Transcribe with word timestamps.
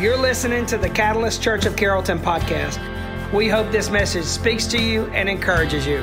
You're 0.00 0.16
listening 0.16 0.64
to 0.66 0.78
the 0.78 0.88
Catalyst 0.88 1.42
Church 1.42 1.66
of 1.66 1.76
Carrollton 1.76 2.18
podcast. 2.18 2.80
We 3.34 3.50
hope 3.50 3.70
this 3.70 3.90
message 3.90 4.24
speaks 4.24 4.66
to 4.68 4.80
you 4.80 5.04
and 5.08 5.28
encourages 5.28 5.86
you. 5.86 6.02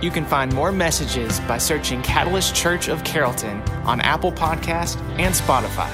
You 0.00 0.10
can 0.10 0.24
find 0.24 0.50
more 0.54 0.72
messages 0.72 1.38
by 1.40 1.58
searching 1.58 2.00
Catalyst 2.00 2.54
Church 2.54 2.88
of 2.88 3.04
Carrollton 3.04 3.60
on 3.84 4.00
Apple 4.00 4.32
Podcast 4.32 4.98
and 5.18 5.34
Spotify. 5.34 5.92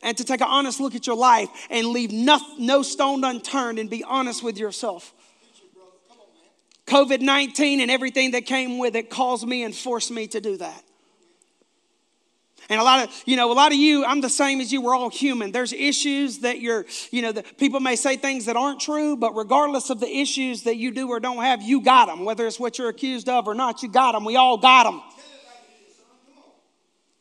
And 0.00 0.16
to 0.18 0.24
take 0.24 0.42
an 0.42 0.48
honest 0.48 0.80
look 0.80 0.94
at 0.94 1.06
your 1.06 1.16
life 1.16 1.48
and 1.70 1.88
leave 1.88 2.12
no, 2.12 2.38
no 2.58 2.82
stone 2.82 3.24
unturned 3.24 3.78
and 3.78 3.90
be 3.90 4.04
honest 4.04 4.44
with 4.44 4.58
yourself. 4.58 5.12
COVID 6.86 7.20
19 7.20 7.80
and 7.80 7.90
everything 7.90 8.32
that 8.32 8.46
came 8.46 8.78
with 8.78 8.94
it 8.94 9.10
caused 9.10 9.48
me 9.48 9.64
and 9.64 9.74
forced 9.74 10.10
me 10.10 10.28
to 10.28 10.40
do 10.40 10.56
that. 10.58 10.84
And 12.68 12.80
a 12.80 12.84
lot 12.84 13.04
of, 13.04 13.22
you 13.26 13.36
know, 13.36 13.52
a 13.52 13.54
lot 13.54 13.72
of 13.72 13.78
you, 13.78 14.04
I'm 14.04 14.20
the 14.20 14.30
same 14.30 14.60
as 14.60 14.72
you, 14.72 14.80
we're 14.80 14.94
all 14.94 15.10
human. 15.10 15.52
There's 15.52 15.72
issues 15.72 16.38
that 16.38 16.60
you're, 16.60 16.86
you 17.10 17.20
know, 17.20 17.32
the, 17.32 17.42
people 17.42 17.80
may 17.80 17.96
say 17.96 18.16
things 18.16 18.46
that 18.46 18.56
aren't 18.56 18.80
true, 18.80 19.16
but 19.16 19.34
regardless 19.34 19.90
of 19.90 20.00
the 20.00 20.08
issues 20.08 20.62
that 20.62 20.76
you 20.76 20.90
do 20.90 21.08
or 21.08 21.20
don't 21.20 21.42
have, 21.42 21.62
you 21.62 21.82
got 21.82 22.06
them. 22.06 22.24
Whether 22.24 22.46
it's 22.46 22.58
what 22.58 22.78
you're 22.78 22.88
accused 22.88 23.28
of 23.28 23.46
or 23.46 23.54
not, 23.54 23.82
you 23.82 23.90
got 23.90 24.12
them. 24.12 24.24
We 24.24 24.36
all 24.36 24.56
got 24.56 24.84
them. 24.84 25.02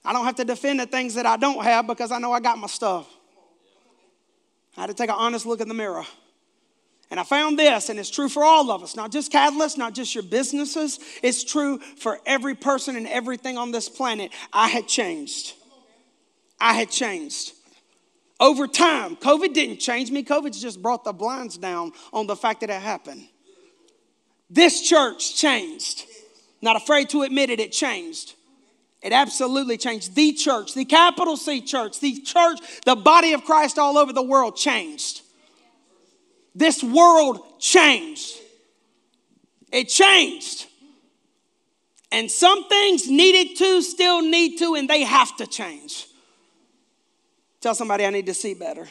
I 0.05 0.13
don't 0.13 0.25
have 0.25 0.35
to 0.35 0.45
defend 0.45 0.79
the 0.79 0.85
things 0.85 1.15
that 1.15 1.25
I 1.25 1.37
don't 1.37 1.63
have 1.63 1.87
because 1.87 2.11
I 2.11 2.19
know 2.19 2.31
I 2.31 2.39
got 2.39 2.57
my 2.57 2.67
stuff. 2.67 3.07
I 4.77 4.81
had 4.81 4.87
to 4.87 4.93
take 4.93 5.09
an 5.09 5.15
honest 5.17 5.45
look 5.45 5.61
in 5.61 5.67
the 5.67 5.73
mirror. 5.73 6.03
And 7.13 7.19
I 7.19 7.23
found 7.23 7.59
this, 7.59 7.89
and 7.89 7.99
it's 7.99 8.09
true 8.09 8.27
for 8.27 8.43
all 8.43 8.71
of 8.71 8.81
us, 8.81 8.95
not 8.95 9.11
just 9.11 9.31
Catalyst, 9.31 9.77
not 9.77 9.93
just 9.93 10.15
your 10.15 10.23
businesses. 10.23 10.97
It's 11.21 11.43
true 11.43 11.77
for 11.77 12.19
every 12.25 12.55
person 12.55 12.95
and 12.95 13.05
everything 13.05 13.55
on 13.55 13.69
this 13.71 13.87
planet. 13.87 14.31
I 14.51 14.67
had 14.67 14.87
changed. 14.87 15.53
I 16.59 16.73
had 16.73 16.89
changed. 16.89 17.51
Over 18.39 18.65
time, 18.65 19.15
COVID 19.15 19.53
didn't 19.53 19.77
change 19.77 20.09
me. 20.09 20.23
COVID's 20.23 20.59
just 20.59 20.81
brought 20.81 21.03
the 21.03 21.13
blinds 21.13 21.55
down 21.55 21.91
on 22.11 22.25
the 22.25 22.35
fact 22.35 22.61
that 22.61 22.71
it 22.71 22.81
happened. 22.81 23.27
This 24.49 24.81
church 24.81 25.35
changed. 25.35 26.05
Not 26.63 26.77
afraid 26.77 27.09
to 27.09 27.21
admit 27.21 27.51
it, 27.51 27.59
it 27.59 27.73
changed. 27.73 28.33
It 29.03 29.13
absolutely 29.13 29.77
changed. 29.77 30.15
The 30.15 30.33
church, 30.33 30.73
the 30.73 30.85
capital 30.85 31.37
C 31.37 31.61
church, 31.61 31.99
the 31.99 32.21
church, 32.21 32.59
the 32.85 32.95
body 32.95 33.33
of 33.33 33.43
Christ 33.45 33.77
all 33.77 33.99
over 33.99 34.13
the 34.13 34.23
world 34.23 34.55
changed 34.55 35.22
this 36.55 36.83
world 36.83 37.59
changed. 37.59 38.37
It 39.71 39.85
changed. 39.85 40.67
And 42.11 42.29
some 42.29 42.69
things 42.69 43.09
needed 43.09 43.57
to, 43.57 43.81
still 43.81 44.21
need 44.21 44.59
to, 44.59 44.75
and 44.75 44.87
they 44.87 45.01
have 45.01 45.35
to 45.37 45.47
change. 45.47 46.07
Tell 47.59 47.73
somebody 47.73 48.05
I 48.05 48.11
need 48.11 48.27
to 48.27 48.33
see 48.35 48.53
better. 48.53 48.87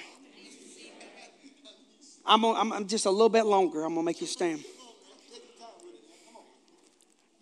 I'm, 2.26 2.44
I'm, 2.44 2.72
I'm 2.72 2.86
just 2.86 3.06
a 3.06 3.10
little 3.10 3.28
bit 3.28 3.44
longer. 3.44 3.84
I'm 3.84 3.94
going 3.94 4.04
to 4.04 4.06
make 4.06 4.20
you 4.20 4.26
stand. 4.26 4.64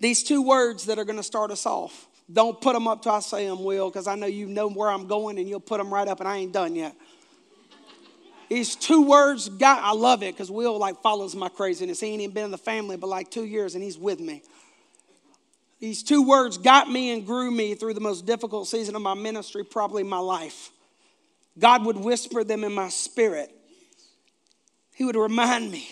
These 0.00 0.22
two 0.22 0.42
words 0.42 0.86
that 0.86 0.98
are 0.98 1.04
going 1.04 1.18
to 1.18 1.22
start 1.22 1.50
us 1.50 1.66
off. 1.66 2.08
Don't 2.32 2.60
put 2.60 2.74
them 2.74 2.86
up 2.86 3.02
till 3.02 3.12
I 3.12 3.20
say 3.20 3.46
them, 3.46 3.64
Will, 3.64 3.90
because 3.90 4.06
I 4.06 4.14
know 4.14 4.26
you 4.26 4.46
know 4.46 4.68
where 4.68 4.90
I'm 4.90 5.06
going 5.06 5.38
and 5.38 5.48
you'll 5.48 5.60
put 5.60 5.78
them 5.78 5.92
right 5.92 6.06
up, 6.06 6.20
and 6.20 6.28
I 6.28 6.36
ain't 6.36 6.52
done 6.52 6.76
yet. 6.76 6.94
These 8.50 8.74
two 8.74 9.02
words, 9.02 9.48
God, 9.48 9.78
I 9.80 9.92
love 9.92 10.24
it 10.24 10.34
because 10.34 10.50
Will 10.50 10.76
like 10.76 11.00
follows 11.02 11.36
my 11.36 11.48
craziness. 11.48 12.00
He 12.00 12.08
ain't 12.08 12.20
even 12.20 12.34
been 12.34 12.44
in 12.46 12.50
the 12.50 12.58
family 12.58 12.96
but 12.96 13.06
like 13.06 13.30
two 13.30 13.44
years 13.44 13.76
and 13.76 13.82
he's 13.82 13.96
with 13.96 14.18
me. 14.18 14.42
These 15.78 16.02
two 16.02 16.26
words 16.26 16.58
got 16.58 16.90
me 16.90 17.12
and 17.12 17.24
grew 17.24 17.50
me 17.52 17.76
through 17.76 17.94
the 17.94 18.00
most 18.00 18.26
difficult 18.26 18.66
season 18.66 18.96
of 18.96 19.02
my 19.02 19.14
ministry, 19.14 19.64
probably 19.64 20.02
my 20.02 20.18
life. 20.18 20.72
God 21.60 21.86
would 21.86 21.96
whisper 21.96 22.42
them 22.42 22.64
in 22.64 22.72
my 22.72 22.88
spirit. 22.88 23.54
He 24.94 25.04
would 25.04 25.16
remind 25.16 25.70
me 25.70 25.88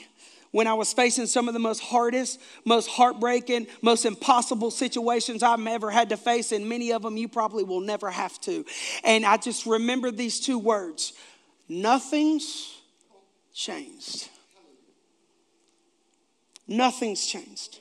when 0.51 0.67
I 0.67 0.75
was 0.75 0.93
facing 0.93 1.27
some 1.27 1.47
of 1.47 1.55
the 1.55 1.61
most 1.61 1.81
hardest, 1.81 2.41
most 2.65 2.89
heartbreaking, 2.89 3.69
most 3.83 4.05
impossible 4.05 4.73
situations 4.73 5.43
I've 5.43 5.65
ever 5.65 5.91
had 5.91 6.09
to 6.09 6.17
face, 6.17 6.53
and 6.53 6.69
many 6.69 6.93
of 6.93 7.03
them 7.03 7.17
you 7.17 7.29
probably 7.29 7.65
will 7.65 7.81
never 7.81 8.11
have 8.11 8.41
to. 8.43 8.65
And 9.05 9.25
I 9.25 9.37
just 9.37 9.65
remember 9.65 10.11
these 10.11 10.41
two 10.41 10.59
words 10.59 11.13
Nothing's 11.69 12.81
changed. 13.55 14.29
Nothing's 16.67 17.27
changed. 17.27 17.81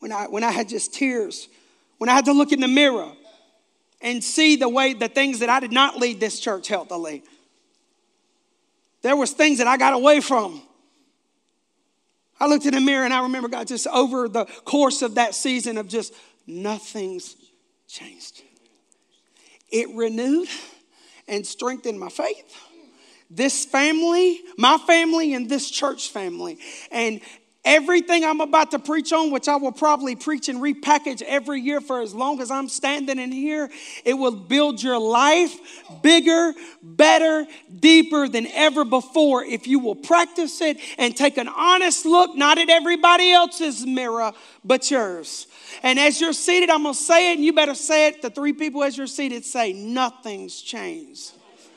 When 0.00 0.12
I, 0.12 0.24
when 0.24 0.44
I 0.44 0.50
had 0.50 0.68
just 0.68 0.94
tears, 0.94 1.48
when 1.98 2.08
I 2.08 2.12
had 2.12 2.26
to 2.26 2.32
look 2.32 2.52
in 2.52 2.60
the 2.60 2.68
mirror 2.68 3.10
and 4.00 4.22
see 4.22 4.56
the 4.56 4.68
way 4.68 4.94
the 4.94 5.08
things 5.08 5.40
that 5.40 5.48
I 5.48 5.60
did 5.60 5.72
not 5.72 5.98
lead 5.98 6.20
this 6.20 6.38
church 6.38 6.68
healthily. 6.68 7.22
There 9.02 9.16
was 9.16 9.32
things 9.32 9.58
that 9.58 9.66
I 9.66 9.76
got 9.76 9.94
away 9.94 10.20
from. 10.20 10.62
I 12.40 12.46
looked 12.46 12.66
in 12.66 12.74
the 12.74 12.80
mirror 12.80 13.04
and 13.04 13.12
I 13.12 13.22
remember 13.22 13.48
God 13.48 13.66
just 13.66 13.86
over 13.88 14.28
the 14.28 14.44
course 14.64 15.02
of 15.02 15.16
that 15.16 15.34
season 15.34 15.76
of 15.78 15.88
just 15.88 16.14
nothing's 16.46 17.34
changed. 17.88 18.42
It 19.70 19.88
renewed 19.94 20.48
and 21.28 21.46
strengthen 21.46 21.98
my 21.98 22.08
faith. 22.08 22.56
This 23.30 23.66
family, 23.66 24.40
my 24.56 24.78
family, 24.78 25.34
and 25.34 25.48
this 25.48 25.70
church 25.70 26.08
family. 26.08 26.58
And 26.90 27.20
Everything 27.64 28.24
I'm 28.24 28.40
about 28.40 28.70
to 28.70 28.78
preach 28.78 29.12
on, 29.12 29.30
which 29.30 29.48
I 29.48 29.56
will 29.56 29.72
probably 29.72 30.14
preach 30.14 30.48
and 30.48 30.60
repackage 30.60 31.22
every 31.22 31.60
year 31.60 31.80
for 31.80 32.00
as 32.00 32.14
long 32.14 32.40
as 32.40 32.50
I'm 32.50 32.68
standing 32.68 33.18
in 33.18 33.32
here, 33.32 33.68
it 34.04 34.14
will 34.14 34.34
build 34.34 34.82
your 34.82 34.98
life 34.98 35.54
bigger, 36.02 36.54
better, 36.82 37.46
deeper 37.78 38.28
than 38.28 38.46
ever 38.48 38.84
before 38.84 39.44
if 39.44 39.66
you 39.66 39.80
will 39.80 39.96
practice 39.96 40.60
it 40.60 40.78
and 40.98 41.16
take 41.16 41.36
an 41.36 41.48
honest 41.48 42.06
look, 42.06 42.36
not 42.36 42.58
at 42.58 42.70
everybody 42.70 43.32
else's 43.32 43.84
mirror, 43.84 44.32
but 44.64 44.90
yours. 44.90 45.46
And 45.82 45.98
as 45.98 46.20
you're 46.20 46.32
seated, 46.32 46.70
I'm 46.70 46.84
going 46.84 46.94
to 46.94 47.00
say 47.00 47.32
it, 47.32 47.36
and 47.36 47.44
you 47.44 47.52
better 47.52 47.74
say 47.74 48.08
it. 48.08 48.22
The 48.22 48.30
three 48.30 48.52
people 48.52 48.84
as 48.84 48.96
you're 48.96 49.06
seated 49.06 49.44
say, 49.44 49.72
Nothing's 49.72 50.62
changed. 50.62 51.32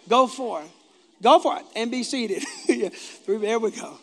Go 0.07 0.27
for 0.27 0.61
it. 0.61 0.69
Go 1.21 1.39
for 1.39 1.57
it 1.57 1.65
and 1.75 1.91
be 1.91 2.03
seated. 2.03 2.43
yeah, 2.67 2.89
there 3.27 3.59
we 3.59 3.71
go. 3.71 3.97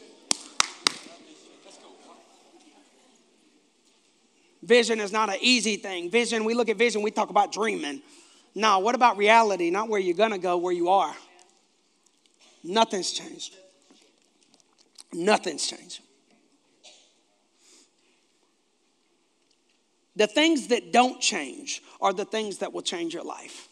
Vision 4.62 5.00
is 5.00 5.12
not 5.12 5.28
an 5.28 5.36
easy 5.40 5.76
thing. 5.76 6.10
Vision, 6.10 6.44
we 6.44 6.54
look 6.54 6.68
at 6.68 6.76
vision, 6.76 7.02
we 7.02 7.10
talk 7.10 7.30
about 7.30 7.52
dreaming. 7.52 8.02
Now, 8.54 8.80
what 8.80 8.94
about 8.94 9.16
reality? 9.16 9.70
Not 9.70 9.88
where 9.88 10.00
you're 10.00 10.16
going 10.16 10.32
to 10.32 10.38
go, 10.38 10.56
where 10.56 10.72
you 10.72 10.88
are. 10.88 11.14
Nothing's 12.64 13.12
changed. 13.12 13.54
Nothing's 15.12 15.66
changed. 15.66 16.00
The 20.16 20.26
things 20.26 20.66
that 20.68 20.92
don't 20.92 21.20
change 21.20 21.80
are 22.00 22.12
the 22.12 22.24
things 22.24 22.58
that 22.58 22.72
will 22.72 22.82
change 22.82 23.14
your 23.14 23.22
life. 23.22 23.67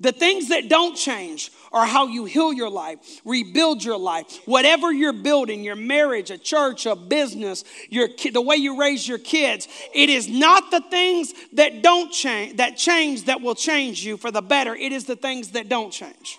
The 0.00 0.12
things 0.12 0.50
that 0.50 0.68
don't 0.68 0.94
change 0.94 1.50
are 1.72 1.84
how 1.84 2.06
you 2.06 2.24
heal 2.24 2.52
your 2.52 2.70
life, 2.70 2.98
rebuild 3.24 3.82
your 3.82 3.98
life. 3.98 4.40
Whatever 4.46 4.92
you're 4.92 5.12
building, 5.12 5.64
your 5.64 5.74
marriage, 5.74 6.30
a 6.30 6.38
church, 6.38 6.86
a 6.86 6.94
business, 6.94 7.64
your 7.90 8.08
the 8.32 8.40
way 8.40 8.56
you 8.56 8.78
raise 8.78 9.08
your 9.08 9.18
kids, 9.18 9.66
it 9.92 10.08
is 10.08 10.28
not 10.28 10.70
the 10.70 10.80
things 10.82 11.34
that 11.54 11.82
don't 11.82 12.12
change 12.12 12.58
that 12.58 12.76
change 12.76 13.24
that 13.24 13.40
will 13.40 13.56
change 13.56 14.04
you 14.04 14.16
for 14.16 14.30
the 14.30 14.42
better. 14.42 14.74
It 14.74 14.92
is 14.92 15.04
the 15.04 15.16
things 15.16 15.50
that 15.50 15.68
don't 15.68 15.90
change. 15.92 16.38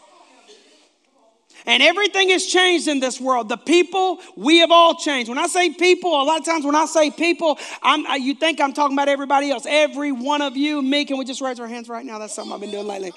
And 1.69 1.83
everything 1.83 2.29
has 2.29 2.47
changed 2.47 2.87
in 2.87 2.99
this 2.99 3.21
world. 3.21 3.47
The 3.47 3.55
people, 3.55 4.19
we 4.35 4.57
have 4.57 4.71
all 4.71 4.95
changed. 4.95 5.29
When 5.29 5.37
I 5.37 5.45
say 5.45 5.69
people, 5.69 6.19
a 6.19 6.23
lot 6.23 6.39
of 6.39 6.45
times 6.45 6.65
when 6.65 6.73
I 6.73 6.87
say 6.87 7.11
people, 7.11 7.59
I'm, 7.83 8.07
you 8.19 8.33
think 8.33 8.59
I'm 8.59 8.73
talking 8.73 8.95
about 8.95 9.07
everybody 9.07 9.51
else. 9.51 9.67
Every 9.69 10.11
one 10.11 10.41
of 10.41 10.57
you, 10.57 10.81
me, 10.81 11.05
can 11.05 11.19
we 11.19 11.25
just 11.25 11.41
raise 11.41 11.59
our 11.59 11.67
hands 11.67 11.87
right 11.87 12.03
now? 12.03 12.17
That's 12.17 12.33
something 12.33 12.51
I've 12.51 12.59
been 12.59 12.71
doing 12.71 12.87
lately. 12.87 13.11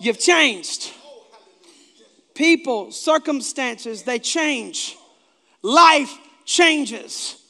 You've 0.00 0.18
changed. 0.18 0.92
People, 2.34 2.90
circumstances, 2.90 4.02
they 4.02 4.18
change. 4.18 4.96
Life 5.62 6.18
changes. 6.44 7.40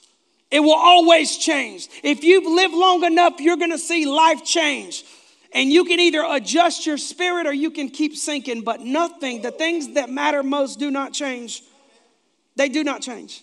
It 0.50 0.60
will 0.60 0.76
always 0.76 1.38
change. 1.38 1.88
If 2.02 2.22
you've 2.22 2.44
lived 2.44 2.74
long 2.74 3.02
enough, 3.02 3.40
you're 3.40 3.56
going 3.56 3.70
to 3.70 3.78
see 3.78 4.04
life 4.04 4.44
change. 4.44 5.06
And 5.52 5.72
you 5.72 5.84
can 5.84 5.98
either 5.98 6.24
adjust 6.28 6.86
your 6.86 6.98
spirit 6.98 7.46
or 7.46 7.52
you 7.52 7.70
can 7.70 7.88
keep 7.88 8.16
sinking, 8.16 8.62
but 8.62 8.80
nothing, 8.80 9.42
the 9.42 9.50
things 9.50 9.94
that 9.94 10.10
matter 10.10 10.42
most 10.42 10.78
do 10.78 10.90
not 10.90 11.12
change. 11.12 11.62
They 12.56 12.68
do 12.68 12.84
not 12.84 13.00
change. 13.00 13.42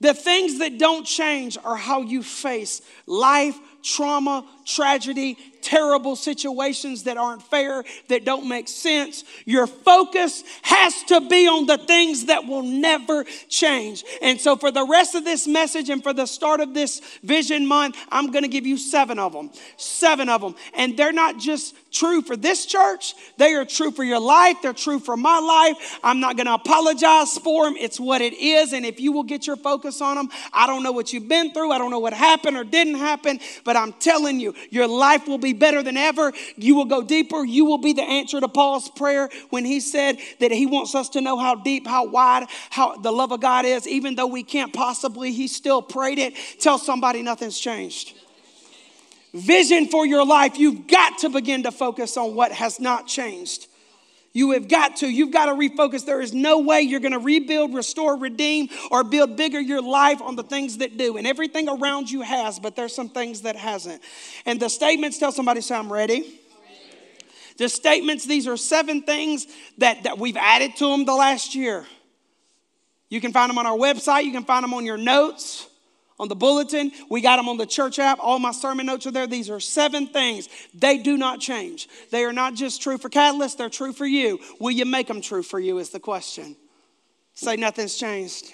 The 0.00 0.14
things 0.14 0.60
that 0.60 0.78
don't 0.78 1.04
change 1.04 1.58
are 1.62 1.76
how 1.76 2.02
you 2.02 2.22
face 2.22 2.80
life, 3.06 3.58
trauma, 3.82 4.46
tragedy, 4.64 5.36
terrible 5.68 6.16
situations 6.16 7.02
that 7.04 7.18
aren't 7.18 7.42
fair, 7.42 7.84
that 8.08 8.24
don't 8.24 8.48
make 8.48 8.68
sense. 8.68 9.24
Your 9.44 9.66
focus 9.66 10.42
has 10.62 11.02
to 11.04 11.20
be 11.20 11.46
on 11.46 11.66
the 11.66 11.76
things 11.76 12.26
that 12.26 12.46
will 12.46 12.62
never 12.62 13.24
change. 13.48 14.02
And 14.22 14.40
so, 14.40 14.56
for 14.56 14.70
the 14.70 14.86
rest 14.86 15.14
of 15.14 15.24
this 15.24 15.46
message 15.46 15.90
and 15.90 16.02
for 16.02 16.14
the 16.14 16.26
start 16.26 16.60
of 16.60 16.72
this 16.72 17.00
vision 17.22 17.66
month, 17.66 17.96
I'm 18.10 18.30
going 18.30 18.44
to 18.44 18.48
give 18.48 18.66
you 18.66 18.78
seven 18.78 19.18
of 19.18 19.34
them. 19.34 19.50
Seven 19.76 20.30
of 20.30 20.40
them. 20.40 20.54
And 20.74 20.96
they're 20.96 21.12
not 21.12 21.38
just 21.38 21.74
true 21.92 22.22
for 22.22 22.36
this 22.36 22.66
church, 22.66 23.14
they 23.36 23.54
are 23.54 23.64
true 23.64 23.90
for 23.90 24.04
your 24.04 24.20
life, 24.20 24.56
they're 24.62 24.72
true 24.72 24.98
for 24.98 25.16
my 25.16 25.38
life. 25.38 25.98
I'm 26.02 26.20
not 26.20 26.36
going 26.36 26.46
to 26.46 26.54
apologize 26.54 27.36
for 27.38 27.64
them. 27.64 27.76
It's 27.78 27.98
what 28.00 28.20
it 28.20 28.34
is. 28.34 28.72
And 28.72 28.84
if 28.86 29.00
you 29.00 29.12
will 29.12 29.22
get 29.22 29.46
your 29.46 29.56
focus 29.56 30.00
on 30.00 30.16
them, 30.16 30.28
I 30.52 30.66
don't 30.66 30.82
know 30.82 30.92
what 30.92 31.12
you've 31.12 31.28
been 31.28 31.52
through, 31.52 31.72
I 31.72 31.78
don't 31.78 31.90
know 31.90 31.98
what 31.98 32.12
happened 32.12 32.56
or 32.56 32.64
didn't 32.64 32.96
happen, 32.96 33.40
but 33.64 33.76
I'm 33.76 33.92
telling 33.94 34.40
you, 34.40 34.54
your 34.70 34.86
life 34.86 35.26
will 35.26 35.38
be 35.38 35.52
better 35.58 35.82
than 35.82 35.96
ever. 35.96 36.32
You 36.56 36.74
will 36.74 36.86
go 36.86 37.02
deeper. 37.02 37.44
You 37.44 37.64
will 37.64 37.78
be 37.78 37.92
the 37.92 38.02
answer 38.02 38.40
to 38.40 38.48
Paul's 38.48 38.88
prayer 38.88 39.28
when 39.50 39.64
he 39.64 39.80
said 39.80 40.18
that 40.40 40.50
he 40.50 40.66
wants 40.66 40.94
us 40.94 41.08
to 41.10 41.20
know 41.20 41.36
how 41.36 41.54
deep, 41.54 41.86
how 41.86 42.06
wide, 42.06 42.46
how 42.70 42.96
the 42.96 43.12
love 43.12 43.32
of 43.32 43.40
God 43.40 43.64
is. 43.64 43.86
Even 43.86 44.14
though 44.14 44.26
we 44.26 44.42
can't 44.42 44.72
possibly, 44.72 45.32
he 45.32 45.48
still 45.48 45.82
prayed 45.82 46.18
it. 46.18 46.34
Tell 46.58 46.78
somebody 46.78 47.22
nothing's 47.22 47.58
changed. 47.58 48.14
Vision 49.34 49.86
for 49.86 50.06
your 50.06 50.24
life, 50.24 50.58
you've 50.58 50.86
got 50.86 51.18
to 51.18 51.28
begin 51.28 51.62
to 51.64 51.70
focus 51.70 52.16
on 52.16 52.34
what 52.34 52.50
has 52.50 52.80
not 52.80 53.06
changed. 53.06 53.67
You 54.38 54.52
have 54.52 54.68
got 54.68 54.98
to. 54.98 55.08
You've 55.08 55.32
got 55.32 55.46
to 55.46 55.52
refocus. 55.52 56.06
There 56.06 56.20
is 56.20 56.32
no 56.32 56.60
way 56.60 56.82
you're 56.82 57.00
going 57.00 57.10
to 57.10 57.18
rebuild, 57.18 57.74
restore, 57.74 58.16
redeem, 58.16 58.68
or 58.88 59.02
build 59.02 59.36
bigger 59.36 59.58
your 59.58 59.82
life 59.82 60.22
on 60.22 60.36
the 60.36 60.44
things 60.44 60.78
that 60.78 60.96
do. 60.96 61.16
And 61.16 61.26
everything 61.26 61.68
around 61.68 62.08
you 62.08 62.20
has, 62.20 62.60
but 62.60 62.76
there's 62.76 62.94
some 62.94 63.08
things 63.08 63.40
that 63.40 63.56
hasn't. 63.56 64.00
And 64.46 64.60
the 64.60 64.68
statements 64.68 65.18
tell 65.18 65.32
somebody, 65.32 65.60
say, 65.60 65.74
I'm 65.74 65.92
ready. 65.92 66.38
The 67.56 67.68
statements, 67.68 68.26
these 68.26 68.46
are 68.46 68.56
seven 68.56 69.02
things 69.02 69.48
that, 69.78 70.04
that 70.04 70.20
we've 70.20 70.36
added 70.36 70.76
to 70.76 70.88
them 70.88 71.04
the 71.04 71.16
last 71.16 71.56
year. 71.56 71.84
You 73.08 73.20
can 73.20 73.32
find 73.32 73.50
them 73.50 73.58
on 73.58 73.66
our 73.66 73.76
website, 73.76 74.22
you 74.22 74.30
can 74.30 74.44
find 74.44 74.62
them 74.62 74.72
on 74.72 74.86
your 74.86 74.98
notes 74.98 75.66
on 76.18 76.28
the 76.28 76.34
bulletin. 76.34 76.92
We 77.08 77.20
got 77.20 77.36
them 77.36 77.48
on 77.48 77.56
the 77.56 77.66
church 77.66 77.98
app. 77.98 78.18
All 78.20 78.38
my 78.38 78.52
sermon 78.52 78.86
notes 78.86 79.06
are 79.06 79.10
there. 79.10 79.26
These 79.26 79.50
are 79.50 79.60
seven 79.60 80.06
things. 80.06 80.48
They 80.74 80.98
do 80.98 81.16
not 81.16 81.40
change. 81.40 81.88
They 82.10 82.24
are 82.24 82.32
not 82.32 82.54
just 82.54 82.82
true 82.82 82.98
for 82.98 83.08
Catalyst, 83.08 83.58
they're 83.58 83.68
true 83.68 83.92
for 83.92 84.06
you. 84.06 84.38
Will 84.60 84.70
you 84.70 84.84
make 84.84 85.06
them 85.06 85.20
true 85.20 85.42
for 85.42 85.60
you? 85.60 85.78
Is 85.78 85.90
the 85.90 86.00
question. 86.00 86.56
Say 87.34 87.56
nothing's 87.56 87.96
changed. 87.96 88.52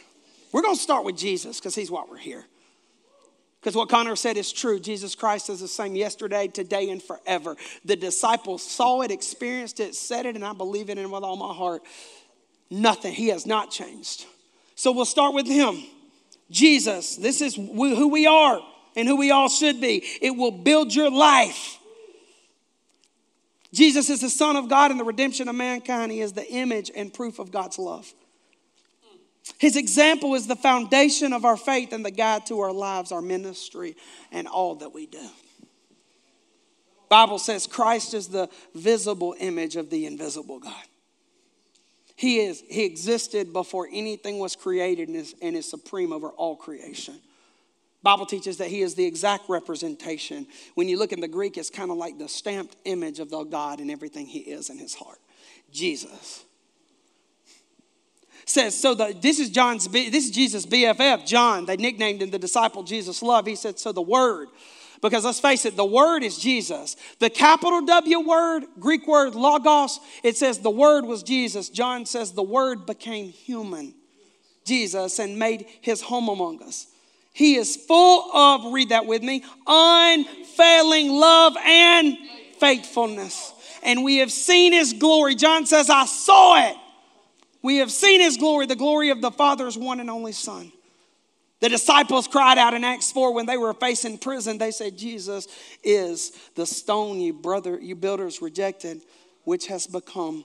We're 0.53 0.63
going 0.63 0.77
to 0.77 0.81
start 0.81 1.05
with 1.05 1.17
Jesus 1.17 1.59
because 1.59 1.75
he's 1.75 1.91
why 1.91 2.05
we're 2.09 2.17
here. 2.17 2.45
Because 3.61 3.75
what 3.75 3.89
Connor 3.89 4.15
said 4.15 4.37
is 4.37 4.53
true. 4.53 4.79
Jesus 4.79 5.15
Christ 5.15 5.49
is 5.49 5.61
the 5.61 5.69
same 5.69 5.97
yesterday, 5.97 6.49
today, 6.49 6.91
and 6.91 7.03
forever. 7.03 7.57
The 7.87 7.97
disciples 7.97 8.63
saw 8.63 9.01
it, 9.01 9.11
experienced 9.11 9.81
it, 9.81 9.95
said 9.95 10.27
it, 10.27 10.35
and 10.35 10.45
I 10.45 10.53
believe 10.53 10.91
it 10.91 10.99
in 10.99 11.11
with 11.11 11.25
all 11.25 11.37
my 11.37 11.55
heart. 11.55 11.83
Nothing. 12.69 13.15
He 13.15 13.29
has 13.29 13.47
not 13.47 13.71
changed. 13.71 14.27
So 14.75 14.93
we'll 14.93 15.07
start 15.07 15.33
with 15.35 15.47
him. 15.47 15.83
Jesus. 16.51 17.17
This 17.17 17.41
is 17.41 17.55
who 17.55 18.09
we 18.09 18.27
are 18.27 18.61
and 18.97 19.09
who 19.09 19.17
we 19.17 19.31
all 19.31 19.49
should 19.49 19.81
be. 19.81 20.05
It 20.21 20.31
will 20.31 20.51
build 20.51 20.95
your 20.95 21.11
life. 21.11 21.79
Jesus 23.73 24.09
is 24.09 24.21
the 24.21 24.31
Son 24.31 24.55
of 24.55 24.69
God 24.69 24.93
and 24.93 25.01
the 25.01 25.05
redemption 25.05 25.49
of 25.49 25.57
mankind. 25.57 26.13
He 26.13 26.21
is 26.21 26.33
the 26.33 26.49
image 26.49 26.93
and 26.95 27.13
proof 27.13 27.39
of 27.41 27.51
God's 27.51 27.79
love. 27.79 28.13
His 29.59 29.77
example 29.77 30.35
is 30.35 30.47
the 30.47 30.57
foundation 30.57 31.33
of 31.33 31.45
our 31.45 31.57
faith 31.57 31.93
and 31.93 32.05
the 32.05 32.11
guide 32.11 32.47
to 32.47 32.61
our 32.61 32.73
lives, 32.73 33.13
our 33.13 33.21
ministry, 33.21 33.97
and 34.31 34.47
all 34.47 34.77
that 34.77 34.95
we 34.95 35.07
do. 35.07 35.29
Bible 37.09 37.39
says 37.39 37.67
Christ 37.67 38.15
is 38.15 38.29
the 38.29 38.49
visible 38.75 39.35
image 39.39 39.77
of 39.77 39.91
the 39.91 40.07
invisible 40.07 40.61
God. 40.61 40.85
He 42.17 42.39
is 42.39 42.63
he 42.69 42.85
existed 42.85 43.53
before 43.53 43.89
anything 43.93 44.39
was 44.39 44.55
created 44.55 45.09
and 45.09 45.17
is, 45.17 45.35
and 45.43 45.57
is 45.57 45.69
supreme 45.69 46.13
over 46.13 46.29
all 46.29 46.57
creation. 46.57 47.21
Bible 48.03 48.27
teaches 48.27 48.59
that 48.59 48.69
he 48.69 48.83
is 48.83 48.95
the 48.95 49.05
exact 49.05 49.49
representation. 49.49 50.47
When 50.75 50.89
you 50.89 50.99
look 50.99 51.13
in 51.13 51.21
the 51.21 51.29
Greek, 51.29 51.57
it's 51.57 51.71
kind 51.71 51.91
of 51.91 51.97
like 51.97 52.19
the 52.19 52.29
stamped 52.29 52.77
image 52.85 53.19
of 53.19 53.31
the 53.31 53.45
God 53.45 53.81
and 53.81 53.91
everything 53.91 54.27
he 54.27 54.41
is 54.41 54.69
in 54.69 54.79
his 54.79 54.95
heart. 54.95 55.19
Jesus 55.73 56.45
says 58.47 58.79
so 58.79 58.95
the, 58.95 59.17
this 59.21 59.39
is 59.39 59.49
john's 59.51 59.89
this 59.89 60.27
is 60.27 60.31
jesus 60.31 60.67
bff 60.67 61.27
john 61.27 61.65
they 61.65 61.77
nicknamed 61.77 62.21
him 62.21 62.31
the 62.31 62.39
disciple 62.39 62.83
jesus 62.83 63.23
love 63.23 63.47
he 63.47 63.57
said 63.57 63.79
so 63.79 63.91
the 63.91 64.03
word 64.03 64.49
because 65.05 65.27
let's 65.27 65.39
face 65.39 65.67
it, 65.67 65.77
the 65.77 65.85
word 65.85 66.25
is 66.25 66.39
Jesus. 66.39 66.97
The 67.19 67.29
capital 67.29 67.83
W 67.83 68.21
word, 68.21 68.65
Greek 68.81 69.07
word 69.07 69.35
logos, 69.35 70.01
it 70.23 70.39
says 70.39 70.61
the 70.61 70.71
word 70.71 71.05
was 71.05 71.23
Jesus. 71.23 71.69
John 71.69 72.07
says 72.07 72.33
the 72.33 72.43
word 72.43 72.87
became 72.87 73.29
human, 73.29 73.93
Jesus, 74.65 75.19
and 75.19 75.39
made 75.39 75.67
his 75.83 76.01
home 76.01 76.31
among 76.31 76.63
us. 76.63 76.87
He 77.35 77.57
is 77.57 77.77
full 77.77 78.35
of, 78.35 78.73
read 78.73 78.89
that 78.89 79.05
with 79.05 79.23
me, 79.23 79.45
unfailing 79.67 81.11
love 81.11 81.55
and 81.59 82.17
faithfulness. 82.59 83.53
And 83.83 84.05
we 84.05 84.17
have 84.19 84.33
seen 84.33 84.73
his 84.73 84.95
glory. 84.95 85.35
John 85.35 85.67
says, 85.67 85.91
I 85.91 86.07
saw 86.07 86.67
it. 86.71 86.77
We 87.61 87.77
have 87.79 87.93
seen 87.93 88.23
his 88.23 88.39
glory, 88.39 88.65
the 88.65 88.75
glory 88.75 89.11
of 89.11 89.21
the 89.21 89.31
Father's 89.31 89.77
one 89.77 90.01
and 90.01 90.09
only 90.09 90.33
Son. 90.33 90.73
The 91.61 91.69
disciples 91.69 92.29
cried 92.29 92.59
out 92.59 92.75
in 92.75 92.85
Acts 92.85 93.13
4 93.13 93.33
when 93.33 93.47
they 93.47 93.57
were 93.57 93.73
facing 93.75 94.19
prison. 94.19 94.59
They 94.59 94.71
said, 94.71 94.99
Jesus 94.99 95.49
is 95.83 96.33
the 96.57 96.67
stone 96.67 97.21
you 97.21 97.33
brother, 97.33 97.79
you 97.81 97.95
builders 97.95 98.43
rejected, 98.43 99.01
which 99.45 99.69
has 99.69 99.87
become 99.87 100.45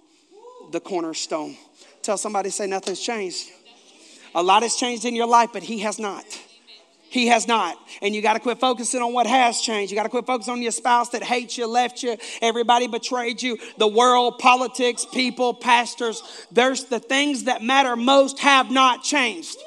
the 0.72 0.80
cornerstone. 0.80 1.58
Tell 2.02 2.18
somebody, 2.18 2.50
say 2.50 2.68
nothing's 2.68 3.02
changed. 3.02 3.50
A 4.36 4.44
lot 4.44 4.64
has 4.64 4.76
changed 4.76 5.06
in 5.06 5.16
your 5.16 5.28
life, 5.28 5.50
but 5.52 5.64
He 5.64 5.80
has 5.80 6.00
not. 6.00 6.26
He 7.10 7.28
has 7.28 7.48
not. 7.48 7.76
And 8.04 8.14
you 8.14 8.22
got 8.22 8.34
to 8.34 8.40
quit 8.40 8.60
focusing 8.60 9.02
on 9.02 9.14
what 9.14 9.26
has 9.26 9.62
changed. 9.62 9.92
You 9.92 9.98
got 9.98 10.04
to 10.04 10.10
quit 10.10 10.28
focusing 10.28 10.54
on 10.54 10.62
your 10.62 10.72
spouse 10.72 11.10
that 11.10 11.24
hates 11.24 11.58
you, 11.58 11.66
left 11.66 12.04
you, 12.04 12.16
everybody 12.40 12.88
betrayed 12.88 13.42
you, 13.42 13.58
the 13.78 13.88
world, 13.88 14.38
politics, 14.38 15.08
people, 15.12 15.56
pastors. 15.56 16.22
There's 16.52 16.86
the 16.86 17.00
things 17.00 17.46
that 17.46 17.64
matter 17.64 17.96
most 17.96 18.40
have 18.40 18.70
not 18.70 19.04
changed. 19.04 19.58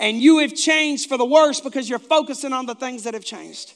And 0.00 0.20
you 0.20 0.38
have 0.38 0.54
changed 0.54 1.10
for 1.10 1.18
the 1.18 1.26
worse 1.26 1.60
because 1.60 1.88
you're 1.88 1.98
focusing 1.98 2.54
on 2.54 2.64
the 2.64 2.74
things 2.74 3.04
that 3.04 3.12
have 3.12 3.24
changed. 3.24 3.74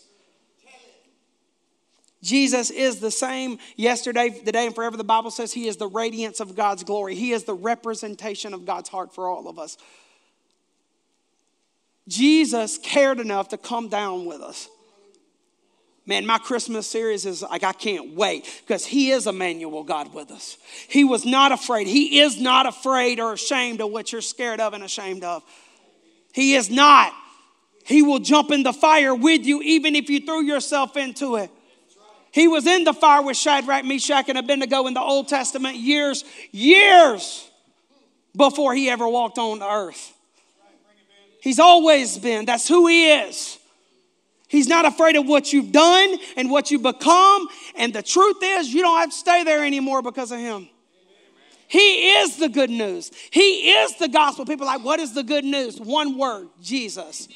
Jesus 2.22 2.70
is 2.70 2.98
the 2.98 3.10
same 3.10 3.58
yesterday, 3.76 4.30
today, 4.30 4.64
and 4.64 4.74
forever. 4.74 4.96
The 4.96 5.04
Bible 5.04 5.30
says 5.30 5.52
he 5.52 5.68
is 5.68 5.76
the 5.76 5.86
radiance 5.86 6.40
of 6.40 6.56
God's 6.56 6.82
glory. 6.82 7.14
He 7.14 7.32
is 7.32 7.44
the 7.44 7.54
representation 7.54 8.54
of 8.54 8.64
God's 8.64 8.88
heart 8.88 9.14
for 9.14 9.28
all 9.28 9.46
of 9.46 9.58
us. 9.58 9.76
Jesus 12.08 12.78
cared 12.78 13.20
enough 13.20 13.48
to 13.50 13.58
come 13.58 13.90
down 13.90 14.24
with 14.24 14.40
us. 14.40 14.70
Man, 16.06 16.24
my 16.24 16.38
Christmas 16.38 16.86
series 16.86 17.26
is 17.26 17.42
like, 17.42 17.64
I 17.64 17.72
can't 17.72 18.14
wait 18.14 18.62
because 18.66 18.86
He 18.86 19.10
is 19.10 19.26
Emmanuel, 19.26 19.84
God 19.84 20.14
with 20.14 20.30
us. 20.30 20.56
He 20.88 21.04
was 21.04 21.26
not 21.26 21.52
afraid. 21.52 21.86
He 21.86 22.20
is 22.20 22.40
not 22.40 22.64
afraid 22.64 23.20
or 23.20 23.34
ashamed 23.34 23.82
of 23.82 23.90
what 23.90 24.12
you're 24.12 24.20
scared 24.22 24.60
of 24.60 24.72
and 24.72 24.82
ashamed 24.82 25.24
of. 25.24 25.42
He 26.34 26.56
is 26.56 26.68
not. 26.68 27.14
He 27.84 28.02
will 28.02 28.18
jump 28.18 28.50
in 28.50 28.64
the 28.64 28.72
fire 28.72 29.14
with 29.14 29.46
you 29.46 29.62
even 29.62 29.94
if 29.94 30.10
you 30.10 30.20
threw 30.20 30.42
yourself 30.42 30.96
into 30.96 31.36
it. 31.36 31.48
He 32.32 32.48
was 32.48 32.66
in 32.66 32.82
the 32.82 32.92
fire 32.92 33.22
with 33.22 33.36
Shadrach, 33.36 33.84
Meshach, 33.84 34.28
and 34.28 34.36
Abednego 34.36 34.88
in 34.88 34.94
the 34.94 35.00
Old 35.00 35.28
Testament 35.28 35.76
years, 35.76 36.24
years 36.50 37.48
before 38.36 38.74
he 38.74 38.90
ever 38.90 39.06
walked 39.06 39.38
on 39.38 39.62
earth. 39.62 40.12
He's 41.40 41.60
always 41.60 42.18
been. 42.18 42.46
That's 42.46 42.66
who 42.66 42.88
he 42.88 43.12
is. 43.12 43.56
He's 44.48 44.66
not 44.66 44.86
afraid 44.86 45.14
of 45.14 45.26
what 45.26 45.52
you've 45.52 45.70
done 45.70 46.18
and 46.36 46.50
what 46.50 46.72
you 46.72 46.80
become. 46.80 47.46
And 47.76 47.92
the 47.92 48.02
truth 48.02 48.38
is, 48.42 48.74
you 48.74 48.82
don't 48.82 48.98
have 48.98 49.10
to 49.10 49.16
stay 49.16 49.44
there 49.44 49.64
anymore 49.64 50.02
because 50.02 50.32
of 50.32 50.40
him. 50.40 50.68
He 51.74 52.10
is 52.10 52.36
the 52.36 52.48
good 52.48 52.70
news. 52.70 53.10
He 53.32 53.72
is 53.72 53.96
the 53.96 54.06
gospel. 54.06 54.46
People 54.46 54.64
like, 54.64 54.84
what 54.84 55.00
is 55.00 55.12
the 55.12 55.24
good 55.24 55.44
news? 55.44 55.80
One 55.80 56.16
word 56.16 56.46
Jesus. 56.62 57.26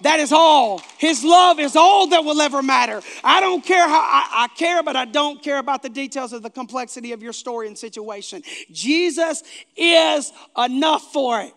That 0.00 0.20
is 0.20 0.32
all. 0.32 0.80
His 0.96 1.22
love 1.22 1.60
is 1.60 1.76
all 1.76 2.06
that 2.06 2.24
will 2.24 2.40
ever 2.40 2.62
matter. 2.62 3.02
I 3.22 3.40
don't 3.40 3.62
care 3.62 3.86
how 3.86 4.00
I, 4.00 4.44
I, 4.44 4.48
care, 4.56 4.82
but 4.82 4.96
I 4.96 5.04
don't 5.04 5.42
care 5.42 5.58
about 5.58 5.82
the 5.82 5.90
details 5.90 6.32
of 6.32 6.42
the 6.42 6.48
complexity 6.48 7.12
of 7.12 7.22
your 7.22 7.34
story 7.34 7.66
and 7.66 7.76
situation. 7.76 8.42
Jesus 8.70 9.42
is 9.76 10.32
enough 10.56 11.12
for 11.12 11.42
it 11.42 11.52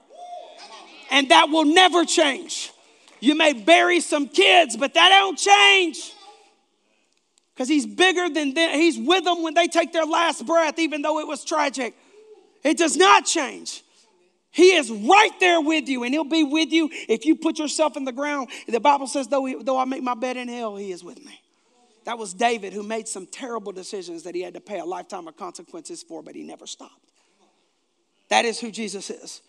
and 1.11 1.29
that 1.29 1.47
will 1.47 1.63
never 1.63 2.03
change. 2.03 2.73
You 3.21 3.35
may 3.35 3.53
bury 3.53 4.01
some 4.01 4.27
kids, 4.27 4.75
but 4.75 4.95
that 4.95 5.09
don't 5.09 5.37
change. 5.37 6.11
Because 7.55 7.69
he's 7.69 7.85
bigger 7.85 8.29
than 8.29 8.53
them. 8.53 8.71
He's 8.77 8.99
with 8.99 9.23
them 9.23 9.41
when 9.41 9.53
they 9.53 9.67
take 9.67 9.93
their 9.93 10.05
last 10.05 10.45
breath, 10.45 10.77
even 10.77 11.01
though 11.01 11.19
it 11.19 11.27
was 11.27 11.45
tragic. 11.45 11.95
It 12.63 12.77
does 12.77 12.97
not 12.97 13.25
change. 13.25 13.81
He 14.51 14.75
is 14.75 14.91
right 14.91 15.31
there 15.39 15.61
with 15.61 15.87
you, 15.87 16.03
and 16.03 16.13
He'll 16.13 16.23
be 16.23 16.43
with 16.43 16.71
you 16.71 16.89
if 17.09 17.25
you 17.25 17.35
put 17.35 17.59
yourself 17.59 17.97
in 17.97 18.05
the 18.05 18.11
ground. 18.11 18.49
The 18.67 18.79
Bible 18.79 19.07
says, 19.07 19.27
though, 19.27 19.45
he, 19.45 19.61
though 19.61 19.77
I 19.77 19.85
make 19.85 20.03
my 20.03 20.15
bed 20.15 20.37
in 20.37 20.47
hell, 20.47 20.75
He 20.75 20.91
is 20.91 21.03
with 21.03 21.23
me. 21.23 21.41
That 22.05 22.19
was 22.19 22.33
David 22.33 22.71
who 22.71 22.83
made 22.83 23.07
some 23.07 23.25
terrible 23.25 23.71
decisions 23.71 24.23
that 24.23 24.35
he 24.35 24.41
had 24.41 24.53
to 24.53 24.61
pay 24.61 24.79
a 24.79 24.85
lifetime 24.85 25.27
of 25.27 25.35
consequences 25.35 26.03
for, 26.03 26.21
but 26.21 26.35
he 26.35 26.43
never 26.43 26.67
stopped. 26.67 27.11
That 28.29 28.45
is 28.45 28.59
who 28.59 28.71
Jesus 28.71 29.09
is. 29.09 29.41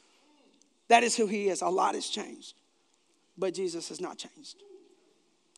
That 0.89 1.03
is 1.03 1.17
who 1.17 1.27
he 1.27 1.49
is. 1.49 1.61
A 1.61 1.69
lot 1.69 1.95
has 1.95 2.09
changed, 2.09 2.55
but 3.37 3.53
Jesus 3.53 3.91
has 3.91 4.01
not 4.01 4.17
changed. 4.17 4.57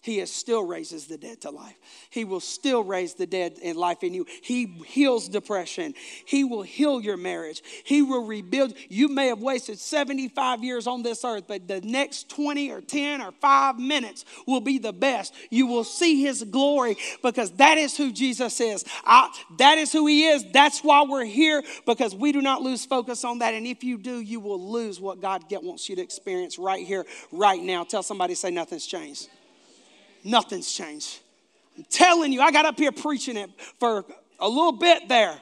He 0.01 0.25
still 0.27 0.65
raises 0.65 1.07
the 1.07 1.19
dead 1.19 1.41
to 1.43 1.51
life. 1.51 1.77
He 2.11 2.25
will 2.25 2.41
still 2.41 2.85
raise 2.85 3.15
the 3.15 3.27
dead 3.27 3.59
in 3.61 3.77
life 3.77 4.03
in 4.03 4.15
you. 4.15 4.27
He 4.43 4.67
heals 4.87 5.29
depression. 5.29 5.95
He 6.25 6.45
will 6.45 6.63
heal 6.63 7.01
your 7.01 7.17
marriage. 7.17 7.63
He 7.85 8.03
will 8.03 8.25
rebuild. 8.25 8.75
You 8.89 9.09
may 9.09 9.27
have 9.27 9.41
wasted 9.41 9.79
75 9.79 10.63
years 10.63 10.87
on 10.87 11.03
this 11.03 11.25
earth, 11.25 11.45
but 11.49 11.67
the 11.67 11.81
next 11.81 12.29
20 12.31 12.71
or 12.71 12.81
10 12.81 13.21
or 13.21 13.33
5 13.33 13.79
minutes 13.79 14.25
will 14.47 14.61
be 14.61 14.79
the 14.79 14.93
best. 14.93 15.35
You 15.51 15.67
will 15.67 15.85
see 15.85 16.23
his 16.23 16.45
glory 16.45 16.97
because 17.23 17.51
that 17.53 17.77
is 17.77 17.97
who 17.97 18.13
Jesus 18.13 18.61
is. 18.61 18.85
I, 19.05 19.31
that 19.59 19.79
is 19.79 19.93
who 19.93 20.07
he 20.07 20.27
is. 20.27 20.45
That's 20.53 20.81
why 20.81 21.03
we're 21.03 21.25
here 21.25 21.63
because 21.87 22.15
we 22.15 22.31
do 22.33 22.41
not 22.41 22.63
lose 22.63 22.85
focus 22.85 23.25
on 23.25 23.39
that. 23.41 23.55
And 23.55 23.67
if 23.67 23.83
you 23.83 23.99
do, 23.99 24.21
you 24.21 24.39
will 24.39 24.71
lose 24.71 25.01
what 25.01 25.21
God 25.21 25.45
wants 25.51 25.89
you 25.89 25.97
to 25.97 26.03
experience 26.03 26.59
right 26.59 26.87
here, 26.87 27.05
right 27.33 27.61
now. 27.61 27.83
Tell 27.85 28.03
somebody, 28.03 28.35
say 28.35 28.51
nothing's 28.51 28.87
changed 28.87 29.29
nothing's 30.25 30.73
changed. 30.73 31.21
I'm 31.77 31.85
telling 31.91 32.33
you, 32.33 32.41
I 32.41 32.51
got 32.51 32.67
up 32.67 32.79
here 32.79 32.93
preaching 32.93 33.37
it 33.37 33.51
for 33.79 34.05
a 34.41 34.49
little 34.49 34.73
bit 34.73 35.09
there, 35.09 35.41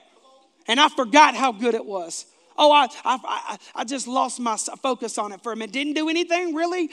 and 0.68 0.78
I 0.78 0.88
forgot 0.88 1.34
how 1.34 1.52
good 1.52 1.74
it 1.74 1.84
was. 1.84 2.26
Oh, 2.58 2.72
I, 2.72 2.88
I, 3.04 3.58
I, 3.74 3.84
just 3.84 4.08
lost 4.08 4.40
my 4.40 4.56
focus 4.56 5.18
on 5.18 5.32
it 5.32 5.42
for 5.42 5.52
a 5.52 5.56
minute. 5.56 5.72
Didn't 5.72 5.92
do 5.92 6.08
anything 6.08 6.54
really. 6.54 6.88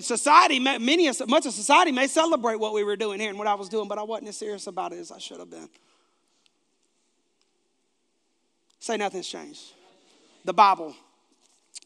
Society, 0.00 0.58
many, 0.58 1.10
much 1.26 1.46
of 1.46 1.52
society 1.52 1.90
may 1.90 2.06
celebrate 2.06 2.56
what 2.56 2.74
we 2.74 2.84
were 2.84 2.96
doing 2.96 3.18
here 3.18 3.30
and 3.30 3.38
what 3.38 3.48
I 3.48 3.54
was 3.54 3.70
doing, 3.70 3.88
but 3.88 3.96
I 3.98 4.02
wasn't 4.02 4.28
as 4.28 4.36
serious 4.36 4.66
about 4.66 4.92
it 4.92 4.98
as 4.98 5.10
I 5.10 5.18
should 5.18 5.38
have 5.38 5.50
been. 5.50 5.70
Say 8.78 8.98
nothing's 8.98 9.28
changed. 9.28 9.72
The 10.44 10.54
Bible, 10.54 10.94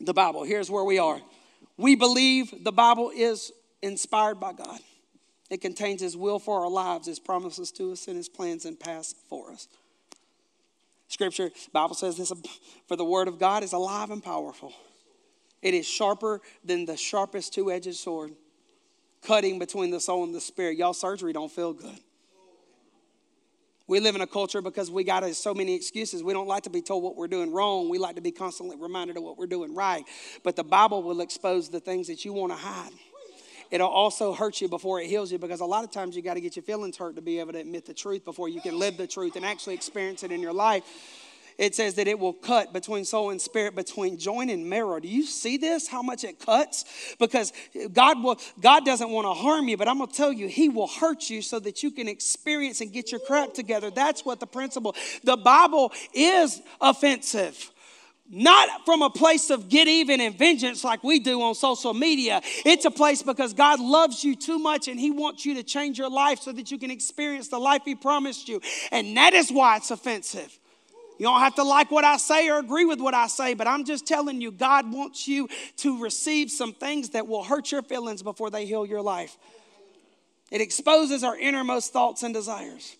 the 0.00 0.14
Bible, 0.14 0.44
here's 0.44 0.70
where 0.70 0.84
we 0.84 0.98
are. 0.98 1.20
We 1.76 1.96
believe 1.96 2.52
the 2.64 2.72
Bible 2.72 3.10
is 3.14 3.52
inspired 3.82 4.40
by 4.40 4.52
God. 4.52 4.78
It 5.54 5.60
contains 5.60 6.00
His 6.00 6.16
will 6.16 6.40
for 6.40 6.62
our 6.62 6.68
lives, 6.68 7.06
His 7.06 7.20
promises 7.20 7.70
to 7.72 7.92
us, 7.92 8.08
and 8.08 8.16
His 8.16 8.28
plans 8.28 8.64
and 8.64 8.78
paths 8.78 9.14
for 9.28 9.52
us. 9.52 9.68
Scripture, 11.06 11.52
Bible 11.72 11.94
says 11.94 12.16
this 12.16 12.32
for 12.88 12.96
the 12.96 13.04
word 13.04 13.28
of 13.28 13.38
God 13.38 13.62
is 13.62 13.72
alive 13.72 14.10
and 14.10 14.20
powerful. 14.20 14.72
It 15.62 15.72
is 15.72 15.86
sharper 15.86 16.40
than 16.64 16.86
the 16.86 16.96
sharpest 16.96 17.54
two-edged 17.54 17.94
sword, 17.94 18.32
cutting 19.22 19.60
between 19.60 19.92
the 19.92 20.00
soul 20.00 20.24
and 20.24 20.34
the 20.34 20.40
spirit. 20.40 20.76
Y'all 20.76 20.92
surgery 20.92 21.32
don't 21.32 21.52
feel 21.52 21.72
good. 21.72 22.00
We 23.86 24.00
live 24.00 24.16
in 24.16 24.22
a 24.22 24.26
culture 24.26 24.60
because 24.60 24.90
we 24.90 25.04
got 25.04 25.24
so 25.36 25.54
many 25.54 25.76
excuses. 25.76 26.24
We 26.24 26.32
don't 26.32 26.48
like 26.48 26.64
to 26.64 26.70
be 26.70 26.82
told 26.82 27.04
what 27.04 27.14
we're 27.14 27.28
doing 27.28 27.52
wrong. 27.52 27.88
We 27.88 27.98
like 27.98 28.16
to 28.16 28.22
be 28.22 28.32
constantly 28.32 28.76
reminded 28.76 29.18
of 29.18 29.22
what 29.22 29.38
we're 29.38 29.46
doing 29.46 29.72
right. 29.72 30.04
But 30.42 30.56
the 30.56 30.64
Bible 30.64 31.04
will 31.04 31.20
expose 31.20 31.68
the 31.68 31.78
things 31.78 32.08
that 32.08 32.24
you 32.24 32.32
want 32.32 32.50
to 32.50 32.58
hide 32.58 32.90
it'll 33.74 33.88
also 33.88 34.32
hurt 34.32 34.60
you 34.60 34.68
before 34.68 35.00
it 35.00 35.08
heals 35.08 35.32
you 35.32 35.38
because 35.38 35.58
a 35.58 35.64
lot 35.64 35.82
of 35.82 35.90
times 35.90 36.14
you 36.14 36.22
got 36.22 36.34
to 36.34 36.40
get 36.40 36.54
your 36.54 36.62
feelings 36.62 36.96
hurt 36.96 37.16
to 37.16 37.22
be 37.22 37.40
able 37.40 37.52
to 37.52 37.58
admit 37.58 37.84
the 37.84 37.92
truth 37.92 38.24
before 38.24 38.48
you 38.48 38.60
can 38.60 38.78
live 38.78 38.96
the 38.96 39.06
truth 39.06 39.34
and 39.34 39.44
actually 39.44 39.74
experience 39.74 40.22
it 40.22 40.30
in 40.30 40.40
your 40.40 40.52
life. 40.52 40.84
It 41.58 41.74
says 41.74 41.94
that 41.94 42.06
it 42.06 42.16
will 42.16 42.32
cut 42.32 42.72
between 42.72 43.04
soul 43.04 43.30
and 43.30 43.42
spirit, 43.42 43.74
between 43.74 44.16
joint 44.16 44.48
and 44.48 44.70
marrow. 44.70 45.00
Do 45.00 45.08
you 45.08 45.24
see 45.24 45.56
this? 45.56 45.88
How 45.88 46.02
much 46.02 46.22
it 46.22 46.38
cuts? 46.38 46.84
Because 47.18 47.52
God 47.92 48.22
will, 48.22 48.38
God 48.60 48.84
doesn't 48.84 49.10
want 49.10 49.26
to 49.26 49.34
harm 49.34 49.66
you, 49.66 49.76
but 49.76 49.88
I'm 49.88 49.98
gonna 49.98 50.12
tell 50.12 50.32
you, 50.32 50.46
He 50.46 50.68
will 50.68 50.88
hurt 50.88 51.28
you 51.28 51.42
so 51.42 51.58
that 51.58 51.82
you 51.82 51.90
can 51.90 52.06
experience 52.06 52.80
and 52.80 52.92
get 52.92 53.10
your 53.10 53.20
crap 53.20 53.54
together. 53.54 53.90
That's 53.90 54.24
what 54.24 54.38
the 54.38 54.46
principle. 54.46 54.94
The 55.24 55.36
Bible 55.36 55.92
is 56.12 56.62
offensive 56.80 57.72
not 58.28 58.84
from 58.84 59.02
a 59.02 59.10
place 59.10 59.50
of 59.50 59.68
get 59.68 59.86
even 59.86 60.20
and 60.20 60.36
vengeance 60.36 60.82
like 60.82 61.04
we 61.04 61.18
do 61.18 61.42
on 61.42 61.54
social 61.54 61.92
media. 61.92 62.40
It's 62.64 62.84
a 62.84 62.90
place 62.90 63.22
because 63.22 63.52
God 63.52 63.80
loves 63.80 64.24
you 64.24 64.34
too 64.34 64.58
much 64.58 64.88
and 64.88 64.98
He 64.98 65.10
wants 65.10 65.44
you 65.44 65.54
to 65.54 65.62
change 65.62 65.98
your 65.98 66.10
life 66.10 66.40
so 66.40 66.52
that 66.52 66.70
you 66.70 66.78
can 66.78 66.90
experience 66.90 67.48
the 67.48 67.58
life 67.58 67.82
He 67.84 67.94
promised 67.94 68.48
you. 68.48 68.60
And 68.90 69.16
that 69.16 69.34
is 69.34 69.50
why 69.50 69.76
it's 69.76 69.90
offensive. 69.90 70.58
You 71.18 71.26
don't 71.26 71.40
have 71.40 71.54
to 71.56 71.62
like 71.62 71.90
what 71.90 72.04
I 72.04 72.16
say 72.16 72.48
or 72.48 72.58
agree 72.58 72.84
with 72.84 73.00
what 73.00 73.14
I 73.14 73.28
say, 73.28 73.54
but 73.54 73.68
I'm 73.68 73.84
just 73.84 74.06
telling 74.06 74.40
you, 74.40 74.50
God 74.50 74.92
wants 74.92 75.28
you 75.28 75.48
to 75.78 76.02
receive 76.02 76.50
some 76.50 76.72
things 76.72 77.10
that 77.10 77.28
will 77.28 77.44
hurt 77.44 77.70
your 77.70 77.82
feelings 77.82 78.22
before 78.22 78.50
they 78.50 78.66
heal 78.66 78.84
your 78.84 79.02
life. 79.02 79.36
It 80.50 80.60
exposes 80.60 81.22
our 81.22 81.38
innermost 81.38 81.92
thoughts 81.92 82.22
and 82.22 82.34
desires. 82.34 82.96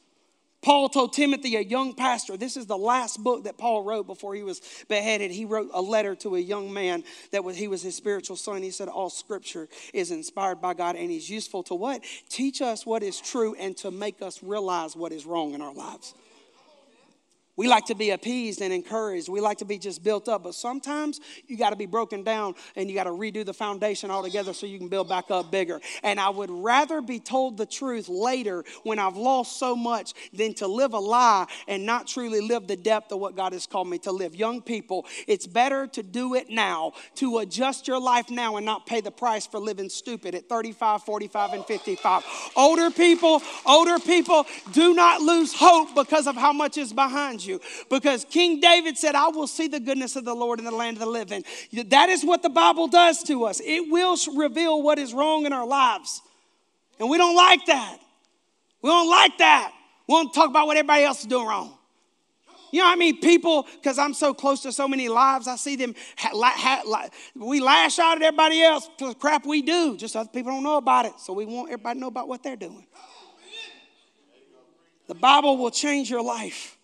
Paul 0.65 0.89
told 0.89 1.13
Timothy, 1.13 1.57
a 1.57 1.61
young 1.61 1.93
pastor, 1.93 2.39
this 2.39 2.57
is 2.57 2.65
the 2.65 2.79
last 2.79 3.23
book 3.23 3.45
that 3.45 3.59
Paul 3.59 3.85
wrote 3.85 4.07
before 4.07 4.35
he 4.35 4.43
was 4.43 4.63
beheaded. 4.89 5.31
He 5.31 5.45
wrote 5.45 5.69
a 5.75 5.83
letter 5.83 6.15
to 6.17 6.37
a 6.37 6.41
young 6.41 6.73
man 6.73 7.05
that 7.33 7.45
was, 7.45 7.59
he 7.59 7.69
was 7.69 7.83
his 7.83 7.95
spiritual 7.95 8.37
son. 8.37 8.63
He 8.63 8.71
said, 8.71 8.89
All 8.89 9.11
scripture 9.11 9.69
is 9.93 10.11
inspired 10.11 10.63
by 10.63 10.73
God 10.73 10.97
and 10.97 11.11
is 11.11 11.29
useful 11.29 11.63
to 11.65 11.75
what? 11.75 12.03
Teach 12.31 12.63
us 12.63 12.87
what 12.87 13.03
is 13.03 13.21
true 13.21 13.55
and 13.57 13.77
to 13.77 13.91
make 13.91 14.23
us 14.23 14.43
realize 14.43 14.97
what 14.97 15.13
is 15.13 15.27
wrong 15.27 15.53
in 15.53 15.61
our 15.61 15.75
lives. 15.75 16.15
We 17.57 17.69
like 17.69 17.87
to 17.87 17.95
be 17.95 18.11
appeased 18.11 18.61
and 18.61 18.73
encouraged. 18.73 19.29
We 19.29 19.41
like 19.41 19.59
to 19.59 19.65
be 19.65 19.79
just 19.79 20.03
built 20.03 20.29
up. 20.29 20.43
But 20.43 20.55
sometimes 20.57 21.21
you 21.47 21.57
got 21.57 21.71
to 21.71 21.77
be 21.77 21.87
broken 21.87 22.25
down 22.25 22.55
and 22.75 22.89
you 22.89 22.97
got 22.97 23.05
to 23.05 23.11
redo 23.11 23.45
the 23.45 23.55
foundation 23.55 24.11
altogether 24.11 24.53
so 24.53 24.67
you 24.67 24.79
can 24.79 24.89
build 24.89 25.09
back 25.09 25.31
up 25.31 25.53
bigger. 25.53 25.81
And 26.03 26.19
I 26.19 26.31
would 26.31 26.51
rather 26.51 27.01
be 27.01 27.21
told 27.21 27.57
the 27.57 27.67
truth 27.67 28.09
later 28.09 28.65
when 28.83 28.99
I've 28.99 29.17
lost 29.17 29.59
so 29.59 29.77
much 29.77 30.15
than 30.33 30.55
to 30.55 30.67
live 30.67 30.95
a 30.95 30.99
lie 30.99 31.47
and 31.69 31.87
not 31.87 32.09
truly 32.09 32.41
live 32.41 32.67
the 32.67 32.77
depth 32.77 33.13
of 33.13 33.21
what 33.21 33.37
God 33.37 33.53
has 33.53 33.67
called 33.67 33.89
me 33.89 33.99
to 33.99 34.11
live. 34.11 34.35
Young 34.35 34.61
people, 34.61 35.07
it's 35.29 35.47
better 35.47 35.87
to 35.89 36.03
do 36.03 36.35
it 36.35 36.51
now, 36.51 36.93
to 37.17 37.39
adjust 37.39 37.87
your 37.87 38.01
life 38.01 38.31
now 38.31 38.57
and 38.57 38.67
not 38.67 38.85
pay 38.87 39.01
the 39.01 39.13
price 39.13 39.47
for 39.47 39.61
living 39.61 39.89
stupid 39.89 40.35
at 40.35 40.49
35, 40.49 41.05
45, 41.05 41.53
and 41.53 41.65
55. 41.65 42.25
Older 42.57 42.91
people, 42.91 43.41
older 43.65 44.01
people, 44.01 44.45
do 44.73 44.93
not 44.93 45.21
lose 45.21 45.55
hope 45.55 45.95
because 45.95 46.27
of 46.27 46.35
how 46.35 46.53
much 46.53 46.79
is 46.79 46.93
behind 46.93 47.44
you 47.44 47.44
you. 47.47 47.61
Because 47.91 48.25
King 48.25 48.61
David 48.61 48.97
said, 48.97 49.15
I 49.15 49.29
will 49.29 49.47
see 49.47 49.69
the 49.69 49.81
goodness 49.81 50.17
of 50.17 50.25
the 50.25 50.35
Lord 50.35 50.59
in 50.59 50.65
the 50.65 50.71
land 50.71 50.97
of 50.97 51.01
the 51.01 51.07
living. 51.07 51.45
That 51.87 52.09
is 52.09 52.25
what 52.25 52.43
the 52.43 52.51
Bible 52.51 52.89
does 52.89 53.23
to 53.25 53.45
us. 53.45 53.61
It 53.65 53.91
will 53.91 54.17
reveal 54.37 54.83
what 54.83 54.99
is 54.99 55.13
wrong 55.13 55.47
in 55.47 55.53
our 55.53 55.67
lives. 55.67 56.23
And 56.99 57.09
we 57.09 57.19
don't 57.19 57.37
like 57.37 57.67
that. 57.67 57.99
We 58.83 58.91
don't 58.91 59.11
like 59.11 59.39
that. 59.39 59.73
We 60.07 60.13
want 60.13 60.33
to 60.33 60.39
talk 60.39 60.51
about 60.51 60.67
what 60.67 60.77
everybody 60.77 61.05
else 61.05 61.21
is 61.21 61.27
doing 61.27 61.47
wrong. 61.47 61.77
You 62.71 62.81
know, 62.81 62.91
I 62.91 62.97
mean, 62.97 63.21
people, 63.21 63.69
because 63.75 63.99
I'm 63.99 64.15
so 64.15 64.35
close 64.35 64.63
to 64.63 64.73
so 64.73 64.89
many 64.89 65.09
lives, 65.09 65.47
I 65.47 65.55
see 65.55 65.77
them, 65.77 65.95
ha, 66.17 66.31
ha, 66.35 66.83
ha, 66.85 67.09
we 67.37 67.61
lash 67.61 68.01
out 68.01 68.17
at 68.17 68.23
everybody 68.23 68.63
else 68.63 68.91
for 68.99 69.11
the 69.11 69.15
crap 69.15 69.47
we 69.47 69.63
do. 69.63 69.97
Just 69.97 70.17
other 70.17 70.29
people 70.29 70.51
don't 70.51 70.65
know 70.65 70.77
about 70.77 71.07
it. 71.07 71.13
So 71.19 71.33
we 71.33 71.47
want 71.47 71.69
everybody 71.69 71.95
to 71.95 72.01
know 72.01 72.09
about 72.09 72.27
what 72.27 72.43
they're 72.43 72.57
doing. 72.57 72.85
The 75.07 75.15
Bible 75.15 75.57
will 75.57 75.71
change 75.71 76.11
your 76.11 76.25
life. 76.25 76.77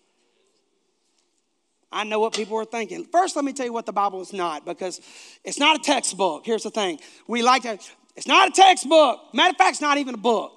I 1.91 2.03
know 2.03 2.19
what 2.19 2.33
people 2.33 2.57
are 2.57 2.65
thinking. 2.65 3.05
First, 3.05 3.35
let 3.35 3.43
me 3.43 3.53
tell 3.53 3.65
you 3.65 3.73
what 3.73 3.85
the 3.85 3.91
Bible 3.91 4.21
is 4.21 4.31
not, 4.31 4.65
because 4.65 5.01
it's 5.43 5.59
not 5.59 5.77
a 5.77 5.83
textbook. 5.83 6.45
Here's 6.45 6.63
the 6.63 6.69
thing 6.69 6.99
we 7.27 7.41
like 7.43 7.63
to, 7.63 7.77
it's 8.15 8.27
not 8.27 8.49
a 8.49 8.51
textbook. 8.51 9.19
Matter 9.33 9.51
of 9.51 9.57
fact, 9.57 9.71
it's 9.71 9.81
not 9.81 9.97
even 9.97 10.15
a 10.15 10.17
book. 10.17 10.53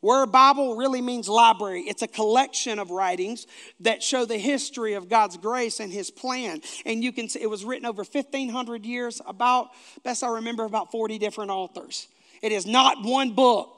Word 0.00 0.30
Bible 0.30 0.76
really 0.76 1.00
means 1.00 1.28
library. 1.28 1.80
It's 1.80 2.02
a 2.02 2.06
collection 2.06 2.78
of 2.78 2.92
writings 2.92 3.48
that 3.80 4.00
show 4.00 4.24
the 4.24 4.38
history 4.38 4.94
of 4.94 5.08
God's 5.08 5.36
grace 5.36 5.80
and 5.80 5.92
His 5.92 6.08
plan. 6.08 6.60
And 6.86 7.02
you 7.02 7.10
can 7.10 7.28
see 7.28 7.40
it 7.42 7.50
was 7.50 7.64
written 7.64 7.84
over 7.84 8.04
1,500 8.04 8.86
years, 8.86 9.20
about, 9.26 9.70
best 10.04 10.22
I 10.22 10.28
remember, 10.28 10.64
about 10.64 10.92
40 10.92 11.18
different 11.18 11.50
authors. 11.50 12.06
It 12.42 12.52
is 12.52 12.64
not 12.64 13.02
one 13.02 13.32
book. 13.32 13.74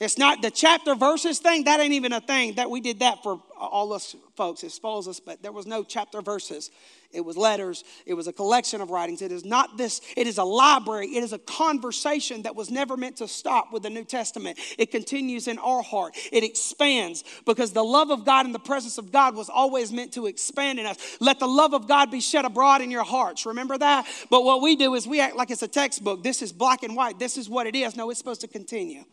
It's 0.00 0.16
not 0.16 0.40
the 0.40 0.50
chapter 0.50 0.94
verses 0.94 1.40
thing, 1.40 1.64
that 1.64 1.78
ain't 1.78 1.92
even 1.92 2.12
a 2.12 2.22
thing. 2.22 2.54
That 2.54 2.70
we 2.70 2.80
did 2.80 3.00
that 3.00 3.22
for 3.22 3.40
all 3.54 3.92
us 3.92 4.16
folks. 4.34 4.64
It 4.64 4.72
spoils 4.72 5.06
us, 5.06 5.20
but 5.20 5.42
there 5.42 5.52
was 5.52 5.66
no 5.66 5.84
chapter 5.84 6.22
verses. 6.22 6.70
It 7.12 7.22
was 7.22 7.36
letters. 7.36 7.84
It 8.06 8.14
was 8.14 8.26
a 8.26 8.32
collection 8.32 8.80
of 8.80 8.90
writings. 8.90 9.20
It 9.20 9.32
is 9.32 9.44
not 9.44 9.76
this, 9.76 10.00
it 10.16 10.26
is 10.26 10.38
a 10.38 10.44
library. 10.44 11.08
It 11.08 11.22
is 11.22 11.34
a 11.34 11.38
conversation 11.38 12.42
that 12.42 12.56
was 12.56 12.70
never 12.70 12.96
meant 12.96 13.16
to 13.16 13.28
stop 13.28 13.72
with 13.72 13.82
the 13.82 13.90
New 13.90 14.04
Testament. 14.04 14.58
It 14.78 14.90
continues 14.90 15.48
in 15.48 15.58
our 15.58 15.82
heart. 15.82 16.16
It 16.32 16.44
expands 16.44 17.22
because 17.44 17.72
the 17.72 17.84
love 17.84 18.10
of 18.10 18.24
God 18.24 18.46
and 18.46 18.54
the 18.54 18.60
presence 18.60 18.96
of 18.96 19.12
God 19.12 19.34
was 19.34 19.50
always 19.50 19.92
meant 19.92 20.14
to 20.14 20.26
expand 20.26 20.78
in 20.78 20.86
us. 20.86 20.96
Let 21.20 21.40
the 21.40 21.48
love 21.48 21.74
of 21.74 21.86
God 21.86 22.10
be 22.10 22.20
shed 22.20 22.46
abroad 22.46 22.80
in 22.80 22.90
your 22.90 23.04
hearts. 23.04 23.44
Remember 23.44 23.76
that? 23.76 24.06
But 24.30 24.44
what 24.44 24.62
we 24.62 24.76
do 24.76 24.94
is 24.94 25.06
we 25.06 25.20
act 25.20 25.36
like 25.36 25.50
it's 25.50 25.62
a 25.62 25.68
textbook. 25.68 26.22
This 26.22 26.40
is 26.40 26.52
black 26.52 26.84
and 26.84 26.96
white. 26.96 27.18
This 27.18 27.36
is 27.36 27.50
what 27.50 27.66
it 27.66 27.74
is. 27.74 27.96
No, 27.96 28.08
it's 28.08 28.18
supposed 28.18 28.40
to 28.40 28.48
continue. 28.48 29.04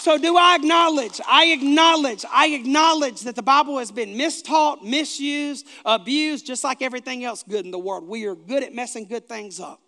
So, 0.00 0.16
do 0.16 0.36
I 0.36 0.54
acknowledge? 0.54 1.20
I 1.26 1.46
acknowledge, 1.46 2.24
I 2.30 2.48
acknowledge 2.50 3.22
that 3.22 3.34
the 3.34 3.42
Bible 3.42 3.78
has 3.78 3.90
been 3.90 4.10
mistaught, 4.10 4.84
misused, 4.84 5.66
abused, 5.84 6.46
just 6.46 6.62
like 6.62 6.82
everything 6.82 7.24
else 7.24 7.42
good 7.42 7.64
in 7.64 7.72
the 7.72 7.80
world. 7.80 8.06
We 8.06 8.26
are 8.26 8.36
good 8.36 8.62
at 8.62 8.72
messing 8.72 9.06
good 9.06 9.28
things 9.28 9.58
up. 9.58 9.80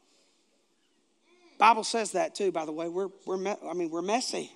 Bible 1.58 1.84
says 1.84 2.12
that 2.12 2.34
too, 2.34 2.50
by 2.50 2.64
the 2.64 2.72
way. 2.72 2.88
We're, 2.88 3.10
we're 3.24 3.56
I 3.64 3.72
mean, 3.74 3.88
we're 3.90 4.02
messy. 4.02 4.50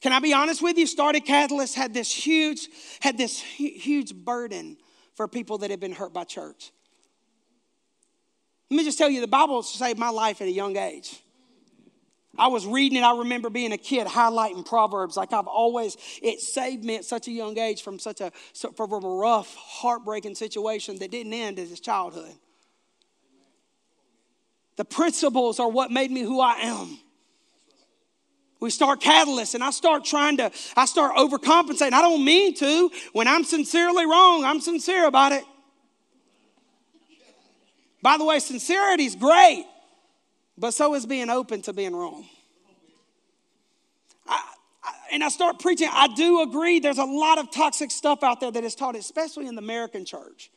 Can 0.00 0.12
I 0.12 0.20
be 0.20 0.32
honest 0.32 0.62
with 0.62 0.78
you? 0.78 0.86
Started 0.86 1.24
Catalyst 1.24 1.74
had 1.74 1.92
this 1.92 2.12
huge, 2.12 2.68
had 3.00 3.18
this 3.18 3.40
huge 3.40 4.14
burden 4.14 4.76
for 5.16 5.26
people 5.26 5.58
that 5.58 5.70
had 5.70 5.80
been 5.80 5.92
hurt 5.92 6.12
by 6.12 6.22
church. 6.22 6.70
Let 8.70 8.76
me 8.76 8.84
just 8.84 8.96
tell 8.96 9.10
you, 9.10 9.20
the 9.20 9.26
Bible 9.26 9.64
saved 9.64 9.98
my 9.98 10.10
life 10.10 10.40
at 10.40 10.46
a 10.46 10.52
young 10.52 10.76
age. 10.76 11.20
I 12.38 12.48
was 12.48 12.66
reading 12.66 12.98
it. 12.98 13.02
I 13.02 13.18
remember 13.18 13.50
being 13.50 13.72
a 13.72 13.78
kid 13.78 14.06
highlighting 14.06 14.66
Proverbs 14.66 15.16
like 15.16 15.32
I've 15.32 15.46
always, 15.46 15.96
it 16.22 16.40
saved 16.40 16.84
me 16.84 16.96
at 16.96 17.04
such 17.04 17.28
a 17.28 17.30
young 17.30 17.58
age 17.58 17.82
from 17.82 17.98
such 17.98 18.20
a, 18.20 18.32
from 18.76 18.92
a 18.92 18.98
rough, 18.98 19.54
heartbreaking 19.54 20.34
situation 20.34 20.98
that 20.98 21.10
didn't 21.10 21.32
end 21.32 21.58
as 21.58 21.70
his 21.70 21.80
childhood. 21.80 22.34
The 24.76 24.84
principles 24.84 25.60
are 25.60 25.68
what 25.68 25.90
made 25.92 26.10
me 26.10 26.22
who 26.22 26.40
I 26.40 26.54
am. 26.62 26.98
We 28.60 28.70
start 28.70 29.00
catalysts 29.00 29.54
and 29.54 29.62
I 29.62 29.70
start 29.70 30.04
trying 30.04 30.38
to, 30.38 30.50
I 30.76 30.86
start 30.86 31.16
overcompensating. 31.16 31.92
I 31.92 32.02
don't 32.02 32.24
mean 32.24 32.54
to. 32.54 32.90
When 33.12 33.28
I'm 33.28 33.44
sincerely 33.44 34.06
wrong, 34.06 34.44
I'm 34.44 34.60
sincere 34.60 35.06
about 35.06 35.32
it. 35.32 35.44
By 38.02 38.16
the 38.18 38.24
way, 38.24 38.38
sincerity 38.38 39.04
is 39.04 39.14
great. 39.14 39.66
But 40.56 40.72
so 40.72 40.94
is 40.94 41.04
being 41.04 41.30
open 41.30 41.62
to 41.62 41.72
being 41.72 41.94
wrong. 41.94 42.26
And 45.14 45.22
I 45.22 45.28
start 45.28 45.60
preaching. 45.60 45.88
I 45.92 46.08
do 46.08 46.42
agree 46.42 46.80
there's 46.80 46.98
a 46.98 47.04
lot 47.04 47.38
of 47.38 47.52
toxic 47.52 47.92
stuff 47.92 48.24
out 48.24 48.40
there 48.40 48.50
that 48.50 48.64
is 48.64 48.74
taught, 48.74 48.96
especially 48.96 49.46
in 49.46 49.54
the 49.54 49.62
American 49.62 50.04
church. 50.04 50.50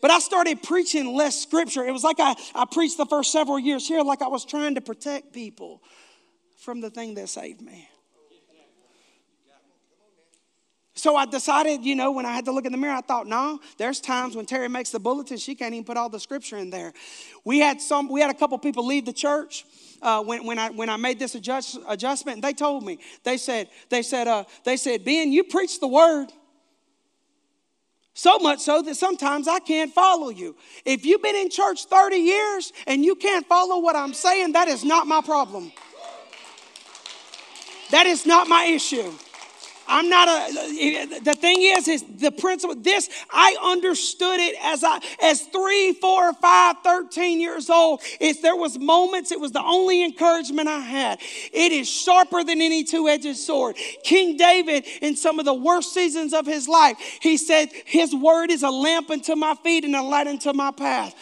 But 0.00 0.12
I 0.12 0.20
started 0.20 0.62
preaching 0.62 1.12
less 1.12 1.42
scripture. 1.42 1.84
It 1.84 1.90
was 1.90 2.04
like 2.04 2.20
I, 2.20 2.36
I 2.54 2.66
preached 2.70 2.98
the 2.98 3.06
first 3.06 3.32
several 3.32 3.58
years 3.58 3.88
here, 3.88 4.00
like 4.02 4.22
I 4.22 4.28
was 4.28 4.44
trying 4.44 4.76
to 4.76 4.80
protect 4.80 5.32
people 5.32 5.82
from 6.58 6.80
the 6.80 6.88
thing 6.88 7.14
that 7.14 7.28
saved 7.28 7.60
me. 7.60 7.88
So 10.96 11.16
I 11.16 11.26
decided, 11.26 11.84
you 11.84 11.96
know, 11.96 12.12
when 12.12 12.24
I 12.24 12.32
had 12.32 12.44
to 12.44 12.52
look 12.52 12.66
in 12.66 12.72
the 12.72 12.78
mirror, 12.78 12.94
I 12.94 13.00
thought, 13.00 13.26
no, 13.26 13.60
there's 13.78 14.00
times 14.00 14.36
when 14.36 14.46
Terry 14.46 14.68
makes 14.68 14.90
the 14.90 15.00
bulletin, 15.00 15.38
she 15.38 15.56
can't 15.56 15.74
even 15.74 15.84
put 15.84 15.96
all 15.96 16.08
the 16.08 16.20
scripture 16.20 16.56
in 16.56 16.70
there. 16.70 16.92
We 17.44 17.58
had 17.58 17.80
some, 17.80 18.08
we 18.08 18.20
had 18.20 18.30
a 18.30 18.34
couple 18.34 18.56
people 18.58 18.86
leave 18.86 19.04
the 19.04 19.12
church. 19.12 19.66
Uh, 20.00 20.22
when, 20.22 20.46
when, 20.46 20.58
I, 20.58 20.70
when 20.70 20.88
I 20.88 20.96
made 20.96 21.18
this 21.18 21.34
adjust, 21.34 21.78
adjustment, 21.88 22.42
they 22.42 22.52
told 22.52 22.84
me, 22.84 23.00
they 23.24 23.38
said, 23.38 23.70
they 23.88 24.02
said, 24.02 24.28
uh, 24.28 24.44
they 24.64 24.76
said, 24.76 25.04
Ben, 25.04 25.32
you 25.32 25.42
preach 25.42 25.80
the 25.80 25.88
word. 25.88 26.28
So 28.16 28.38
much 28.38 28.60
so 28.60 28.80
that 28.82 28.94
sometimes 28.94 29.48
I 29.48 29.58
can't 29.58 29.92
follow 29.92 30.28
you. 30.28 30.54
If 30.84 31.04
you've 31.04 31.22
been 31.22 31.34
in 31.34 31.50
church 31.50 31.86
30 31.86 32.16
years 32.16 32.72
and 32.86 33.04
you 33.04 33.16
can't 33.16 33.44
follow 33.46 33.80
what 33.80 33.96
I'm 33.96 34.14
saying, 34.14 34.52
that 34.52 34.68
is 34.68 34.84
not 34.84 35.08
my 35.08 35.20
problem. 35.20 35.72
That 37.90 38.06
is 38.06 38.24
not 38.24 38.46
my 38.46 38.66
issue. 38.66 39.12
I'm 39.86 40.08
not 40.08 40.28
a, 40.28 41.20
the 41.20 41.34
thing 41.34 41.58
is, 41.60 41.88
is 41.88 42.04
the 42.18 42.32
principle, 42.32 42.76
this, 42.76 43.08
I 43.30 43.56
understood 43.62 44.40
it 44.40 44.56
as 44.62 44.82
I, 44.84 45.00
as 45.22 45.42
three, 45.42 45.92
four, 45.94 46.32
five, 46.34 46.76
13 46.82 47.40
years 47.40 47.70
old. 47.70 48.00
If 48.20 48.42
there 48.42 48.56
was 48.56 48.78
moments, 48.78 49.32
it 49.32 49.40
was 49.40 49.52
the 49.52 49.62
only 49.62 50.02
encouragement 50.04 50.68
I 50.68 50.80
had. 50.80 51.20
It 51.52 51.72
is 51.72 51.88
sharper 51.88 52.44
than 52.44 52.60
any 52.60 52.84
two-edged 52.84 53.36
sword. 53.36 53.76
King 54.02 54.36
David, 54.36 54.86
in 55.02 55.16
some 55.16 55.38
of 55.38 55.44
the 55.44 55.54
worst 55.54 55.92
seasons 55.92 56.32
of 56.32 56.46
his 56.46 56.68
life, 56.68 56.96
he 57.20 57.36
said, 57.36 57.70
his 57.84 58.14
word 58.14 58.50
is 58.50 58.62
a 58.62 58.70
lamp 58.70 59.10
unto 59.10 59.34
my 59.34 59.54
feet 59.56 59.84
and 59.84 59.94
a 59.94 60.02
light 60.02 60.26
unto 60.26 60.52
my 60.52 60.70
path. 60.70 61.14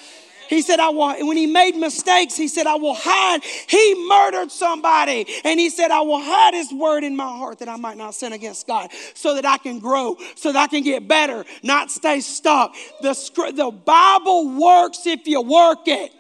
He 0.53 0.61
said, 0.61 0.81
I 0.81 0.91
will, 0.91 1.27
when 1.27 1.39
he 1.39 1.47
made 1.47 1.77
mistakes, 1.77 2.37
he 2.37 2.47
said, 2.47 2.67
I 2.67 2.75
will 2.75 2.95
hide. 2.95 3.43
He 3.43 4.07
murdered 4.07 4.53
somebody. 4.53 5.27
And 5.45 5.59
he 5.59 5.71
said, 5.71 5.91
I 5.91 6.03
will 6.03 6.21
hide 6.21 6.53
his 6.53 6.71
word 6.71 7.05
in 7.05 7.17
my 7.17 7.25
heart 7.25 7.61
that 7.61 7.71
I 7.71 7.77
might 7.77 7.97
not 7.97 8.15
sin 8.15 8.35
against 8.35 8.67
God 8.67 8.91
so 9.15 9.35
that 9.35 9.47
I 9.47 9.57
can 9.57 9.79
grow, 9.79 10.19
so 10.35 10.53
that 10.53 10.59
I 10.59 10.67
can 10.67 10.83
get 10.83 11.09
better, 11.09 11.47
not 11.63 11.91
stay 11.91 12.21
stuck. 12.21 12.75
The, 13.01 13.15
the 13.55 13.71
Bible 13.71 14.61
works 14.61 15.07
if 15.07 15.27
you 15.27 15.41
work 15.41 15.89
it. 15.89 16.13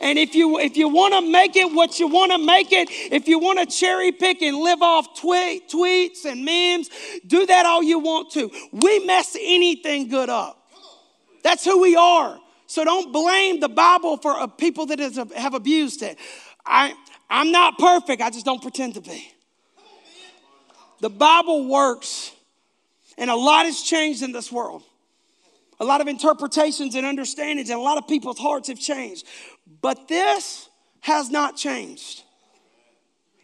And 0.00 0.18
if 0.18 0.34
you 0.34 0.58
if 0.58 0.76
you 0.76 0.88
want 0.88 1.14
to 1.14 1.30
make 1.30 1.54
it 1.54 1.72
what 1.72 2.00
you 2.00 2.08
want 2.08 2.32
to 2.32 2.38
make 2.38 2.72
it, 2.72 2.88
if 2.90 3.28
you 3.28 3.38
want 3.38 3.60
to 3.60 3.66
cherry 3.66 4.10
pick 4.10 4.42
and 4.42 4.56
live 4.56 4.82
off 4.82 5.18
tweet, 5.18 5.70
tweets 5.70 6.26
and 6.26 6.44
memes, 6.44 6.90
do 7.26 7.46
that 7.46 7.64
all 7.64 7.84
you 7.84 8.00
want 8.00 8.32
to. 8.32 8.50
We 8.72 9.06
mess 9.06 9.36
anything 9.40 10.08
good 10.08 10.28
up. 10.28 10.60
That's 11.42 11.64
who 11.64 11.80
we 11.80 11.94
are. 11.94 12.40
So 12.66 12.84
don't 12.84 13.12
blame 13.12 13.60
the 13.60 13.68
Bible 13.68 14.16
for 14.16 14.32
uh, 14.32 14.46
people 14.46 14.86
that 14.86 14.98
have 14.98 15.54
abused 15.54 16.02
it. 16.02 16.18
I, 16.64 16.94
I'm 17.30 17.52
not 17.52 17.78
perfect, 17.78 18.20
I 18.22 18.30
just 18.30 18.44
don't 18.44 18.62
pretend 18.62 18.94
to 18.94 19.00
be. 19.00 19.32
The 21.00 21.10
Bible 21.10 21.68
works, 21.68 22.32
and 23.18 23.30
a 23.30 23.36
lot 23.36 23.66
has 23.66 23.82
changed 23.82 24.22
in 24.22 24.32
this 24.32 24.50
world. 24.50 24.82
A 25.78 25.84
lot 25.84 26.00
of 26.00 26.08
interpretations 26.08 26.94
and 26.94 27.06
understandings, 27.06 27.68
and 27.68 27.78
a 27.78 27.82
lot 27.82 27.98
of 27.98 28.08
people's 28.08 28.38
hearts 28.38 28.68
have 28.68 28.80
changed. 28.80 29.26
But 29.82 30.08
this 30.08 30.68
has 31.00 31.30
not 31.30 31.56
changed. 31.56 32.22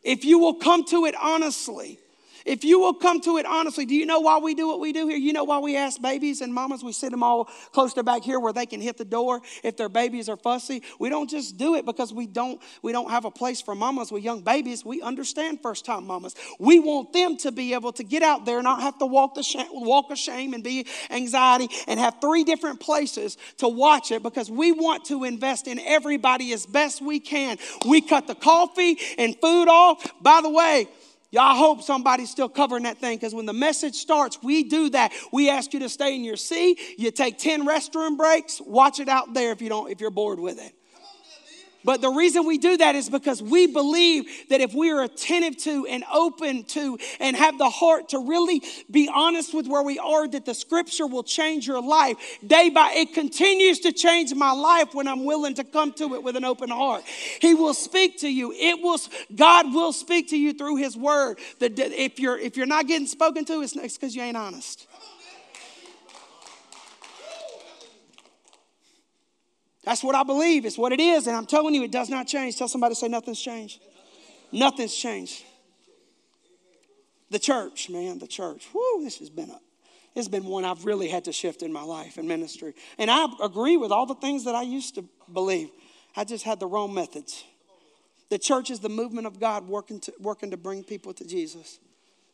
If 0.02 0.24
you 0.24 0.38
will 0.38 0.54
come 0.54 0.84
to 0.86 1.04
it 1.04 1.14
honestly, 1.20 1.98
if 2.44 2.64
you 2.64 2.80
will 2.80 2.94
come 2.94 3.20
to 3.22 3.38
it 3.38 3.46
honestly, 3.46 3.86
do 3.86 3.94
you 3.94 4.06
know 4.06 4.20
why 4.20 4.38
we 4.38 4.54
do 4.54 4.66
what 4.66 4.80
we 4.80 4.92
do 4.92 5.08
here? 5.08 5.16
You 5.16 5.32
know 5.32 5.44
why 5.44 5.58
we 5.58 5.76
ask 5.76 6.00
babies 6.00 6.40
and 6.40 6.52
mamas, 6.52 6.82
we 6.82 6.92
sit 6.92 7.10
them 7.10 7.22
all 7.22 7.44
close 7.72 7.94
to 7.94 8.02
back 8.02 8.22
here 8.22 8.40
where 8.40 8.52
they 8.52 8.66
can 8.66 8.80
hit 8.80 8.98
the 8.98 9.04
door 9.04 9.40
if 9.62 9.76
their 9.76 9.88
babies 9.88 10.28
are 10.28 10.36
fussy. 10.36 10.82
We 10.98 11.08
don't 11.08 11.28
just 11.28 11.56
do 11.56 11.74
it 11.74 11.86
because 11.86 12.12
we 12.12 12.26
don't 12.26 12.60
we 12.82 12.92
don't 12.92 13.10
have 13.10 13.24
a 13.24 13.30
place 13.30 13.60
for 13.60 13.74
mamas 13.74 14.10
with 14.10 14.22
young 14.22 14.42
babies. 14.42 14.84
We 14.84 15.02
understand 15.02 15.60
first 15.62 15.84
time 15.84 16.06
mamas. 16.06 16.34
We 16.58 16.78
want 16.78 17.12
them 17.12 17.36
to 17.38 17.52
be 17.52 17.74
able 17.74 17.92
to 17.92 18.04
get 18.04 18.22
out 18.22 18.44
there, 18.44 18.62
not 18.62 18.82
have 18.82 18.98
to 18.98 19.06
walk 19.06 19.34
the 19.34 19.66
walk 19.72 20.10
of 20.10 20.18
shame 20.18 20.54
and 20.54 20.64
be 20.64 20.86
anxiety 21.10 21.68
and 21.86 21.98
have 22.00 22.20
three 22.20 22.44
different 22.44 22.80
places 22.80 23.36
to 23.58 23.68
watch 23.68 24.10
it 24.10 24.22
because 24.22 24.50
we 24.50 24.72
want 24.72 25.04
to 25.06 25.24
invest 25.24 25.66
in 25.66 25.78
everybody 25.78 26.52
as 26.52 26.66
best 26.66 27.00
we 27.00 27.20
can. 27.20 27.58
We 27.86 28.00
cut 28.00 28.26
the 28.26 28.34
coffee 28.34 28.98
and 29.18 29.36
food 29.40 29.68
off. 29.68 30.12
By 30.20 30.40
the 30.42 30.50
way, 30.50 30.88
Y'all 31.32 31.56
hope 31.56 31.82
somebody's 31.82 32.30
still 32.30 32.48
covering 32.48 32.82
that 32.82 32.98
thing 32.98 33.16
because 33.16 33.34
when 33.34 33.46
the 33.46 33.54
message 33.54 33.94
starts, 33.94 34.38
we 34.42 34.64
do 34.64 34.90
that. 34.90 35.12
We 35.32 35.48
ask 35.48 35.72
you 35.72 35.80
to 35.80 35.88
stay 35.88 36.14
in 36.14 36.24
your 36.24 36.36
seat. 36.36 36.78
You 36.98 37.10
take 37.10 37.38
10 37.38 37.66
restroom 37.66 38.18
breaks. 38.18 38.60
Watch 38.60 39.00
it 39.00 39.08
out 39.08 39.32
there 39.32 39.50
if 39.50 39.62
you 39.62 39.70
don't 39.70 39.90
if 39.90 40.00
you're 40.00 40.10
bored 40.10 40.38
with 40.38 40.60
it. 40.60 40.74
But 41.84 42.00
the 42.00 42.10
reason 42.10 42.46
we 42.46 42.58
do 42.58 42.76
that 42.76 42.94
is 42.94 43.08
because 43.08 43.42
we 43.42 43.66
believe 43.66 44.24
that 44.48 44.60
if 44.60 44.74
we 44.74 44.90
are 44.90 45.02
attentive 45.02 45.56
to 45.64 45.86
and 45.86 46.04
open 46.12 46.64
to 46.64 46.98
and 47.20 47.36
have 47.36 47.58
the 47.58 47.70
heart 47.70 48.10
to 48.10 48.18
really 48.18 48.62
be 48.90 49.10
honest 49.12 49.54
with 49.54 49.66
where 49.66 49.82
we 49.82 49.98
are, 49.98 50.28
that 50.28 50.44
the 50.44 50.54
scripture 50.54 51.06
will 51.06 51.22
change 51.22 51.66
your 51.66 51.82
life 51.82 52.16
day 52.46 52.70
by 52.70 52.92
it 52.94 53.14
continues 53.14 53.80
to 53.80 53.92
change 53.92 54.34
my 54.34 54.52
life 54.52 54.94
when 54.94 55.08
I'm 55.08 55.24
willing 55.24 55.54
to 55.54 55.64
come 55.64 55.92
to 55.94 56.14
it 56.14 56.22
with 56.22 56.36
an 56.36 56.44
open 56.44 56.70
heart. 56.70 57.04
He 57.40 57.54
will 57.54 57.74
speak 57.74 58.18
to 58.20 58.28
you. 58.28 58.52
It 58.52 58.82
will 58.82 58.98
God 59.34 59.72
will 59.74 59.92
speak 59.92 60.28
to 60.30 60.36
you 60.36 60.52
through 60.52 60.76
his 60.76 60.96
word. 60.96 61.38
That 61.58 61.78
if 61.78 62.18
you're 62.18 62.38
if 62.38 62.56
you're 62.56 62.66
not 62.66 62.86
getting 62.86 63.06
spoken 63.06 63.44
to, 63.46 63.62
it's 63.62 63.74
because 63.74 64.14
you 64.14 64.22
ain't 64.22 64.36
honest. 64.36 64.86
That's 69.84 70.04
what 70.04 70.14
I 70.14 70.22
believe. 70.22 70.64
It's 70.64 70.78
what 70.78 70.92
it 70.92 71.00
is. 71.00 71.26
And 71.26 71.36
I'm 71.36 71.46
telling 71.46 71.74
you, 71.74 71.82
it 71.82 71.90
does 71.90 72.08
not 72.08 72.26
change. 72.26 72.56
Tell 72.56 72.68
somebody, 72.68 72.94
say, 72.94 73.08
nothing's 73.08 73.40
changed. 73.40 73.80
Nothing's 74.52 74.94
changed. 74.94 75.44
The 77.30 77.38
church, 77.38 77.88
man, 77.88 78.18
the 78.18 78.26
church. 78.26 78.68
Whoo, 78.74 79.02
this 79.02 79.18
has 79.18 79.30
been 79.30 79.50
a, 79.50 79.58
it's 80.14 80.28
been 80.28 80.44
one 80.44 80.64
I've 80.64 80.84
really 80.84 81.08
had 81.08 81.24
to 81.24 81.32
shift 81.32 81.62
in 81.62 81.72
my 81.72 81.82
life 81.82 82.18
and 82.18 82.28
ministry. 82.28 82.74
And 82.98 83.10
I 83.10 83.26
agree 83.42 83.76
with 83.76 83.90
all 83.90 84.06
the 84.06 84.14
things 84.14 84.44
that 84.44 84.54
I 84.54 84.62
used 84.62 84.94
to 84.96 85.04
believe. 85.32 85.70
I 86.14 86.24
just 86.24 86.44
had 86.44 86.60
the 86.60 86.66
wrong 86.66 86.92
methods. 86.92 87.44
The 88.28 88.38
church 88.38 88.70
is 88.70 88.80
the 88.80 88.88
movement 88.88 89.26
of 89.26 89.40
God 89.40 89.66
working 89.66 90.00
to, 90.00 90.12
working 90.20 90.50
to 90.50 90.56
bring 90.56 90.84
people 90.84 91.12
to 91.14 91.24
Jesus, 91.26 91.78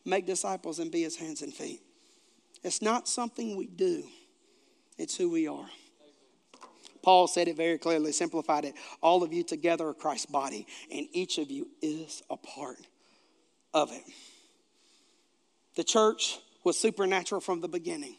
make 0.05 0.25
disciples, 0.25 0.79
and 0.79 0.91
be 0.91 1.03
his 1.03 1.15
hands 1.15 1.41
and 1.41 1.53
feet. 1.53 1.81
It's 2.63 2.81
not 2.81 3.07
something 3.07 3.55
we 3.55 3.67
do, 3.67 4.03
it's 4.97 5.15
who 5.15 5.29
we 5.29 5.47
are. 5.47 5.69
Paul 7.01 7.27
said 7.27 7.47
it 7.47 7.57
very 7.57 7.77
clearly, 7.77 8.11
simplified 8.11 8.65
it. 8.65 8.75
All 9.01 9.23
of 9.23 9.33
you 9.33 9.43
together 9.43 9.87
are 9.87 9.93
Christ's 9.93 10.27
body, 10.27 10.67
and 10.91 11.07
each 11.11 11.37
of 11.37 11.49
you 11.49 11.67
is 11.81 12.23
a 12.29 12.37
part 12.37 12.79
of 13.73 13.91
it. 13.91 14.03
The 15.75 15.83
church 15.83 16.39
was 16.63 16.77
supernatural 16.77 17.41
from 17.41 17.61
the 17.61 17.67
beginning. 17.67 18.17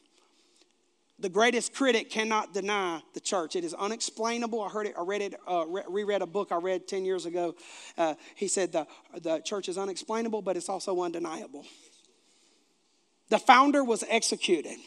The 1.19 1.29
greatest 1.29 1.75
critic 1.75 2.09
cannot 2.09 2.55
deny 2.55 3.03
the 3.13 3.21
church. 3.21 3.55
It 3.55 3.63
is 3.63 3.75
unexplainable. 3.75 4.63
I 4.63 4.71
heard 4.71 4.87
it, 4.87 4.95
I 4.99 5.03
read 5.03 5.21
it, 5.21 5.35
uh, 5.47 5.67
re- 5.69 5.83
reread 5.87 6.23
a 6.23 6.27
book 6.27 6.51
I 6.51 6.57
read 6.57 6.89
10 6.89 7.05
years 7.05 7.27
ago. 7.27 7.55
Uh, 7.99 8.15
he 8.37 8.49
said 8.49 8.73
the, 8.73 8.87
the 9.21 9.41
church 9.41 9.69
is 9.69 9.77
unexplainable, 9.77 10.41
but 10.41 10.57
it's 10.57 10.71
also 10.71 11.03
undeniable. 11.03 11.67
The 13.29 13.39
founder 13.39 13.85
was 13.85 14.03
executed 14.09 14.79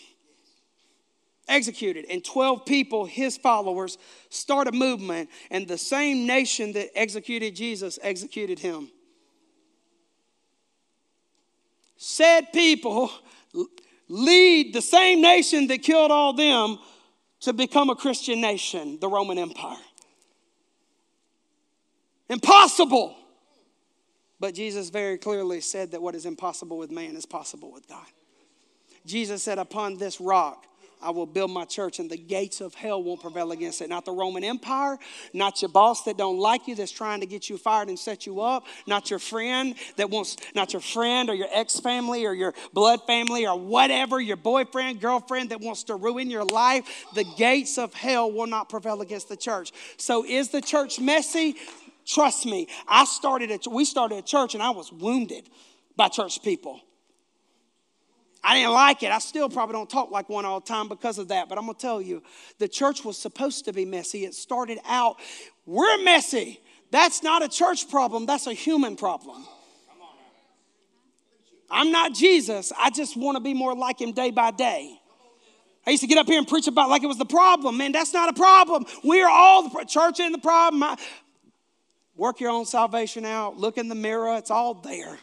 executed, 1.48 2.06
and 2.10 2.24
12 2.24 2.66
people, 2.66 3.06
his 3.06 3.38
followers, 3.38 3.98
start 4.30 4.68
a 4.68 4.72
movement, 4.72 5.30
and 5.52 5.68
the 5.68 5.78
same 5.78 6.26
nation 6.26 6.74
that 6.74 6.90
executed 6.98 7.56
Jesus 7.56 8.00
executed 8.02 8.60
him. 8.60 8.90
Said 11.98 12.52
people 12.54 13.12
lead 14.10 14.74
the 14.74 14.82
same 14.82 15.22
nation 15.22 15.68
that 15.68 15.80
killed 15.84 16.12
all 16.12 16.34
them 16.34 16.78
to 17.42 17.54
become 17.54 17.90
a 17.90 17.96
Christian 17.96 18.42
nation, 18.42 18.98
the 19.00 19.08
Roman 19.08 19.38
Empire. 19.38 19.78
Impossible. 22.30 23.16
But 24.40 24.56
Jesus 24.56 24.90
very 24.90 25.18
clearly 25.18 25.62
said 25.62 25.92
that 25.92 26.02
what 26.02 26.16
is 26.16 26.26
impossible 26.26 26.78
with 26.78 26.92
man 26.92 27.16
is 27.16 27.26
possible 27.26 27.72
with 27.72 27.88
God. 27.88 28.06
Jesus 29.06 29.44
said, 29.44 29.58
Upon 29.58 29.98
this 29.98 30.20
rock, 30.20 30.66
I 31.04 31.10
will 31.10 31.26
build 31.26 31.52
my 31.52 31.66
church 31.66 32.00
and 32.00 32.10
the 32.10 32.18
gates 32.18 32.62
of 32.62 32.74
hell 32.74 33.04
won't 33.04 33.22
prevail 33.22 33.52
against 33.52 33.82
it. 33.82 33.90
Not 33.90 34.06
the 34.06 34.12
Roman 34.12 34.44
Empire, 34.44 34.98
not 35.34 35.62
your 35.62 35.70
boss 35.70 36.04
that 36.04 36.18
don't 36.18 36.40
like 36.40 36.68
you 36.68 36.76
that's 36.76 36.92
trying 36.92 37.20
to 37.20 37.26
get 37.26 37.50
you 37.50 37.58
fired 37.58 37.90
and 37.90 38.00
set 38.00 38.26
you 38.26 38.42
up, 38.42 38.66
not 38.88 39.10
your 39.10 39.20
friend 39.20 39.76
that 39.98 40.10
wants 40.10 40.38
not 40.56 40.74
your 40.74 40.82
friend 40.82 41.30
or 41.30 41.34
your 41.34 41.48
ex-family 41.52 42.26
or 42.26 42.34
your 42.34 42.54
blood 42.74 43.02
family 43.06 43.46
or 43.46 43.60
whatever, 43.60 44.22
your 44.22 44.38
boyfriend, 44.38 45.02
girlfriend 45.02 45.50
that 45.50 45.60
wants 45.60 45.84
to 45.84 45.96
ruin 45.96 46.30
your 46.30 46.46
life. 46.46 47.06
The 47.14 47.26
gates 47.38 47.78
of 47.78 47.94
hell 47.94 48.32
will 48.32 48.48
not 48.48 48.70
prevail 48.70 49.02
against 49.02 49.30
the 49.30 49.38
church. 49.38 49.72
So 49.98 50.26
is 50.26 50.50
the 50.50 50.62
church 50.62 51.00
messy? 51.00 51.56
Trust 52.06 52.46
me. 52.46 52.68
I 52.88 53.06
started 53.06 53.52
a, 53.52 53.70
we 53.70 53.86
started 53.86 54.20
a 54.20 54.22
church 54.22 54.54
and 54.54 54.64
I 54.64 54.72
was 54.72 54.92
wounded 54.92 55.50
by 55.96 56.08
church 56.08 56.42
people. 56.44 56.82
I 58.44 58.56
didn't 58.56 58.74
like 58.74 59.04
it. 59.04 59.12
I 59.12 59.20
still 59.20 59.50
probably 59.50 59.74
don't 59.74 59.90
talk 59.90 60.12
like 60.12 60.28
one 60.28 60.44
all 60.44 60.60
the 60.60 60.66
time 60.66 60.90
because 60.90 61.18
of 61.18 61.30
that. 61.30 61.48
But 61.48 61.58
I'm 61.58 61.66
going 61.66 61.76
to 61.76 61.82
tell 61.82 62.02
you, 62.02 62.22
the 62.60 62.68
church 62.68 63.06
was 63.06 63.18
supposed 63.18 63.66
to 63.66 63.74
be 63.74 63.86
messy. 63.86 64.26
It 64.26 64.34
started 64.34 64.80
out, 64.86 65.18
we're 65.66 66.04
messy. 66.04 66.60
That's 66.92 67.24
not 67.24 67.44
a 67.44 67.48
church 67.48 67.90
problem, 67.90 68.26
that's 68.26 68.48
a 68.48 68.54
human 68.54 68.96
problem. 68.96 69.46
I'm 71.72 71.92
not 71.92 72.14
Jesus. 72.14 72.72
I 72.78 72.92
just 72.92 73.18
want 73.18 73.36
to 73.36 73.40
be 73.40 73.56
more 73.56 73.76
like 73.76 74.00
him 74.00 74.12
day 74.12 74.30
by 74.30 74.52
day. 74.52 75.00
I 75.88 75.90
used 75.90 76.02
to 76.02 76.08
get 76.08 76.20
up 76.20 76.28
here 76.28 76.38
and 76.38 76.48
preach 76.48 76.68
about 76.68 76.90
like 76.90 77.04
it 77.04 77.08
was 77.08 77.18
the 77.18 77.26
problem. 77.26 77.78
Man, 77.78 77.92
that's 77.92 78.14
not 78.14 78.30
a 78.30 78.34
problem. 78.34 78.86
We 79.04 79.22
are 79.22 79.30
all 79.30 79.70
the 79.70 79.86
church 79.86 80.20
in 80.20 80.32
the 80.32 80.38
problem. 80.38 80.84
I, 80.84 80.98
work 82.16 82.40
your 82.40 82.52
own 82.52 82.66
salvation 82.66 83.26
out. 83.26 83.58
Look 83.58 83.78
in 83.78 83.88
the 83.88 83.96
mirror. 83.96 84.38
It's 84.38 84.52
all 84.52 84.76
there. 84.76 85.18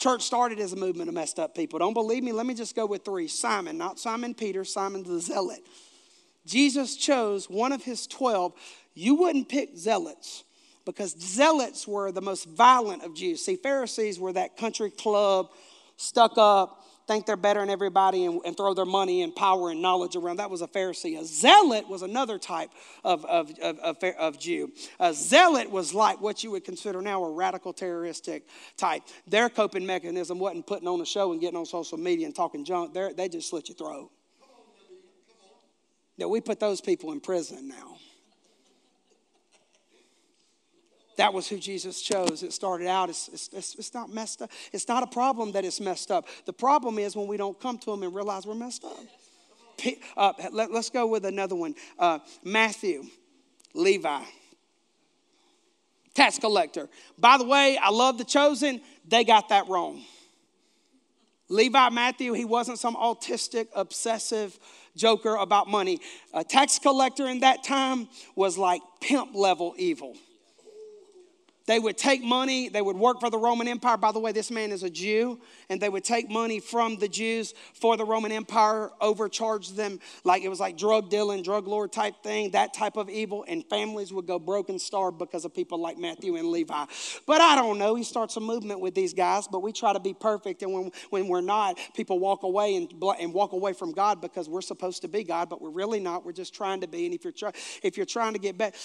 Church 0.00 0.22
started 0.22 0.58
as 0.60 0.72
a 0.72 0.76
movement 0.76 1.08
of 1.08 1.14
messed 1.14 1.38
up 1.38 1.54
people. 1.54 1.78
Don't 1.78 1.92
believe 1.92 2.22
me? 2.22 2.32
Let 2.32 2.46
me 2.46 2.54
just 2.54 2.74
go 2.74 2.86
with 2.86 3.04
three 3.04 3.28
Simon, 3.28 3.76
not 3.76 3.98
Simon 3.98 4.32
Peter, 4.32 4.64
Simon 4.64 5.02
the 5.02 5.20
Zealot. 5.20 5.60
Jesus 6.46 6.96
chose 6.96 7.50
one 7.50 7.70
of 7.70 7.84
his 7.84 8.06
12. 8.06 8.54
You 8.94 9.14
wouldn't 9.14 9.50
pick 9.50 9.76
zealots 9.76 10.44
because 10.86 11.14
zealots 11.20 11.86
were 11.86 12.10
the 12.12 12.22
most 12.22 12.48
violent 12.48 13.04
of 13.04 13.14
Jews. 13.14 13.44
See, 13.44 13.56
Pharisees 13.56 14.18
were 14.18 14.32
that 14.32 14.56
country 14.56 14.90
club, 14.90 15.50
stuck 15.98 16.32
up, 16.38 16.79
think 17.10 17.26
they're 17.26 17.36
better 17.36 17.58
than 17.58 17.70
everybody 17.70 18.24
and, 18.24 18.40
and, 18.44 18.56
throw 18.56 18.72
their 18.72 18.84
money 18.84 19.22
and 19.22 19.34
power 19.34 19.70
and 19.70 19.82
knowledge 19.82 20.14
around. 20.14 20.36
That 20.36 20.48
was 20.48 20.62
a 20.62 20.68
Pharisee. 20.68 21.18
A 21.18 21.24
zealot 21.24 21.88
was 21.88 22.02
another 22.02 22.38
type 22.38 22.70
of, 23.02 23.24
of, 23.24 23.50
of, 23.60 23.78
of, 23.80 23.96
of 24.04 24.38
Jew. 24.38 24.70
A 25.00 25.12
zealot 25.12 25.68
was 25.72 25.92
like 25.92 26.20
what 26.20 26.44
you 26.44 26.52
would 26.52 26.64
consider 26.64 27.02
now 27.02 27.24
a 27.24 27.32
radical 27.32 27.72
terroristic 27.72 28.44
type. 28.76 29.02
Their 29.26 29.48
coping 29.48 29.84
mechanism 29.84 30.38
wasn't 30.38 30.68
putting 30.68 30.86
on 30.86 31.00
a 31.00 31.06
show 31.06 31.32
and 31.32 31.40
getting 31.40 31.58
on 31.58 31.66
social 31.66 31.98
media 31.98 32.26
and 32.26 32.34
talking 32.34 32.64
junk. 32.64 32.94
They're, 32.94 33.12
they 33.12 33.28
just 33.28 33.50
slit 33.50 33.68
your 33.68 33.76
throat. 33.76 34.10
Now, 36.16 36.28
we 36.28 36.40
put 36.40 36.60
those 36.60 36.80
people 36.80 37.10
in 37.10 37.20
prison 37.20 37.66
now. 37.66 37.96
That 41.20 41.34
was 41.34 41.46
who 41.46 41.58
Jesus 41.58 42.00
chose. 42.00 42.42
It 42.42 42.50
started 42.50 42.86
out, 42.86 43.10
it's, 43.10 43.28
it's, 43.52 43.74
it's, 43.74 43.92
not 43.92 44.08
messed 44.08 44.40
up. 44.40 44.50
It's 44.72 44.88
not 44.88 45.02
a 45.02 45.06
problem 45.06 45.52
that 45.52 45.66
it's 45.66 45.78
messed 45.78 46.10
up. 46.10 46.26
The 46.46 46.54
problem 46.54 46.98
is 46.98 47.14
when 47.14 47.26
we 47.26 47.36
don't 47.36 47.60
come 47.60 47.76
to 47.80 47.92
Him 47.92 48.02
and 48.04 48.14
realize 48.14 48.46
we're 48.46 48.54
messed 48.54 48.86
up. 48.86 48.96
Uh, 50.16 50.32
let, 50.50 50.70
us 50.70 50.88
go 50.88 51.06
with 51.06 51.26
another 51.26 51.54
one 51.54 51.74
uh, 51.98 52.20
Matthew, 52.42 53.04
Levi, 53.74 54.22
tax 56.14 56.38
collector. 56.38 56.88
By 57.18 57.36
the 57.36 57.44
way, 57.44 57.76
I 57.76 57.90
love 57.90 58.16
the 58.16 58.24
chosen, 58.24 58.80
they 59.06 59.22
got 59.22 59.50
that 59.50 59.68
wrong. 59.68 60.02
Levi 61.50 61.90
Matthew, 61.90 62.32
he 62.32 62.46
wasn't 62.46 62.78
some 62.78 62.96
autistic, 62.96 63.68
obsessive 63.74 64.58
joker 64.96 65.34
about 65.34 65.68
money. 65.68 66.00
A 66.32 66.44
tax 66.44 66.78
collector 66.78 67.26
in 67.26 67.40
that 67.40 67.62
time 67.62 68.08
was 68.36 68.56
like 68.56 68.80
pimp 69.02 69.34
level 69.34 69.74
evil. 69.76 70.16
They 71.70 71.78
would 71.78 71.96
take 71.96 72.24
money, 72.24 72.68
they 72.68 72.82
would 72.82 72.96
work 72.96 73.20
for 73.20 73.30
the 73.30 73.38
Roman 73.38 73.68
Empire. 73.68 73.96
By 73.96 74.10
the 74.10 74.18
way, 74.18 74.32
this 74.32 74.50
man 74.50 74.72
is 74.72 74.82
a 74.82 74.90
Jew, 74.90 75.38
and 75.68 75.80
they 75.80 75.88
would 75.88 76.02
take 76.02 76.28
money 76.28 76.58
from 76.58 76.96
the 76.96 77.06
Jews 77.06 77.54
for 77.74 77.96
the 77.96 78.04
Roman 78.04 78.32
Empire, 78.32 78.90
overcharge 79.00 79.68
them 79.74 80.00
like 80.24 80.42
it 80.42 80.48
was 80.48 80.58
like 80.58 80.76
drug 80.76 81.10
dealing, 81.10 81.44
drug 81.44 81.68
lord 81.68 81.92
type 81.92 82.24
thing, 82.24 82.50
that 82.50 82.74
type 82.74 82.96
of 82.96 83.08
evil, 83.08 83.44
and 83.46 83.64
families 83.70 84.12
would 84.12 84.26
go 84.26 84.40
broken 84.40 84.80
starved 84.80 85.16
because 85.16 85.44
of 85.44 85.54
people 85.54 85.78
like 85.78 85.96
Matthew 85.96 86.34
and 86.34 86.48
Levi. 86.48 86.86
But 87.24 87.40
I 87.40 87.54
don't 87.54 87.78
know. 87.78 87.94
He 87.94 88.02
starts 88.02 88.36
a 88.36 88.40
movement 88.40 88.80
with 88.80 88.96
these 88.96 89.14
guys, 89.14 89.46
but 89.46 89.62
we 89.62 89.70
try 89.70 89.92
to 89.92 90.00
be 90.00 90.12
perfect, 90.12 90.62
and 90.62 90.72
when, 90.72 90.90
when 91.10 91.28
we're 91.28 91.40
not, 91.40 91.78
people 91.94 92.18
walk 92.18 92.42
away 92.42 92.74
and, 92.74 92.92
and 93.20 93.32
walk 93.32 93.52
away 93.52 93.74
from 93.74 93.92
God 93.92 94.20
because 94.20 94.48
we're 94.48 94.60
supposed 94.60 95.02
to 95.02 95.08
be 95.08 95.22
God, 95.22 95.48
but 95.48 95.62
we're 95.62 95.70
really 95.70 96.00
not. 96.00 96.24
We're 96.24 96.32
just 96.32 96.52
trying 96.52 96.80
to 96.80 96.88
be. 96.88 97.06
And 97.06 97.14
if 97.14 97.22
you're, 97.22 97.32
try, 97.32 97.52
if 97.84 97.96
you're 97.96 98.06
trying 98.06 98.32
to 98.32 98.40
get 98.40 98.58
better, 98.58 98.76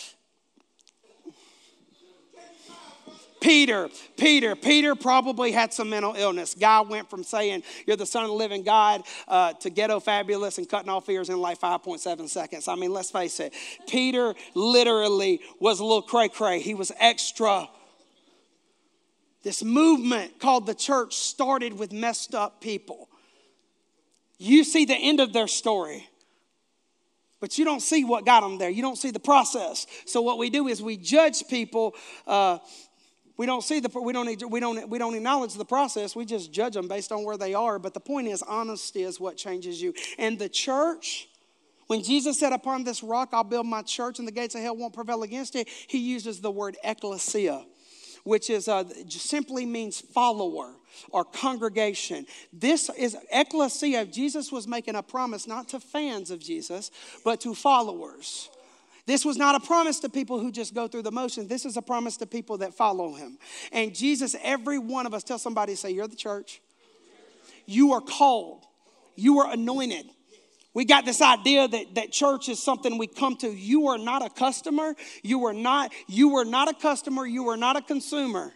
Peter, 3.45 3.89
Peter, 4.17 4.55
Peter 4.55 4.95
probably 4.95 5.51
had 5.51 5.71
some 5.71 5.91
mental 5.91 6.15
illness. 6.15 6.55
Guy 6.55 6.81
went 6.81 7.11
from 7.11 7.23
saying, 7.23 7.61
You're 7.85 7.95
the 7.95 8.05
son 8.07 8.23
of 8.23 8.29
the 8.29 8.35
living 8.35 8.63
God 8.63 9.03
uh, 9.27 9.53
to 9.53 9.69
ghetto 9.69 9.99
fabulous 9.99 10.57
and 10.57 10.67
cutting 10.67 10.89
off 10.89 11.07
ears 11.09 11.29
in 11.29 11.37
like 11.37 11.59
5.7 11.59 12.27
seconds. 12.27 12.67
I 12.67 12.73
mean, 12.73 12.91
let's 12.91 13.11
face 13.11 13.39
it. 13.39 13.53
Peter 13.87 14.33
literally 14.55 15.41
was 15.59 15.79
a 15.79 15.83
little 15.83 16.01
cray 16.01 16.27
cray, 16.27 16.59
he 16.59 16.73
was 16.73 16.91
extra. 16.99 17.69
This 19.43 19.63
movement 19.63 20.39
called 20.39 20.65
the 20.65 20.73
church 20.73 21.15
started 21.15 21.77
with 21.77 21.93
messed 21.93 22.33
up 22.33 22.61
people. 22.61 23.09
You 24.39 24.63
see 24.63 24.85
the 24.85 24.95
end 24.95 25.19
of 25.19 25.33
their 25.33 25.47
story 25.47 26.09
but 27.41 27.59
you 27.59 27.65
don't 27.65 27.81
see 27.81 28.03
what 28.03 28.25
got 28.25 28.41
them 28.41 28.57
there. 28.57 28.71
You 28.71 28.81
don't 28.81 28.97
see 28.97 29.11
the 29.11 29.19
process. 29.19 29.85
So 30.07 30.21
what 30.21 30.39
we 30.39 30.49
do 30.49 30.67
is 30.67 30.81
we 30.81 30.97
judge 30.97 31.47
people 31.47 31.93
uh, 32.25 32.57
we 33.37 33.45
don't 33.45 33.63
see 33.63 33.79
the 33.79 33.89
we 33.99 34.13
don't 34.13 34.49
we 34.49 34.59
don't 34.59 34.89
we 34.89 34.97
don't 34.97 35.15
acknowledge 35.15 35.53
the 35.55 35.65
process. 35.65 36.15
We 36.15 36.25
just 36.25 36.51
judge 36.51 36.73
them 36.73 36.87
based 36.87 37.11
on 37.11 37.23
where 37.23 37.37
they 37.37 37.53
are. 37.53 37.79
But 37.79 37.93
the 37.93 37.99
point 37.99 38.27
is, 38.27 38.41
honesty 38.41 39.03
is 39.03 39.19
what 39.19 39.37
changes 39.37 39.81
you. 39.81 39.93
And 40.17 40.39
the 40.39 40.47
church, 40.47 41.27
when 41.87 42.01
Jesus 42.01 42.39
said, 42.39 42.53
"Upon 42.53 42.83
this 42.83 43.03
rock 43.03 43.29
I'll 43.33 43.43
build 43.43 43.67
my 43.67 43.81
church, 43.81 44.19
and 44.19 44.27
the 44.27 44.31
gates 44.31 44.55
of 44.55 44.61
hell 44.61 44.75
won't 44.75 44.93
prevail 44.93 45.23
against 45.23 45.55
it," 45.55 45.67
he 45.67 45.97
uses 45.97 46.39
the 46.39 46.51
word 46.51 46.77
ecclesia, 46.83 47.65
which 48.23 48.49
is 48.49 48.67
uh, 48.69 48.85
simply 49.09 49.65
means 49.65 49.99
follower 49.99 50.75
or 51.11 51.25
congregation. 51.25 52.25
This 52.53 52.89
is 52.97 53.17
ecclesia. 53.31 54.05
Jesus 54.05 54.49
was 54.49 54.65
making 54.65 54.95
a 54.95 55.03
promise 55.03 55.45
not 55.45 55.67
to 55.69 55.81
fans 55.81 56.31
of 56.31 56.39
Jesus, 56.39 56.89
but 57.25 57.41
to 57.41 57.53
followers. 57.53 58.49
This 59.05 59.23
was 59.23 59.37
not 59.37 59.55
a 59.55 59.59
promise 59.59 59.99
to 59.99 60.09
people 60.09 60.39
who 60.39 60.51
just 60.51 60.73
go 60.73 60.87
through 60.87 61.03
the 61.03 61.11
motions. 61.11 61.47
This 61.47 61.65
is 61.65 61.77
a 61.77 61.81
promise 61.81 62.17
to 62.17 62.25
people 62.25 62.57
that 62.59 62.73
follow 62.73 63.13
him. 63.13 63.37
And 63.71 63.93
Jesus, 63.93 64.35
every 64.41 64.79
one 64.79 65.05
of 65.05 65.13
us, 65.13 65.23
tell 65.23 65.37
somebody, 65.37 65.75
say, 65.75 65.91
You're 65.91 66.07
the 66.07 66.15
church. 66.15 66.61
You 67.65 67.93
are 67.93 68.01
called. 68.01 68.65
You 69.15 69.39
are 69.39 69.53
anointed. 69.53 70.07
We 70.73 70.83
got 70.83 71.05
this 71.05 71.21
idea 71.21 71.67
that, 71.67 71.95
that 71.95 72.11
church 72.11 72.49
is 72.49 72.61
something 72.61 72.97
we 72.97 73.07
come 73.07 73.37
to. 73.37 73.47
You 73.47 73.87
are 73.87 73.97
not 73.97 74.25
a 74.25 74.29
customer. 74.29 74.93
You 75.23 75.45
are 75.45 75.53
not, 75.53 75.93
you 76.07 76.35
are 76.35 76.43
not 76.43 76.67
a 76.69 76.73
customer. 76.73 77.25
You 77.25 77.47
are 77.49 77.57
not 77.57 77.77
a 77.77 77.81
consumer. 77.81 78.51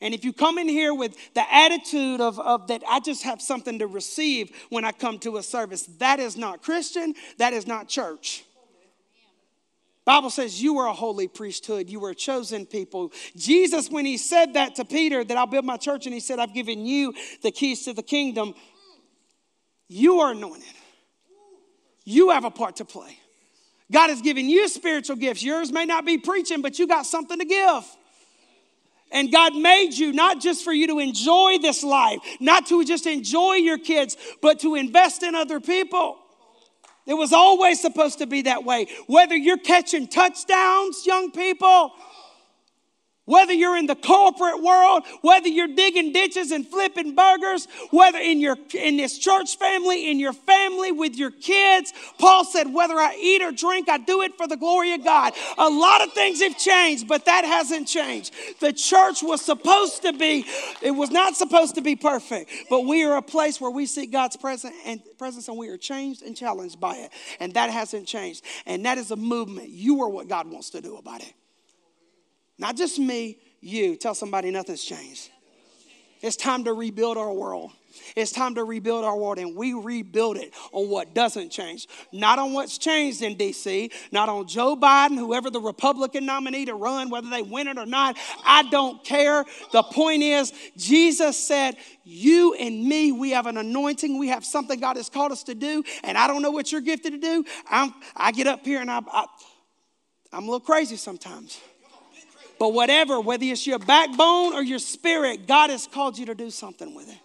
And 0.00 0.12
if 0.12 0.24
you 0.24 0.32
come 0.32 0.58
in 0.58 0.68
here 0.68 0.92
with 0.92 1.16
the 1.34 1.54
attitude 1.54 2.20
of, 2.20 2.40
of 2.40 2.66
that 2.66 2.82
I 2.88 3.00
just 3.00 3.22
have 3.22 3.40
something 3.40 3.78
to 3.78 3.86
receive 3.86 4.50
when 4.68 4.84
I 4.84 4.92
come 4.92 5.18
to 5.20 5.36
a 5.36 5.42
service, 5.42 5.82
that 5.98 6.18
is 6.18 6.36
not 6.36 6.62
Christian. 6.62 7.14
That 7.38 7.52
is 7.52 7.66
not 7.66 7.88
church. 7.88 8.44
Bible 10.04 10.28
says 10.28 10.62
you 10.62 10.78
are 10.78 10.86
a 10.86 10.92
holy 10.92 11.28
priesthood, 11.28 11.88
you 11.88 11.98
were 11.98 12.10
a 12.10 12.14
chosen 12.14 12.66
people. 12.66 13.10
Jesus, 13.36 13.88
when 13.88 14.04
he 14.04 14.18
said 14.18 14.54
that 14.54 14.74
to 14.76 14.84
Peter, 14.84 15.24
that 15.24 15.36
I'll 15.36 15.46
build 15.46 15.64
my 15.64 15.78
church, 15.78 16.04
and 16.04 16.12
he 16.12 16.20
said, 16.20 16.38
I've 16.38 16.52
given 16.52 16.84
you 16.84 17.14
the 17.42 17.50
keys 17.50 17.84
to 17.84 17.94
the 17.94 18.02
kingdom, 18.02 18.54
you 19.88 20.20
are 20.20 20.32
anointed. 20.32 20.64
You 22.04 22.30
have 22.30 22.44
a 22.44 22.50
part 22.50 22.76
to 22.76 22.84
play. 22.84 23.18
God 23.90 24.10
has 24.10 24.20
given 24.20 24.48
you 24.48 24.68
spiritual 24.68 25.16
gifts. 25.16 25.42
Yours 25.42 25.72
may 25.72 25.86
not 25.86 26.04
be 26.04 26.18
preaching, 26.18 26.60
but 26.60 26.78
you 26.78 26.86
got 26.86 27.06
something 27.06 27.38
to 27.38 27.44
give. 27.44 27.84
And 29.10 29.30
God 29.30 29.54
made 29.54 29.92
you 29.92 30.12
not 30.12 30.40
just 30.40 30.64
for 30.64 30.72
you 30.72 30.86
to 30.88 30.98
enjoy 30.98 31.58
this 31.62 31.84
life, 31.84 32.18
not 32.40 32.66
to 32.66 32.84
just 32.84 33.06
enjoy 33.06 33.54
your 33.54 33.78
kids, 33.78 34.16
but 34.42 34.60
to 34.60 34.74
invest 34.74 35.22
in 35.22 35.34
other 35.34 35.60
people. 35.60 36.18
It 37.06 37.14
was 37.14 37.32
always 37.32 37.80
supposed 37.80 38.18
to 38.18 38.26
be 38.26 38.42
that 38.42 38.64
way. 38.64 38.86
Whether 39.06 39.36
you're 39.36 39.58
catching 39.58 40.08
touchdowns, 40.08 41.04
young 41.04 41.30
people, 41.30 41.92
whether 43.26 43.52
you're 43.52 43.76
in 43.76 43.86
the 43.86 43.94
corporate 43.94 44.62
world, 44.62 45.04
whether 45.22 45.48
you're 45.48 45.74
digging 45.74 46.12
ditches 46.12 46.50
and 46.50 46.66
flipping 46.66 47.14
burgers, 47.14 47.66
whether 47.90 48.18
in 48.18 48.40
your 48.40 48.56
in 48.74 48.96
this 48.96 49.18
church 49.18 49.56
family, 49.58 50.10
in 50.10 50.18
your 50.18 50.32
family 50.32 50.92
with 50.92 51.16
your 51.16 51.30
kids, 51.30 51.92
Paul 52.18 52.44
said, 52.44 52.72
whether 52.72 52.94
I 52.94 53.16
eat 53.20 53.42
or 53.42 53.52
drink, 53.52 53.88
I 53.88 53.98
do 53.98 54.22
it 54.22 54.36
for 54.36 54.46
the 54.46 54.56
glory 54.56 54.92
of 54.92 55.04
God. 55.04 55.32
A 55.56 55.68
lot 55.68 56.02
of 56.02 56.12
things 56.12 56.42
have 56.42 56.58
changed, 56.58 57.08
but 57.08 57.24
that 57.24 57.44
hasn't 57.44 57.88
changed. 57.88 58.34
The 58.60 58.72
church 58.72 59.22
was 59.22 59.40
supposed 59.40 60.02
to 60.02 60.12
be, 60.12 60.44
it 60.82 60.90
was 60.90 61.10
not 61.10 61.36
supposed 61.36 61.76
to 61.76 61.80
be 61.80 61.96
perfect, 61.96 62.50
but 62.68 62.82
we 62.82 63.04
are 63.04 63.16
a 63.16 63.22
place 63.22 63.60
where 63.60 63.70
we 63.70 63.86
seek 63.86 64.12
God's 64.12 64.36
presence 64.36 64.74
and 64.84 65.00
presence 65.18 65.48
and 65.48 65.56
we 65.56 65.68
are 65.68 65.78
changed 65.78 66.22
and 66.22 66.36
challenged 66.36 66.78
by 66.78 66.96
it. 66.96 67.10
And 67.40 67.54
that 67.54 67.70
hasn't 67.70 68.06
changed. 68.06 68.44
And 68.66 68.84
that 68.84 68.98
is 68.98 69.10
a 69.10 69.16
movement. 69.16 69.70
You 69.70 70.02
are 70.02 70.08
what 70.08 70.28
God 70.28 70.50
wants 70.50 70.70
to 70.70 70.80
do 70.80 70.96
about 70.96 71.22
it. 71.22 71.32
Not 72.58 72.76
just 72.76 72.98
me, 72.98 73.38
you. 73.60 73.96
Tell 73.96 74.14
somebody 74.14 74.50
nothing's 74.50 74.84
changed. 74.84 75.30
It's 76.20 76.36
time 76.36 76.64
to 76.64 76.72
rebuild 76.72 77.18
our 77.18 77.32
world. 77.32 77.72
It's 78.16 78.32
time 78.32 78.54
to 78.56 78.64
rebuild 78.64 79.04
our 79.04 79.16
world, 79.16 79.38
and 79.38 79.54
we 79.54 79.72
rebuild 79.72 80.36
it 80.36 80.52
on 80.72 80.88
what 80.88 81.14
doesn't 81.14 81.50
change. 81.50 81.86
Not 82.12 82.38
on 82.38 82.52
what's 82.52 82.78
changed 82.78 83.22
in 83.22 83.36
DC, 83.36 83.92
not 84.10 84.28
on 84.28 84.46
Joe 84.46 84.76
Biden, 84.76 85.16
whoever 85.16 85.50
the 85.50 85.60
Republican 85.60 86.26
nominee 86.26 86.64
to 86.64 86.74
run, 86.74 87.10
whether 87.10 87.28
they 87.28 87.42
win 87.42 87.68
it 87.68 87.78
or 87.78 87.86
not. 87.86 88.16
I 88.44 88.64
don't 88.64 89.04
care. 89.04 89.44
The 89.72 89.82
point 89.82 90.22
is, 90.22 90.52
Jesus 90.76 91.36
said, 91.38 91.76
You 92.04 92.54
and 92.54 92.84
me, 92.84 93.12
we 93.12 93.30
have 93.30 93.46
an 93.46 93.56
anointing. 93.56 94.18
We 94.18 94.28
have 94.28 94.44
something 94.44 94.80
God 94.80 94.96
has 94.96 95.08
called 95.08 95.32
us 95.32 95.42
to 95.44 95.54
do, 95.54 95.84
and 96.02 96.16
I 96.16 96.26
don't 96.26 96.42
know 96.42 96.50
what 96.50 96.72
you're 96.72 96.80
gifted 96.80 97.12
to 97.12 97.18
do. 97.18 97.44
I'm, 97.70 97.94
I 98.16 98.32
get 98.32 98.46
up 98.46 98.64
here 98.64 98.80
and 98.80 98.90
I, 98.90 99.00
I, 99.12 99.26
I'm 100.32 100.44
a 100.44 100.46
little 100.46 100.60
crazy 100.60 100.96
sometimes. 100.96 101.60
But 102.64 102.72
whatever, 102.72 103.20
whether 103.20 103.44
it's 103.44 103.66
your 103.66 103.78
backbone 103.78 104.54
or 104.54 104.62
your 104.62 104.78
spirit, 104.78 105.46
God 105.46 105.68
has 105.68 105.86
called 105.86 106.16
you 106.16 106.24
to 106.24 106.34
do 106.34 106.50
something 106.50 106.94
with 106.94 107.10
it. 107.10 107.18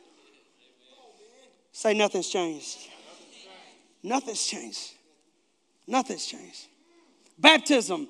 Say, 1.71 1.93
nothing's 1.93 2.27
changed. 2.27 2.77
Nothing's 4.03 4.45
changed. 4.45 4.95
Nothing's 5.87 6.25
changed. 6.25 6.67
Baptism. 7.37 8.09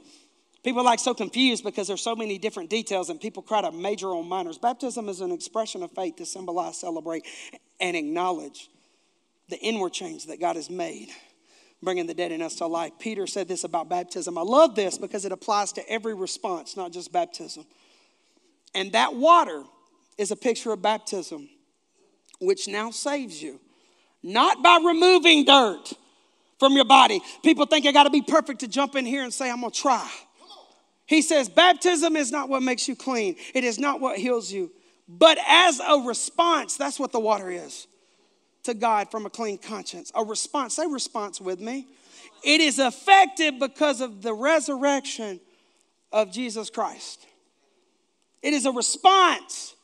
People 0.63 0.81
are 0.81 0.85
like 0.85 0.97
so 0.97 1.13
confused 1.13 1.63
because 1.63 1.87
there's 1.87 2.01
so 2.01 2.15
many 2.15 2.39
different 2.39 2.71
details 2.71 3.11
and 3.11 3.21
people 3.21 3.43
try 3.43 3.61
to 3.61 3.71
major 3.71 4.07
on 4.07 4.27
minors. 4.27 4.57
Baptism 4.57 5.07
is 5.07 5.21
an 5.21 5.31
expression 5.31 5.83
of 5.83 5.91
faith 5.91 6.15
to 6.15 6.25
symbolize, 6.25 6.79
celebrate, 6.79 7.27
and 7.79 7.95
acknowledge 7.95 8.71
the 9.49 9.59
inward 9.59 9.93
change 9.93 10.25
that 10.25 10.39
God 10.39 10.55
has 10.55 10.71
made 10.71 11.09
bringing 11.81 12.07
the 12.07 12.13
dead 12.13 12.31
in 12.31 12.41
us 12.41 12.55
to 12.55 12.67
life. 12.67 12.91
Peter 12.99 13.25
said 13.25 13.47
this 13.47 13.63
about 13.63 13.89
baptism. 13.89 14.37
I 14.37 14.41
love 14.41 14.75
this 14.75 14.97
because 14.97 15.25
it 15.25 15.31
applies 15.31 15.71
to 15.73 15.89
every 15.89 16.13
response, 16.13 16.75
not 16.75 16.91
just 16.91 17.11
baptism. 17.11 17.65
And 18.75 18.91
that 18.91 19.15
water 19.15 19.63
is 20.17 20.31
a 20.31 20.35
picture 20.35 20.71
of 20.71 20.81
baptism, 20.81 21.49
which 22.39 22.67
now 22.67 22.91
saves 22.91 23.41
you, 23.41 23.59
not 24.21 24.61
by 24.61 24.79
removing 24.85 25.45
dirt 25.45 25.93
from 26.59 26.73
your 26.73 26.85
body. 26.85 27.21
People 27.43 27.65
think 27.65 27.85
I 27.85 27.91
got 27.91 28.03
to 28.03 28.09
be 28.09 28.21
perfect 28.21 28.59
to 28.59 28.67
jump 28.67 28.95
in 28.95 29.05
here 29.05 29.23
and 29.23 29.33
say, 29.33 29.49
I'm 29.49 29.61
going 29.61 29.71
to 29.71 29.79
try. 29.79 30.09
He 31.05 31.21
says, 31.21 31.49
baptism 31.49 32.15
is 32.15 32.31
not 32.31 32.49
what 32.49 32.61
makes 32.61 32.87
you 32.87 32.95
clean, 32.95 33.35
it 33.55 33.63
is 33.63 33.79
not 33.79 33.99
what 34.01 34.19
heals 34.19 34.51
you. 34.51 34.71
But 35.07 35.39
as 35.47 35.79
a 35.79 36.01
response, 36.01 36.77
that's 36.77 36.99
what 36.99 37.11
the 37.11 37.19
water 37.19 37.49
is 37.49 37.87
to 38.63 38.73
God 38.73 39.09
from 39.11 39.25
a 39.25 39.29
clean 39.29 39.57
conscience. 39.57 40.11
A 40.15 40.23
response, 40.23 40.75
say 40.75 40.85
response 40.87 41.39
with 41.39 41.59
me. 41.59 41.87
It 42.43 42.61
is 42.61 42.79
effective 42.79 43.59
because 43.59 44.01
of 44.01 44.21
the 44.21 44.33
resurrection 44.33 45.39
of 46.11 46.31
Jesus 46.31 46.69
Christ. 46.69 47.25
It 48.41 48.53
is 48.53 48.65
a 48.65 48.71
response. 48.71 49.75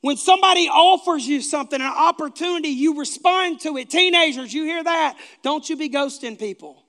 When 0.00 0.16
somebody 0.16 0.68
offers 0.68 1.26
you 1.26 1.40
something, 1.40 1.80
an 1.80 1.86
opportunity, 1.86 2.68
you 2.68 2.98
respond 2.98 3.60
to 3.60 3.78
it. 3.78 3.88
Teenagers, 3.88 4.52
you 4.52 4.64
hear 4.64 4.82
that? 4.82 5.16
Don't 5.42 5.68
you 5.68 5.76
be 5.76 5.88
ghosting 5.88 6.38
people. 6.38 6.82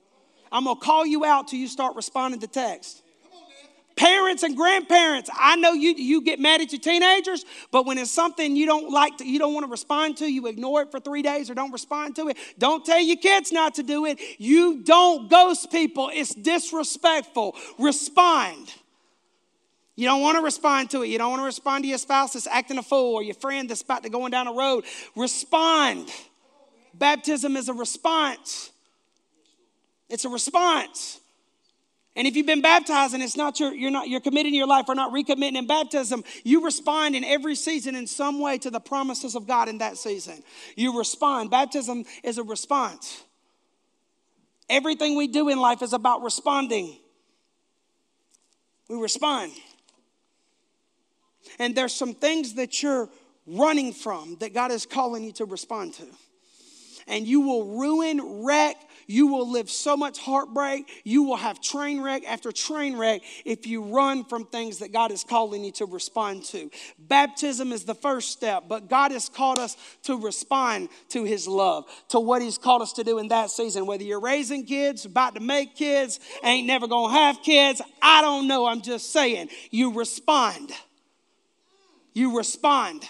I'm 0.52 0.64
gonna 0.64 0.78
call 0.80 1.06
you 1.06 1.24
out 1.24 1.48
till 1.48 1.58
you 1.58 1.68
start 1.68 1.96
responding 1.96 2.40
to 2.40 2.46
text. 2.46 3.02
Parents 3.96 4.42
and 4.42 4.54
grandparents, 4.54 5.30
I 5.32 5.56
know 5.56 5.72
you, 5.72 5.94
you 5.94 6.20
get 6.20 6.38
mad 6.38 6.60
at 6.60 6.70
your 6.70 6.80
teenagers, 6.80 7.46
but 7.72 7.86
when 7.86 7.96
it's 7.96 8.10
something 8.10 8.54
you 8.54 8.66
don't 8.66 8.92
like, 8.92 9.16
to, 9.18 9.26
you 9.26 9.38
don't 9.38 9.54
want 9.54 9.64
to 9.64 9.70
respond 9.70 10.18
to, 10.18 10.30
you 10.30 10.46
ignore 10.48 10.82
it 10.82 10.90
for 10.90 11.00
three 11.00 11.22
days 11.22 11.48
or 11.48 11.54
don't 11.54 11.72
respond 11.72 12.14
to 12.16 12.28
it. 12.28 12.36
Don't 12.58 12.84
tell 12.84 13.00
your 13.00 13.16
kids 13.16 13.52
not 13.52 13.76
to 13.76 13.82
do 13.82 14.04
it. 14.04 14.18
You 14.36 14.82
don't 14.82 15.30
ghost 15.30 15.70
people, 15.70 16.10
it's 16.12 16.34
disrespectful. 16.34 17.56
Respond. 17.78 18.70
You 19.94 20.06
don't 20.06 20.20
want 20.20 20.36
to 20.36 20.42
respond 20.42 20.90
to 20.90 21.02
it. 21.02 21.06
You 21.06 21.16
don't 21.16 21.30
want 21.30 21.40
to 21.40 21.46
respond 21.46 21.84
to 21.84 21.88
your 21.88 21.96
spouse 21.96 22.34
that's 22.34 22.46
acting 22.46 22.76
a 22.76 22.82
fool 22.82 23.14
or 23.14 23.22
your 23.22 23.34
friend 23.34 23.70
that's 23.70 23.80
about 23.80 24.02
to 24.02 24.10
going 24.10 24.30
down 24.30 24.46
a 24.46 24.52
road. 24.52 24.84
Respond. 25.16 26.10
Baptism 26.92 27.56
is 27.56 27.70
a 27.70 27.74
response. 27.74 28.70
It's 30.10 30.26
a 30.26 30.28
response. 30.28 31.20
And 32.16 32.26
if 32.26 32.34
you've 32.34 32.46
been 32.46 32.62
baptized 32.62 33.12
and 33.12 33.22
it's 33.22 33.36
not 33.36 33.60
your, 33.60 33.74
you're 33.74 33.90
not 33.90 34.08
you're 34.08 34.20
committing 34.20 34.54
your 34.54 34.66
life 34.66 34.86
or 34.88 34.94
not 34.94 35.12
recommitting 35.12 35.56
in 35.56 35.66
baptism, 35.66 36.24
you 36.44 36.64
respond 36.64 37.14
in 37.14 37.22
every 37.24 37.54
season 37.54 37.94
in 37.94 38.06
some 38.06 38.40
way 38.40 38.56
to 38.58 38.70
the 38.70 38.80
promises 38.80 39.34
of 39.34 39.46
God 39.46 39.68
in 39.68 39.78
that 39.78 39.98
season. 39.98 40.42
You 40.76 40.98
respond. 40.98 41.50
Baptism 41.50 42.04
is 42.24 42.38
a 42.38 42.42
response. 42.42 43.22
Everything 44.70 45.14
we 45.14 45.28
do 45.28 45.50
in 45.50 45.60
life 45.60 45.82
is 45.82 45.92
about 45.92 46.22
responding. 46.22 46.96
We 48.88 48.96
respond. 48.96 49.52
And 51.58 51.76
there's 51.76 51.94
some 51.94 52.14
things 52.14 52.54
that 52.54 52.82
you're 52.82 53.10
running 53.46 53.92
from 53.92 54.36
that 54.40 54.54
God 54.54 54.72
is 54.72 54.86
calling 54.86 55.22
you 55.22 55.32
to 55.32 55.44
respond 55.44 55.94
to. 55.94 56.06
And 57.06 57.26
you 57.26 57.42
will 57.42 57.78
ruin, 57.78 58.44
wreck, 58.44 58.76
you 59.06 59.28
will 59.28 59.50
live 59.50 59.70
so 59.70 59.96
much 59.96 60.18
heartbreak. 60.18 60.88
You 61.04 61.22
will 61.24 61.36
have 61.36 61.60
train 61.60 62.00
wreck 62.00 62.24
after 62.26 62.52
train 62.52 62.96
wreck 62.96 63.22
if 63.44 63.66
you 63.66 63.82
run 63.82 64.24
from 64.24 64.46
things 64.46 64.78
that 64.78 64.92
God 64.92 65.12
is 65.12 65.24
calling 65.24 65.64
you 65.64 65.72
to 65.72 65.86
respond 65.86 66.44
to. 66.46 66.70
Baptism 66.98 67.72
is 67.72 67.84
the 67.84 67.94
first 67.94 68.30
step, 68.30 68.64
but 68.68 68.88
God 68.88 69.12
has 69.12 69.28
called 69.28 69.58
us 69.58 69.76
to 70.04 70.20
respond 70.20 70.88
to 71.10 71.24
His 71.24 71.46
love, 71.46 71.84
to 72.08 72.20
what 72.20 72.42
He's 72.42 72.58
called 72.58 72.82
us 72.82 72.92
to 72.94 73.04
do 73.04 73.18
in 73.18 73.28
that 73.28 73.50
season. 73.50 73.86
Whether 73.86 74.04
you're 74.04 74.20
raising 74.20 74.64
kids, 74.64 75.04
about 75.04 75.34
to 75.34 75.40
make 75.40 75.76
kids, 75.76 76.20
ain't 76.42 76.66
never 76.66 76.86
gonna 76.86 77.12
have 77.12 77.42
kids, 77.42 77.80
I 78.02 78.22
don't 78.22 78.48
know. 78.48 78.66
I'm 78.66 78.82
just 78.82 79.12
saying, 79.12 79.48
you 79.70 79.94
respond. 79.94 80.72
You 82.12 82.36
respond. 82.36 83.06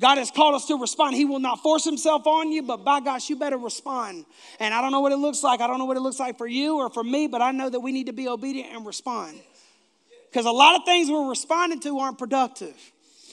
God 0.00 0.18
has 0.18 0.30
called 0.30 0.56
us 0.56 0.66
to 0.66 0.76
respond. 0.76 1.14
He 1.14 1.24
will 1.24 1.38
not 1.38 1.62
force 1.62 1.84
himself 1.84 2.26
on 2.26 2.50
you, 2.50 2.62
but 2.62 2.84
by 2.84 3.00
gosh, 3.00 3.30
you 3.30 3.36
better 3.36 3.56
respond. 3.56 4.24
And 4.58 4.74
I 4.74 4.80
don't 4.80 4.90
know 4.90 5.00
what 5.00 5.12
it 5.12 5.18
looks 5.18 5.42
like. 5.42 5.60
I 5.60 5.66
don't 5.68 5.78
know 5.78 5.84
what 5.84 5.96
it 5.96 6.00
looks 6.00 6.18
like 6.18 6.36
for 6.36 6.48
you 6.48 6.78
or 6.78 6.90
for 6.90 7.04
me, 7.04 7.28
but 7.28 7.40
I 7.40 7.52
know 7.52 7.70
that 7.70 7.80
we 7.80 7.92
need 7.92 8.06
to 8.06 8.12
be 8.12 8.26
obedient 8.26 8.74
and 8.74 8.84
respond. 8.84 9.38
Because 10.30 10.46
a 10.46 10.50
lot 10.50 10.74
of 10.74 10.84
things 10.84 11.08
we're 11.08 11.28
responding 11.28 11.78
to 11.80 11.98
aren't 12.00 12.18
productive. 12.18 12.74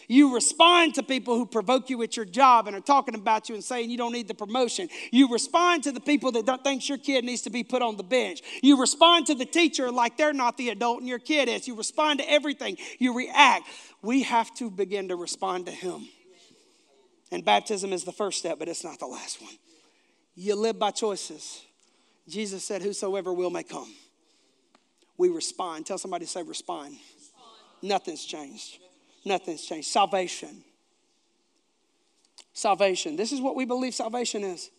You 0.08 0.36
respond 0.36 0.96
to 0.96 1.04
people 1.04 1.36
who 1.36 1.46
provoke 1.46 1.90
you 1.90 2.04
at 2.04 2.18
your 2.18 2.26
job 2.26 2.68
and 2.68 2.76
are 2.76 2.82
talking 2.82 3.16
about 3.16 3.48
you 3.48 3.56
and 3.56 3.64
saying 3.64 3.90
you 3.90 3.98
don't 3.98 4.12
need 4.12 4.28
the 4.28 4.34
promotion. 4.34 4.90
You 5.10 5.32
respond 5.32 5.84
to 5.84 5.92
the 5.92 6.02
people 6.02 6.34
that 6.34 6.46
don't 6.46 6.64
think 6.64 6.88
your 6.90 6.98
kid 6.98 7.24
needs 7.24 7.44
to 7.44 7.50
be 7.50 7.64
put 7.64 7.82
on 7.82 7.96
the 7.96 8.04
bench. 8.04 8.42
You 8.62 8.80
respond 8.80 9.28
to 9.28 9.36
the 9.36 9.46
teacher 9.46 9.90
like 9.90 10.18
they're 10.18 10.34
not 10.34 10.58
the 10.58 10.70
adult 10.70 11.00
and 11.00 11.08
your 11.08 11.18
kid 11.18 11.48
is. 11.48 11.66
You 11.66 11.76
respond 11.76 12.20
to 12.20 12.30
everything. 12.30 12.78
You 13.00 13.16
react. 13.16 13.68
We 14.02 14.24
have 14.24 14.54
to 14.56 14.70
begin 14.70 15.08
to 15.08 15.16
respond 15.16 15.68
to 15.68 15.72
Him. 15.72 16.10
And 17.32 17.46
baptism 17.46 17.94
is 17.94 18.04
the 18.04 18.12
first 18.12 18.40
step, 18.40 18.60
but 18.60 18.68
it's 18.68 18.84
not 18.84 19.00
the 19.00 19.08
last 19.08 19.42
one. 19.42 19.54
You 20.36 20.56
live 20.56 20.78
by 20.78 20.92
choices. 20.92 21.62
Jesus 22.28 22.64
said, 22.64 22.82
Whosoever 22.82 23.34
will 23.34 23.50
may 23.50 23.64
come. 23.64 23.92
We 25.18 25.30
respond. 25.30 25.86
Tell 25.86 25.98
somebody 25.98 26.26
to 26.26 26.32
say, 26.32 26.44
respond. 26.44 26.96
respond. 27.16 27.46
Nothing's 27.82 28.26
changed. 28.26 28.80
Nothing's 29.24 29.66
changed. 29.66 29.88
Salvation. 29.88 30.64
Salvation. 32.54 33.16
This 33.16 33.32
is 33.32 33.40
what 33.40 33.56
we 33.56 33.66
believe 33.66 33.94
salvation 33.94 34.44
is. 34.44 34.70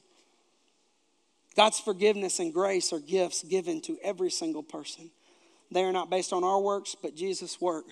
God's 1.55 1.79
forgiveness 1.81 2.39
and 2.39 2.53
grace 2.53 2.93
are 2.93 2.99
gifts 2.99 3.43
given 3.43 3.81
to 3.83 3.99
every 4.03 4.31
single 4.31 4.63
person. 4.63 5.11
They 5.71 5.85
are 5.85 5.93
not 5.93 6.11
based 6.11 6.33
on 6.33 6.45
our 6.45 6.61
works, 6.61 6.97
but 7.01 7.15
Jesus' 7.15 7.61
work 7.61 7.85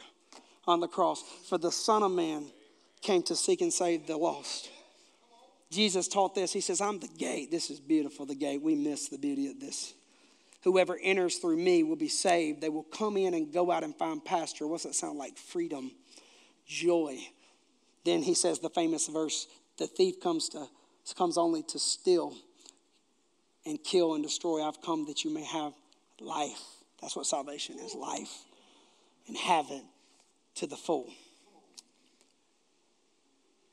on 0.66 0.80
the 0.80 0.88
cross. 0.88 1.22
For 1.48 1.58
the 1.58 1.72
Son 1.72 2.02
of 2.02 2.12
Man 2.12 2.46
came 3.02 3.22
to 3.24 3.36
seek 3.36 3.60
and 3.60 3.72
save 3.72 4.06
the 4.06 4.16
lost. 4.16 4.70
Jesus 5.70 6.08
taught 6.08 6.34
this. 6.34 6.52
He 6.52 6.60
says, 6.60 6.80
I'm 6.80 6.98
the 6.98 7.08
gate. 7.08 7.50
This 7.50 7.70
is 7.70 7.80
beautiful, 7.80 8.26
the 8.26 8.34
gate. 8.34 8.60
We 8.60 8.74
miss 8.74 9.08
the 9.08 9.18
beauty 9.18 9.48
of 9.48 9.60
this. 9.60 9.94
Whoever 10.64 10.98
enters 11.02 11.36
through 11.36 11.56
me 11.56 11.82
will 11.84 11.96
be 11.96 12.08
saved. 12.08 12.60
They 12.60 12.68
will 12.68 12.82
come 12.82 13.16
in 13.16 13.34
and 13.34 13.52
go 13.52 13.70
out 13.70 13.84
and 13.84 13.94
find 13.94 14.22
pasture. 14.22 14.66
What's 14.66 14.84
that 14.84 14.94
sound 14.94 15.16
like? 15.16 15.38
Freedom, 15.38 15.92
joy. 16.66 17.18
Then 18.04 18.22
he 18.22 18.34
says 18.34 18.58
the 18.58 18.70
famous 18.70 19.06
verse 19.06 19.46
the 19.78 19.86
thief 19.86 20.20
comes 20.20 20.50
to 20.50 20.66
comes 21.16 21.36
only 21.36 21.62
to 21.64 21.78
steal 21.78 22.34
and 23.66 23.82
kill 23.82 24.14
and 24.14 24.22
destroy. 24.22 24.62
I've 24.62 24.80
come 24.80 25.06
that 25.06 25.24
you 25.24 25.34
may 25.34 25.42
have 25.42 25.72
life. 26.20 26.62
That's 27.00 27.16
what 27.16 27.26
salvation 27.26 27.78
is 27.80 27.94
life. 27.94 28.44
And 29.26 29.36
have 29.36 29.66
it 29.70 29.82
to 30.56 30.68
the 30.68 30.76
full 30.76 31.10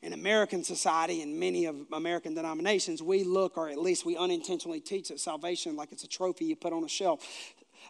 in 0.02 0.14
American 0.14 0.64
society 0.64 1.22
and 1.22 1.40
many 1.40 1.66
of 1.66 1.76
American 1.92 2.34
denominations, 2.36 3.02
we 3.02 3.24
look, 3.24 3.58
or 3.58 3.70
at 3.70 3.80
least 3.80 4.06
we 4.06 4.16
unintentionally 4.16 4.80
teach 4.80 5.10
that 5.10 5.20
salvation 5.20 5.76
like 5.76 5.92
it's 5.92 6.04
a 6.04 6.08
trophy 6.08 6.46
you 6.46 6.56
put 6.56 6.74
on 6.74 6.84
a 6.84 6.90
shelf. 6.90 7.26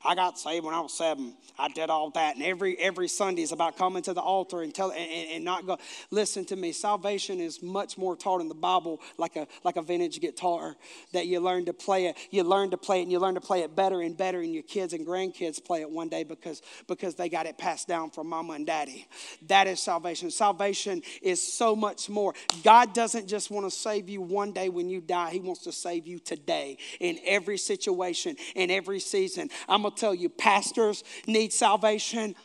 I 0.04 0.16
got 0.16 0.38
saved 0.38 0.66
when 0.66 0.74
I 0.74 0.80
was 0.80 0.94
seven. 0.94 1.34
I 1.60 1.70
did 1.70 1.90
all 1.90 2.10
that. 2.12 2.36
And 2.36 2.44
every 2.44 2.78
every 2.78 3.08
Sunday 3.08 3.42
is 3.42 3.52
about 3.52 3.78
coming 3.78 4.04
to 4.04 4.14
the 4.14 4.22
altar 4.22 4.62
and 4.62 4.74
tell 4.74 4.92
and, 4.92 5.30
and, 5.32 5.44
not 5.44 5.66
go. 5.66 5.78
Listen 6.12 6.46
to 6.46 6.56
me. 6.56 6.72
Salvation 6.72 7.40
is 7.40 7.62
much 7.62 7.98
more 7.98 8.16
taught 8.16 8.42
in 8.42 8.48
the 8.48 8.56
Bible 8.56 9.02
like 9.18 9.36
a 9.36 9.48
like 9.64 9.76
a 9.76 9.82
vintage 9.82 10.20
guitar 10.22 10.76
that 11.14 11.28
you 11.28 11.40
learn 11.40 11.66
to 11.66 11.74
play 11.74 12.08
it. 12.08 12.18
You 12.32 12.44
learn 12.44 12.72
to 12.72 12.78
play 12.78 13.00
it 13.00 13.04
and 13.04 13.12
you 13.12 13.20
learn 13.20 13.36
to 13.36 13.42
play 13.42 13.62
it 13.62 13.76
better 13.76 14.02
and 14.02 14.16
better, 14.16 14.42
and 14.42 14.54
your 14.54 14.64
kids 14.64 14.94
and 14.94 15.06
grandkids 15.06 15.64
play 15.64 15.82
it 15.82 15.90
one 15.90 16.10
day 16.10 16.24
because 16.24 16.62
because 16.88 17.16
they 17.16 17.30
got 17.30 17.46
it 17.46 17.58
passed 17.58 17.88
down 17.88 18.12
from 18.12 18.28
mama 18.28 18.54
and 18.54 18.66
daddy. 18.66 19.08
That 19.48 19.68
is 19.68 19.80
salvation. 19.80 20.32
Salvation 20.32 21.02
is 21.22 21.42
so 21.42 21.76
much 21.76 22.10
more. 22.10 22.34
God 22.64 22.94
doesn't 22.94 23.28
just 23.28 23.50
want 23.50 23.66
to 23.66 23.72
save 23.72 24.10
you 24.10 24.22
one 24.22 24.52
day 24.52 24.70
when 24.70 24.90
you 24.90 25.02
die. 25.02 25.32
He 25.32 25.40
wants 25.40 25.64
to 25.64 25.72
save 25.72 26.06
you 26.06 26.20
today 26.20 26.78
in 27.00 27.20
every 27.26 27.58
situation, 27.58 28.36
in 28.56 28.70
every 28.70 29.00
season. 29.00 29.50
I'm 29.68 29.86
gonna 29.89 29.95
tell 29.95 30.13
you, 30.13 30.30
pastors 30.30 31.04
need 31.26 31.54
salvation. 31.54 32.36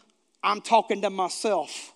I'm 0.42 0.60
talking 0.60 1.02
to 1.02 1.10
myself. 1.10 1.92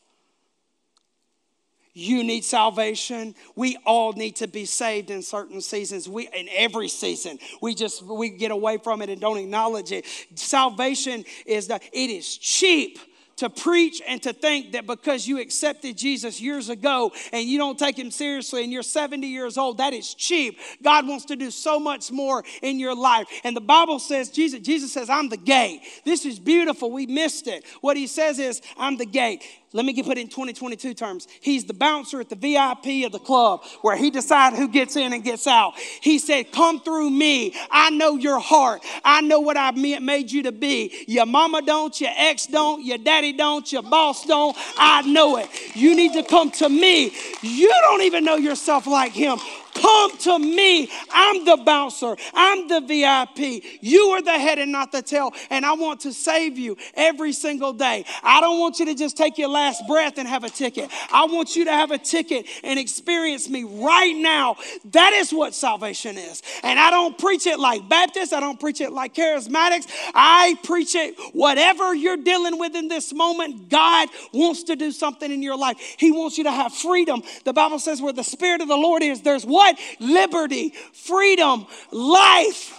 You 1.93 2.23
need 2.25 2.45
salvation. 2.45 3.35
We 3.55 3.79
all 3.87 4.13
need 4.13 4.37
to 4.37 4.47
be 4.47 4.67
saved 4.67 5.11
in 5.11 5.23
certain 5.23 5.63
seasons. 5.63 6.09
We 6.09 6.29
in 6.29 6.47
every 6.55 6.89
season. 6.89 7.39
We 7.63 7.75
just 7.75 8.03
we 8.03 8.29
get 8.29 8.51
away 8.51 8.77
from 8.77 9.01
it 9.01 9.09
and 9.09 9.19
don't 9.19 9.39
acknowledge 9.39 9.93
it. 9.93 10.05
Salvation 10.35 11.25
is 11.47 11.69
that 11.69 11.83
it 11.93 12.11
is 12.11 12.37
cheap 12.37 12.99
to 13.37 13.51
preach 13.51 14.01
and 14.07 14.23
to 14.23 14.33
think 14.33 14.73
that 14.73 14.87
because 14.87 15.27
you 15.27 15.41
accepted 15.41 15.97
Jesus 15.97 16.41
years 16.41 16.69
ago 16.69 17.13
and 17.33 17.47
you 17.47 17.59
don't 17.59 17.79
take 17.79 17.99
him 17.99 18.11
seriously 18.11 18.65
and 18.65 18.73
you're 18.73 18.83
70 18.83 19.27
years 19.27 19.59
old, 19.59 19.79
that 19.79 19.93
is 19.93 20.15
cheap. 20.15 20.59
God 20.83 21.07
wants 21.07 21.27
to 21.27 21.37
do 21.37 21.51
so 21.51 21.79
much 21.79 22.11
more 22.11 22.45
in 22.63 22.79
your 22.79 22.95
life. 22.95 23.27
And 23.45 23.57
the 23.57 23.61
Bible 23.61 23.99
says, 23.99 24.31
Jesus, 24.31 24.61
Jesus 24.61 24.93
says, 24.93 25.11
I'm 25.11 25.29
the 25.29 25.37
gate. 25.37 25.83
This 26.05 26.25
is 26.25 26.39
beautiful. 26.39 26.91
We 26.91 27.07
missed 27.07 27.47
it. 27.47 27.65
What 27.81 27.97
he 27.97 28.07
says 28.07 28.39
is, 28.39 28.63
I'm 28.79 28.97
the 28.97 29.07
gate. 29.07 29.45
Let 29.73 29.85
me 29.85 29.93
get 29.93 30.07
put 30.07 30.17
in 30.17 30.29
2022 30.29 30.95
terms. 30.95 31.27
He's 31.41 31.65
the 31.65 31.75
bouncer 31.75 32.21
at 32.21 32.29
the 32.29 32.37
VIP 32.37 33.05
of 33.05 33.13
the 33.13 33.19
club 33.19 33.65
where 33.83 33.97
he 33.97 34.11
decides 34.11 34.57
who 34.57 34.69
gets 34.69 34.97
in 34.97 35.13
and 35.13 35.25
gets 35.25 35.47
out. 35.47 35.75
He 36.01 36.19
said, 36.19 36.53
Come 36.53 36.81
through 36.81 37.11
me. 37.11 37.55
I 37.71 37.91
know 37.91 38.17
your 38.17 38.39
heart. 38.39 38.83
I 39.05 39.21
know 39.23 39.41
what 39.41 39.57
I 39.57 39.73
made 39.73 40.31
you 40.31 40.45
to 40.45 40.53
be. 40.53 41.05
Your 41.09 41.27
mama 41.27 41.63
don't, 41.63 42.01
your 42.01 42.13
ex 42.17 42.47
don't, 42.47 42.85
your 42.85 42.99
daddy 42.99 43.33
don't, 43.33 43.71
your 43.71 43.83
boss 43.83 44.25
don't. 44.25 44.57
I 44.79 45.03
know 45.03 45.37
it. 45.37 45.49
You 45.75 45.97
need 45.97 46.13
to 46.13 46.23
come 46.23 46.51
to 46.53 46.69
me. 46.69 47.13
You 47.43 47.69
don't 47.83 48.03
even 48.03 48.25
know 48.25 48.37
yourself 48.37 48.87
like 48.87 49.13
him. 49.13 49.39
Come 49.81 50.17
to 50.19 50.39
me. 50.39 50.91
I'm 51.11 51.45
the 51.45 51.57
bouncer. 51.59 52.17
I'm 52.35 52.69
the 52.69 52.81
VIP. 52.81 53.65
You 53.81 54.03
are 54.11 54.23
the 54.23 54.33
head 54.33 54.59
and 54.59 54.73
not 54.73 54.93
the 54.93 55.03
tail. 55.03 55.33
And 55.51 55.65
I 55.65 55.73
want 55.73 56.01
to 56.01 56.13
save 56.13 56.59
you 56.59 56.77
every 56.95 57.33
single 57.33 57.73
day. 57.73 58.05
I 58.23 58.41
don't 58.41 58.59
want 58.59 58.79
you 58.79 58.87
to 58.87 58.95
just 58.95 59.17
take 59.17 59.39
your 59.39 59.49
last 59.49 59.87
breath 59.87 60.19
and 60.19 60.29
have 60.29 60.45
a 60.45 60.51
ticket. 60.51 60.91
I 61.13 61.27
want 61.27 61.57
you 61.57 61.65
to 61.67 61.73
have 61.73 61.91
a 61.91 61.99
ticket 61.99 62.47
and 62.63 62.79
experience 62.79 63.49
me 63.49 63.65
right 63.65 64.17
now. 64.17 64.57
That 64.93 65.13
is 65.13 65.33
what 65.33 65.55
salvation 65.55 66.17
is. 66.19 66.43
And 66.63 66.79
I 66.79 66.91
don't 66.91 67.19
preach 67.19 67.47
it 67.47 67.59
like 67.59 67.89
Baptists. 67.89 68.33
I 68.33 68.41
don't 68.41 68.61
preach 68.61 68.81
it 68.81 68.93
like 68.93 69.15
charismatics. 69.15 69.87
I 70.15 70.57
preach 70.63 70.95
it 70.95 71.17
whatever 71.33 71.95
you're 71.95 72.17
dealing 72.17 72.59
with 72.59 72.75
in 72.75 72.89
this 72.89 73.13
moment. 73.13 73.69
God 73.69 74.09
wants 74.33 74.65
to 74.65 74.77
do 74.77 74.93
something 74.93 75.31
in 75.31 75.43
your 75.43 75.57
life. 75.57 75.79
He 75.99 76.13
wants 76.13 76.39
you 76.39 76.45
to 76.45 76.53
have 76.53 76.73
freedom. 76.73 77.23
The 77.45 77.53
Bible 77.53 77.79
says 77.79 78.01
where 78.01 78.13
the 78.13 78.25
Spirit 78.25 78.61
of 78.61 78.69
the 78.69 78.77
Lord 78.77 79.03
is, 79.03 79.23
there's 79.23 79.45
what? 79.45 79.66
What? 79.67 79.79
Liberty, 80.01 80.71
freedom, 80.93 81.67
life. 81.91 82.73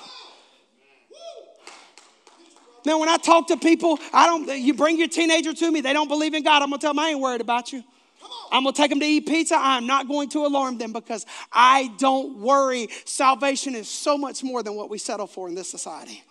Now, 2.85 2.99
when 2.99 3.09
I 3.09 3.17
talk 3.17 3.47
to 3.47 3.57
people, 3.57 3.99
I 4.13 4.27
don't. 4.27 4.47
You 4.47 4.73
bring 4.73 4.97
your 4.97 5.09
teenager 5.09 5.53
to 5.53 5.71
me. 5.71 5.81
They 5.81 5.93
don't 5.93 6.07
believe 6.07 6.33
in 6.33 6.43
God. 6.43 6.61
I'm 6.61 6.69
gonna 6.69 6.79
tell 6.79 6.93
them 6.93 6.99
I 6.99 7.09
ain't 7.09 7.19
worried 7.19 7.41
about 7.41 7.73
you. 7.73 7.83
I'm 8.49 8.63
gonna 8.63 8.73
take 8.73 8.89
them 8.89 9.01
to 9.01 9.05
eat 9.05 9.27
pizza. 9.27 9.57
I'm 9.59 9.87
not 9.87 10.07
going 10.07 10.29
to 10.29 10.45
alarm 10.45 10.77
them 10.77 10.93
because 10.93 11.25
I 11.51 11.93
don't 11.97 12.39
worry. 12.39 12.87
Salvation 13.03 13.75
is 13.75 13.89
so 13.89 14.17
much 14.17 14.41
more 14.41 14.63
than 14.63 14.75
what 14.75 14.89
we 14.89 14.99
settle 14.99 15.27
for 15.27 15.49
in 15.49 15.55
this 15.55 15.69
society. 15.69 16.23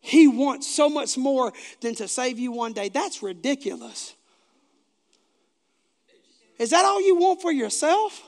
He 0.00 0.26
wants 0.26 0.66
so 0.66 0.88
much 0.88 1.18
more 1.18 1.52
than 1.80 1.94
to 1.96 2.08
save 2.08 2.38
you 2.38 2.50
one 2.50 2.72
day. 2.72 2.88
That's 2.88 3.22
ridiculous. 3.22 4.14
Is 6.58 6.70
that 6.70 6.84
all 6.84 7.06
you 7.06 7.16
want 7.16 7.42
for 7.42 7.52
yourself? 7.52 8.22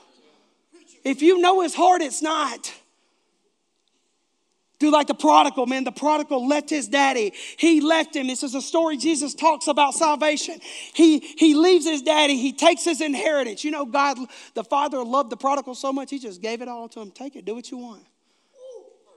If 1.05 1.21
you 1.21 1.39
know 1.39 1.61
his 1.61 1.75
heart, 1.75 2.01
it's 2.01 2.21
not. 2.23 2.73
Do 4.79 4.91
like 4.91 5.07
the 5.07 5.13
prodigal, 5.13 5.67
man. 5.67 5.85
The 5.85 5.91
prodigal 5.91 6.47
left 6.47 6.69
his 6.69 6.87
daddy. 6.87 7.31
He 7.57 7.79
left 7.79 8.15
him. 8.15 8.27
This 8.27 8.43
is 8.43 8.55
a 8.55 8.61
story 8.61 8.97
Jesus 8.97 9.33
talks 9.33 9.67
about 9.67 9.93
salvation. 9.93 10.59
He, 10.93 11.19
he 11.19 11.53
leaves 11.53 11.85
his 11.85 12.01
daddy. 12.01 12.35
He 12.37 12.51
takes 12.51 12.83
his 12.83 12.99
inheritance. 12.99 13.63
You 13.63 13.71
know, 13.71 13.85
God, 13.85 14.17
the 14.53 14.63
father 14.63 15.03
loved 15.03 15.29
the 15.29 15.37
prodigal 15.37 15.75
so 15.75 15.93
much, 15.93 16.09
he 16.09 16.19
just 16.19 16.41
gave 16.41 16.61
it 16.61 16.67
all 16.67 16.89
to 16.89 16.99
him. 16.99 17.11
Take 17.11 17.35
it, 17.35 17.45
do 17.45 17.55
what 17.55 17.71
you 17.71 17.77
want. 17.77 18.03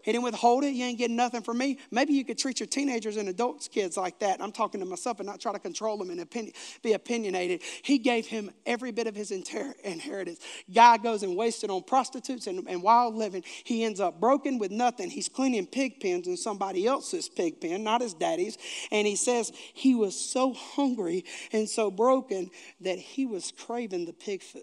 He 0.02 0.12
didn't 0.12 0.24
withhold 0.24 0.64
it. 0.64 0.70
You 0.70 0.84
ain't 0.84 0.98
getting 0.98 1.16
nothing 1.16 1.42
from 1.42 1.58
me. 1.58 1.78
Maybe 1.90 2.12
you 2.12 2.24
could 2.24 2.38
treat 2.38 2.60
your 2.60 2.66
teenagers 2.66 3.16
and 3.16 3.28
adults, 3.28 3.68
kids 3.68 3.96
like 3.96 4.18
that. 4.20 4.40
I'm 4.40 4.52
talking 4.52 4.80
to 4.80 4.86
myself 4.86 5.20
and 5.20 5.26
not 5.26 5.40
try 5.40 5.52
to 5.52 5.58
control 5.58 5.98
them 5.98 6.10
and 6.10 6.20
opinion, 6.20 6.54
be 6.82 6.92
opinionated. 6.92 7.62
He 7.82 7.98
gave 7.98 8.26
him 8.26 8.50
every 8.66 8.92
bit 8.92 9.06
of 9.06 9.14
his 9.14 9.30
inter- 9.30 9.74
inheritance. 9.84 10.40
Guy 10.72 10.98
goes 10.98 11.22
and 11.22 11.36
wasted 11.36 11.70
on 11.70 11.82
prostitutes 11.82 12.46
and, 12.46 12.66
and 12.68 12.82
wild 12.82 13.14
living. 13.14 13.42
He 13.64 13.84
ends 13.84 14.00
up 14.00 14.20
broken 14.20 14.58
with 14.58 14.70
nothing. 14.70 15.10
He's 15.10 15.28
cleaning 15.28 15.66
pig 15.66 16.00
pens 16.00 16.26
in 16.26 16.36
somebody 16.36 16.86
else's 16.86 17.28
pig 17.28 17.60
pen, 17.60 17.82
not 17.82 18.00
his 18.00 18.14
daddy's. 18.14 18.56
And 18.90 19.06
he 19.06 19.16
says 19.16 19.52
he 19.74 19.94
was 19.94 20.18
so 20.18 20.52
hungry 20.52 21.24
and 21.52 21.68
so 21.68 21.90
broken 21.90 22.50
that 22.80 22.98
he 22.98 23.26
was 23.26 23.52
craving 23.52 24.06
the 24.06 24.12
pig 24.12 24.42
food. 24.42 24.62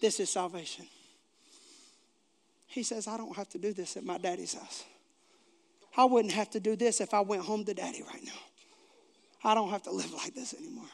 This 0.00 0.18
is 0.18 0.30
salvation. 0.30 0.86
He 2.72 2.82
says, 2.82 3.06
I 3.06 3.18
don't 3.18 3.36
have 3.36 3.50
to 3.50 3.58
do 3.58 3.74
this 3.74 3.98
at 3.98 4.04
my 4.04 4.16
daddy's 4.16 4.54
house. 4.54 4.84
I 5.94 6.06
wouldn't 6.06 6.32
have 6.32 6.48
to 6.52 6.60
do 6.60 6.74
this 6.74 7.02
if 7.02 7.12
I 7.12 7.20
went 7.20 7.42
home 7.42 7.66
to 7.66 7.74
daddy 7.74 8.02
right 8.02 8.24
now. 8.24 8.32
I 9.44 9.54
don't 9.54 9.68
have 9.68 9.82
to 9.82 9.90
live 9.90 10.10
like 10.14 10.34
this 10.34 10.54
anymore. 10.54 10.88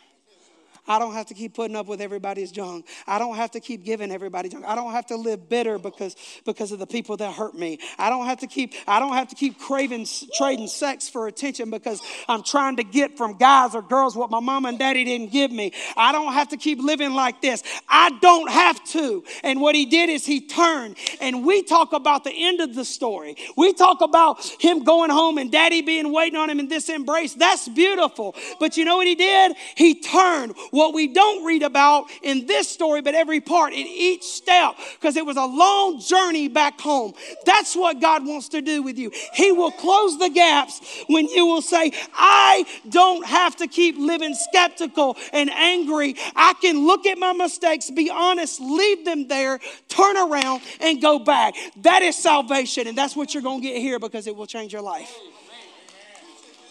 I 0.89 0.99
don't 0.99 1.13
have 1.13 1.27
to 1.27 1.35
keep 1.35 1.55
putting 1.55 1.77
up 1.77 1.87
with 1.87 2.01
everybody's 2.01 2.51
junk. 2.51 2.87
I 3.07 3.19
don't 3.19 3.37
have 3.37 3.51
to 3.53 3.61
keep 3.61 3.85
giving 3.85 4.11
everybody 4.11 4.49
junk. 4.49 4.65
I 4.67 4.75
don't 4.75 4.93
have 4.93 5.07
to 5.07 5.17
live 5.17 5.49
bitter 5.49 5.79
because, 5.79 6.17
because 6.45 6.73
of 6.73 6.79
the 6.79 6.87
people 6.87 7.17
that 7.19 7.35
hurt 7.35 7.55
me. 7.55 7.79
I 7.99 8.11
don't 8.11 8.27
have 8.27 8.39
to 8.39 8.47
keep, 8.47 8.75
I 8.87 8.99
don't 8.99 9.13
have 9.13 9.29
to 9.29 9.35
keep 9.35 9.59
craving, 9.59 10.07
trading 10.37 10.67
sex 10.67 11.09
for 11.09 11.29
attention 11.29 11.71
because 11.71 12.01
I'm 12.27 12.43
trying 12.43 12.77
to 12.77 12.85
get 12.85 13.17
from 13.17 13.37
guys 13.37 13.75
or 13.75 13.83
girls 13.83 14.17
what 14.17 14.31
my 14.31 14.41
mama 14.41 14.69
and 14.69 14.79
daddy 14.79 15.05
didn't 15.05 15.31
give 15.31 15.53
me. 15.53 15.73
I 15.97 16.13
don't 16.13 16.33
have 16.33 16.49
to 16.49 16.57
keep 16.57 16.81
living 16.81 17.13
like 17.13 17.43
this. 17.43 17.63
I 17.89 18.11
don't 18.21 18.51
have 18.51 18.83
to. 18.87 19.25
And 19.45 19.61
what 19.61 19.75
he 19.75 19.87
did 19.87 20.09
is 20.09 20.25
he 20.25 20.41
turned 20.41 20.97
and 21.21 21.45
we 21.45 21.63
talk 21.63 21.93
about 21.93 22.25
the 22.25 22.33
end 22.33 22.61
of 22.61 22.75
the 22.75 22.85
story. 22.85 23.37
We 23.57 23.75
talk 23.75 24.01
about 24.01 24.45
him 24.59 24.85
going 24.85 25.11
home 25.11 25.39
and 25.39 25.53
daddy 25.53 25.83
being 25.83 26.13
waiting 26.13 26.39
on 26.39 26.49
him 26.49 26.61
in 26.61 26.69
this 26.69 26.89
embrace. 26.89 27.35
That's 27.35 27.69
beautiful. 27.69 28.35
But 28.59 28.77
you 28.77 28.85
know 28.85 28.97
what 28.97 29.07
he 29.07 29.15
did? 29.15 29.53
He 29.77 30.01
turned 30.01 30.55
what 30.79 30.95
we 30.95 31.09
don't 31.09 31.45
read 31.45 31.63
about 31.63 32.07
in 32.23 32.47
this 32.47 32.69
story, 32.69 33.03
but 33.03 33.15
every 33.15 33.41
part, 33.41 33.73
in 33.73 33.87
each 33.87 34.23
step, 34.23 34.77
because 34.95 35.17
it 35.17 35.27
was 35.27 35.37
a 35.37 35.45
long 35.45 36.01
journey 36.01 36.49
back 36.49 36.81
home. 36.81 37.13
That's 37.45 37.75
what 37.75 38.01
God 38.01 38.25
wants 38.25 38.49
to 38.51 38.63
do 38.63 38.83
with 38.83 38.97
you. 38.97 39.11
He 39.35 39.51
will 39.51 39.73
close 39.73 40.19
the 40.19 40.31
gaps 40.31 40.81
when 41.09 41.27
you 41.29 41.47
will 41.47 41.63
say, 41.63 41.93
I 42.15 42.65
don't 42.89 43.27
have 43.27 43.57
to 43.57 43.67
keep 43.67 43.99
living 43.99 44.35
skeptical 44.35 45.17
and 45.33 45.51
angry. 45.51 46.15
I 46.37 46.55
can 46.55 46.87
look 46.87 47.07
at 47.07 47.19
my 47.19 47.33
mistakes, 47.33 47.91
be 47.91 48.09
honest, 48.09 48.61
leave 48.61 49.05
them 49.05 49.27
there, 49.27 49.59
turn 49.89 50.17
around, 50.17 50.63
and 50.81 51.03
go 51.03 51.19
back. 51.19 51.55
That 51.83 52.03
is 52.03 52.17
salvation, 52.17 52.87
and 52.87 52.97
that's 52.97 53.17
what 53.17 53.35
you're 53.35 53.43
going 53.43 53.63
to 53.63 53.67
get 53.67 53.79
here 53.79 53.99
because 53.99 54.29
it 54.29 54.37
will 54.37 54.47
change 54.47 54.73
your 54.73 54.83
life. 54.83 55.13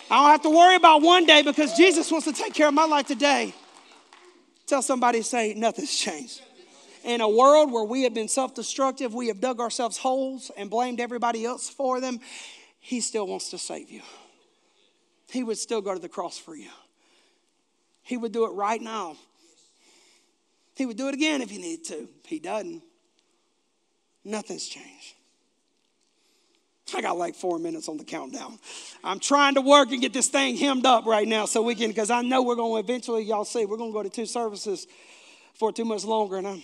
I 0.10 0.22
don't 0.22 0.32
have 0.32 0.41
to 0.43 0.49
worry 0.49 0.78
about 0.78 1.01
one 1.01 1.26
day 1.26 1.41
because 1.41 1.76
Jesus 1.76 2.10
wants 2.10 2.26
to 2.28 2.34
take 2.34 2.53
care 2.53 2.70
of 2.70 2.74
my 2.74 2.86
life 2.86 3.08
today. 3.08 3.53
Tell 4.68 4.82
somebody, 4.82 5.22
say, 5.22 5.53
nothing's 5.53 5.97
changed. 5.97 6.41
In 7.05 7.22
a 7.22 7.30
world 7.30 7.72
where 7.72 7.86
we 7.86 8.03
have 8.03 8.13
been 8.13 8.28
self 8.28 8.53
destructive, 8.53 9.13
we 9.13 9.28
have 9.28 9.39
dug 9.39 9.61
ourselves 9.61 9.97
holes 9.97 10.51
and 10.57 10.70
blamed 10.70 10.99
everybody 10.99 11.45
else 11.45 11.70
for 11.70 12.01
them, 12.01 12.20
He 12.80 12.99
still 12.99 13.26
wants 13.26 13.49
to 13.51 13.57
save 13.57 13.89
you. 13.89 14.01
He 15.30 15.43
would 15.43 15.57
still 15.57 15.82
go 15.82 15.93
to 15.93 15.99
the 15.99 16.09
cross 16.09 16.38
for 16.38 16.55
you. 16.55 16.70
He 18.01 18.18
would 18.18 18.32
do 18.32 18.45
it 18.45 18.51
right 18.51 18.82
now. 18.82 19.15
He 20.76 20.86
would 20.86 20.97
do 20.97 21.07
it 21.07 21.13
again 21.13 21.41
if 21.41 21.49
he 21.49 21.57
needed 21.57 21.86
to. 21.86 22.09
He 22.26 22.39
doesn't. 22.39 22.84
Nothing's 24.24 24.68
changed. 24.68 25.15
I 26.96 27.02
got 27.02 27.18
like 27.18 27.36
four 27.36 27.60
minutes 27.60 27.90
on 27.90 27.98
the 27.98 28.04
countdown. 28.04 28.60
I'm 29.04 29.20
trying 29.20 29.56
to 29.56 29.62
work 29.62 29.92
and 29.92 30.02
get 30.02 30.14
this 30.14 30.30
thing 30.30 30.56
hemmed 30.56 30.86
up 30.86 31.06
right 31.06 31.28
now 31.28 31.46
so 31.46 31.62
we 31.62 31.76
can, 31.76 31.90
because 31.90 32.10
I 32.10 32.22
know 32.22 32.44
we're 32.44 32.56
going 32.56 32.82
to 32.82 32.92
eventually, 32.92 33.24
y'all 33.24 33.46
see, 33.46 33.66
we're 33.66 33.78
going 33.78 33.92
to 33.92 33.94
go 33.94 34.04
to 34.04 34.10
two 34.10 34.26
services 34.26 34.88
for 35.56 35.72
too 35.72 35.86
much 35.86 36.06
longer. 36.06 36.38
And 36.38 36.48
I'm, 36.48 36.64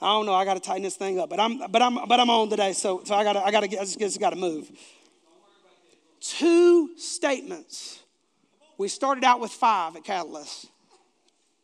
I 0.00 0.08
don't 0.08 0.26
know, 0.26 0.34
I 0.34 0.44
got 0.44 0.54
to 0.54 0.60
tighten 0.60 0.82
this 0.82 0.96
thing 0.96 1.18
up. 1.18 1.30
But 1.30 1.40
I'm, 1.40 1.58
but 1.70 1.80
I'm, 1.80 1.94
but 2.06 2.20
I'm 2.20 2.28
on 2.28 2.50
today, 2.50 2.72
so, 2.72 3.02
so 3.04 3.14
I 3.14 3.24
got 3.24 3.36
I 3.36 3.50
got 3.50 3.60
to, 3.60 3.80
I 3.80 3.84
just 3.84 4.20
got 4.20 4.30
to 4.30 4.36
move. 4.36 4.70
Two 6.20 6.96
statements. 6.98 8.00
We 8.76 8.88
started 8.88 9.24
out 9.24 9.40
with 9.40 9.52
five 9.52 9.96
at 9.96 10.04
Catalyst. 10.04 10.66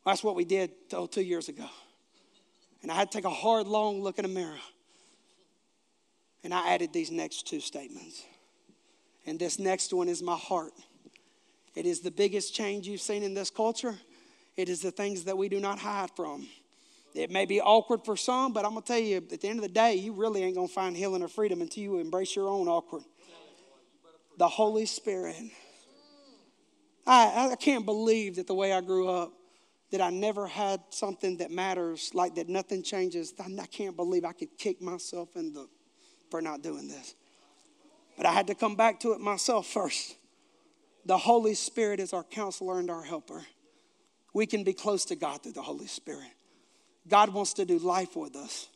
That's 0.07 0.23
what 0.23 0.35
we 0.35 0.45
did 0.45 0.71
oh, 0.93 1.07
two 1.07 1.23
years 1.23 1.49
ago. 1.49 1.67
And 2.83 2.91
I 2.91 2.95
had 2.95 3.11
to 3.11 3.19
take 3.19 3.25
a 3.25 3.31
hard, 3.31 3.67
long 3.67 4.03
look 4.03 4.19
in 4.19 4.23
the 4.23 4.29
mirror. 4.29 4.59
And 6.43 6.55
I 6.55 6.73
added 6.73 6.93
these 6.93 7.11
next 7.11 7.47
two 7.47 7.61
statements. 7.61 8.25
And 9.27 9.39
this 9.39 9.59
next 9.59 9.93
one 9.93 10.09
is 10.09 10.23
my 10.23 10.37
heart. 10.37 10.73
It 11.75 11.87
is 11.87 12.01
the 12.01 12.11
biggest 12.11 12.55
change 12.55 12.87
you've 12.89 13.01
seen 13.01 13.23
in 13.23 13.35
this 13.35 13.51
culture. 13.51 13.95
It 14.57 14.69
is 14.69 14.81
the 14.81 14.91
things 14.91 15.25
that 15.25 15.37
we 15.37 15.49
do 15.49 15.61
not 15.61 15.79
hide 15.79 16.11
from. 16.17 16.47
It 17.15 17.31
may 17.31 17.45
be 17.45 17.61
awkward 17.61 18.05
for 18.05 18.17
some, 18.17 18.53
but 18.53 18.65
I'm 18.65 18.73
going 18.73 18.83
to 18.83 18.87
tell 18.89 18.99
you, 18.99 19.17
at 19.17 19.41
the 19.41 19.49
end 19.49 19.59
of 19.59 19.63
the 19.63 19.69
day, 19.69 19.95
you 19.95 20.13
really 20.13 20.43
ain't 20.43 20.55
going 20.55 20.69
to 20.69 20.73
find 20.73 20.97
healing 20.97 21.23
or 21.23 21.29
freedom 21.29 21.61
until 21.61 21.83
you 21.83 21.99
embrace 21.99 22.37
your 22.37 22.49
own 22.49 22.69
awkward. 22.69 23.03
The 24.39 24.49
Holy 24.49 24.87
Spirit. 24.87 25.37
I, 27.07 27.51
I 27.53 27.57
can't 27.57 27.85
believe 27.85 28.37
that 28.37 28.47
the 28.47 28.55
way 28.55 28.73
I 28.73 28.81
grew 28.81 29.09
up, 29.09 29.33
that 29.91 30.01
I 30.01 30.11
never 30.11 30.47
had 30.47 30.81
something 30.91 31.39
that 31.39 31.51
matters, 31.51 32.13
like 32.15 32.37
that 32.37 32.49
nothing 32.49 32.83
changes. 32.83 33.35
I 33.41 33.67
can't 33.67 33.97
believe 33.97 34.25
I 34.25 34.33
could 34.33 34.57
kick 34.57 34.81
myself 34.81 35.35
in 35.35 35.53
the 35.53 35.69
for 36.31 36.41
not 36.41 36.63
doing 36.63 36.89
this. 36.89 37.15
But 38.17 38.27
I 38.27 38.33
had 38.33 38.47
to 38.49 38.55
come 38.55 38.77
back 38.77 39.01
to 39.01 39.13
it 39.13 39.21
myself 39.21 39.67
first. 39.67 40.17
The 41.07 41.19
Holy 41.19 41.55
Spirit 41.55 42.01
is 42.01 42.13
our 42.13 42.25
counselor 42.25 42.79
and 42.79 42.91
our 42.91 43.03
helper. 43.03 43.43
We 44.35 44.47
can 44.47 44.63
be 44.63 44.73
close 44.73 45.05
to 45.07 45.17
God 45.17 45.43
through 45.43 45.53
the 45.53 45.63
Holy 45.63 45.87
Spirit. 45.87 46.31
God 47.09 47.31
wants 47.31 47.55
to 47.55 47.65
do 47.65 47.79
life 47.79 48.17
with 48.17 48.37
us. 48.37 48.69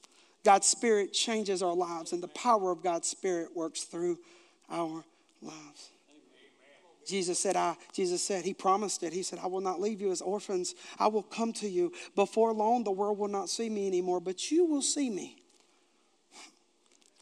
God's 0.45 0.67
Spirit 0.67 1.13
changes 1.13 1.63
our 1.63 1.75
lives, 1.75 2.13
and 2.13 2.23
the 2.23 2.29
power 2.29 2.71
of 2.71 2.83
God's 2.83 3.09
Spirit 3.09 3.55
works 3.55 3.85
through 3.85 4.19
our 4.71 5.05
lives. 5.41 5.91
Jesus 7.07 7.39
said, 7.39 7.57
I, 7.57 7.77
Jesus 7.93 8.23
said, 8.23 8.45
He 8.45 8.55
promised 8.55 9.03
it. 9.03 9.13
He 9.13 9.23
said, 9.23 9.39
I 9.43 9.47
will 9.47 9.61
not 9.61 9.81
leave 9.81 10.01
you 10.01 10.11
as 10.11 10.21
orphans. 10.21 10.75
I 10.99 11.09
will 11.09 11.23
come 11.23 11.53
to 11.55 11.69
you. 11.69 11.93
Before 12.15 12.53
long, 12.53 12.85
the 12.85 12.91
world 12.91 13.19
will 13.19 13.29
not 13.29 13.51
see 13.51 13.69
me 13.69 13.87
anymore, 13.87 14.21
but 14.21 14.51
you 14.51 14.65
will 14.65 14.83
see 14.83 15.11
me. 15.11 15.44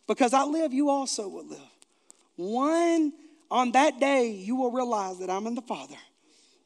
Because 0.07 0.35
I 0.35 0.45
live, 0.45 0.73
you 0.73 0.91
also 0.91 1.29
will 1.29 1.47
live. 1.47 1.61
One, 2.37 3.13
on 3.51 3.73
that 3.73 4.01
day, 4.01 4.31
you 4.31 4.57
will 4.57 4.73
realize 4.73 5.19
that 5.21 5.31
I'm 5.31 5.47
in 5.47 5.55
the 5.55 5.63
Father 5.63 5.97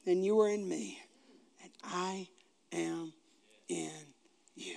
and 0.07 0.25
you 0.25 0.41
are 0.41 0.49
in 0.49 0.67
me, 0.69 1.01
and 1.63 1.71
I 1.83 2.29
am 2.73 3.13
in 3.69 3.91
you. 4.55 4.77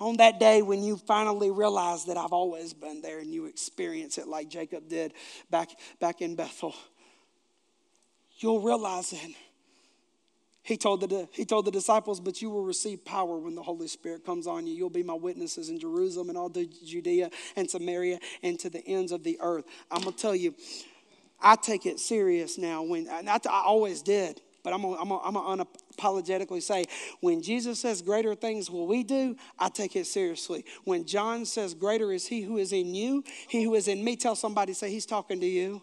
On 0.00 0.16
that 0.16 0.40
day, 0.40 0.60
when 0.60 0.82
you 0.82 0.96
finally 0.96 1.52
realize 1.52 2.06
that 2.06 2.16
I've 2.16 2.32
always 2.32 2.74
been 2.74 3.00
there 3.00 3.20
and 3.20 3.32
you 3.32 3.46
experience 3.46 4.18
it 4.18 4.26
like 4.26 4.48
Jacob 4.48 4.88
did 4.88 5.14
back, 5.50 5.70
back 6.00 6.20
in 6.20 6.34
Bethel, 6.34 6.74
you'll 8.38 8.60
realize 8.60 9.12
it 9.12 9.22
he 10.64 10.78
told, 10.78 11.02
the, 11.02 11.28
he 11.30 11.44
told 11.44 11.66
the 11.66 11.70
disciples, 11.70 12.20
But 12.20 12.40
you 12.40 12.48
will 12.48 12.64
receive 12.64 13.04
power 13.04 13.36
when 13.38 13.54
the 13.54 13.62
Holy 13.62 13.86
Spirit 13.86 14.24
comes 14.24 14.46
on 14.46 14.66
you. 14.66 14.72
You'll 14.72 14.88
be 14.88 15.02
my 15.02 15.14
witnesses 15.14 15.68
in 15.68 15.78
Jerusalem 15.78 16.30
and 16.30 16.38
all 16.38 16.48
the 16.48 16.66
Judea 16.84 17.30
and 17.54 17.70
Samaria 17.70 18.18
and 18.42 18.58
to 18.60 18.70
the 18.70 18.82
ends 18.86 19.12
of 19.12 19.22
the 19.22 19.36
earth. 19.42 19.66
I'm 19.90 20.00
going 20.00 20.14
to 20.14 20.18
tell 20.18 20.34
you, 20.34 20.54
I 21.38 21.56
take 21.56 21.84
it 21.84 22.00
serious 22.00 22.56
now. 22.56 22.82
When 22.82 23.06
I, 23.10 23.38
I 23.46 23.62
always 23.66 24.00
did, 24.00 24.40
but 24.62 24.72
I'm 24.72 24.80
going 24.80 24.98
I'm 24.98 25.34
to 25.34 25.66
unapologetically 26.00 26.62
say, 26.62 26.86
when 27.20 27.42
Jesus 27.42 27.78
says 27.78 28.00
greater 28.00 28.34
things 28.34 28.70
will 28.70 28.86
we 28.86 29.02
do, 29.02 29.36
I 29.58 29.68
take 29.68 29.94
it 29.96 30.06
seriously. 30.06 30.64
When 30.84 31.04
John 31.04 31.44
says 31.44 31.74
greater 31.74 32.10
is 32.10 32.26
he 32.26 32.40
who 32.40 32.56
is 32.56 32.72
in 32.72 32.94
you, 32.94 33.22
he 33.48 33.64
who 33.64 33.74
is 33.74 33.86
in 33.86 34.02
me, 34.02 34.16
tell 34.16 34.34
somebody, 34.34 34.72
say, 34.72 34.90
he's 34.90 35.04
talking 35.04 35.40
to 35.40 35.46
you. 35.46 35.82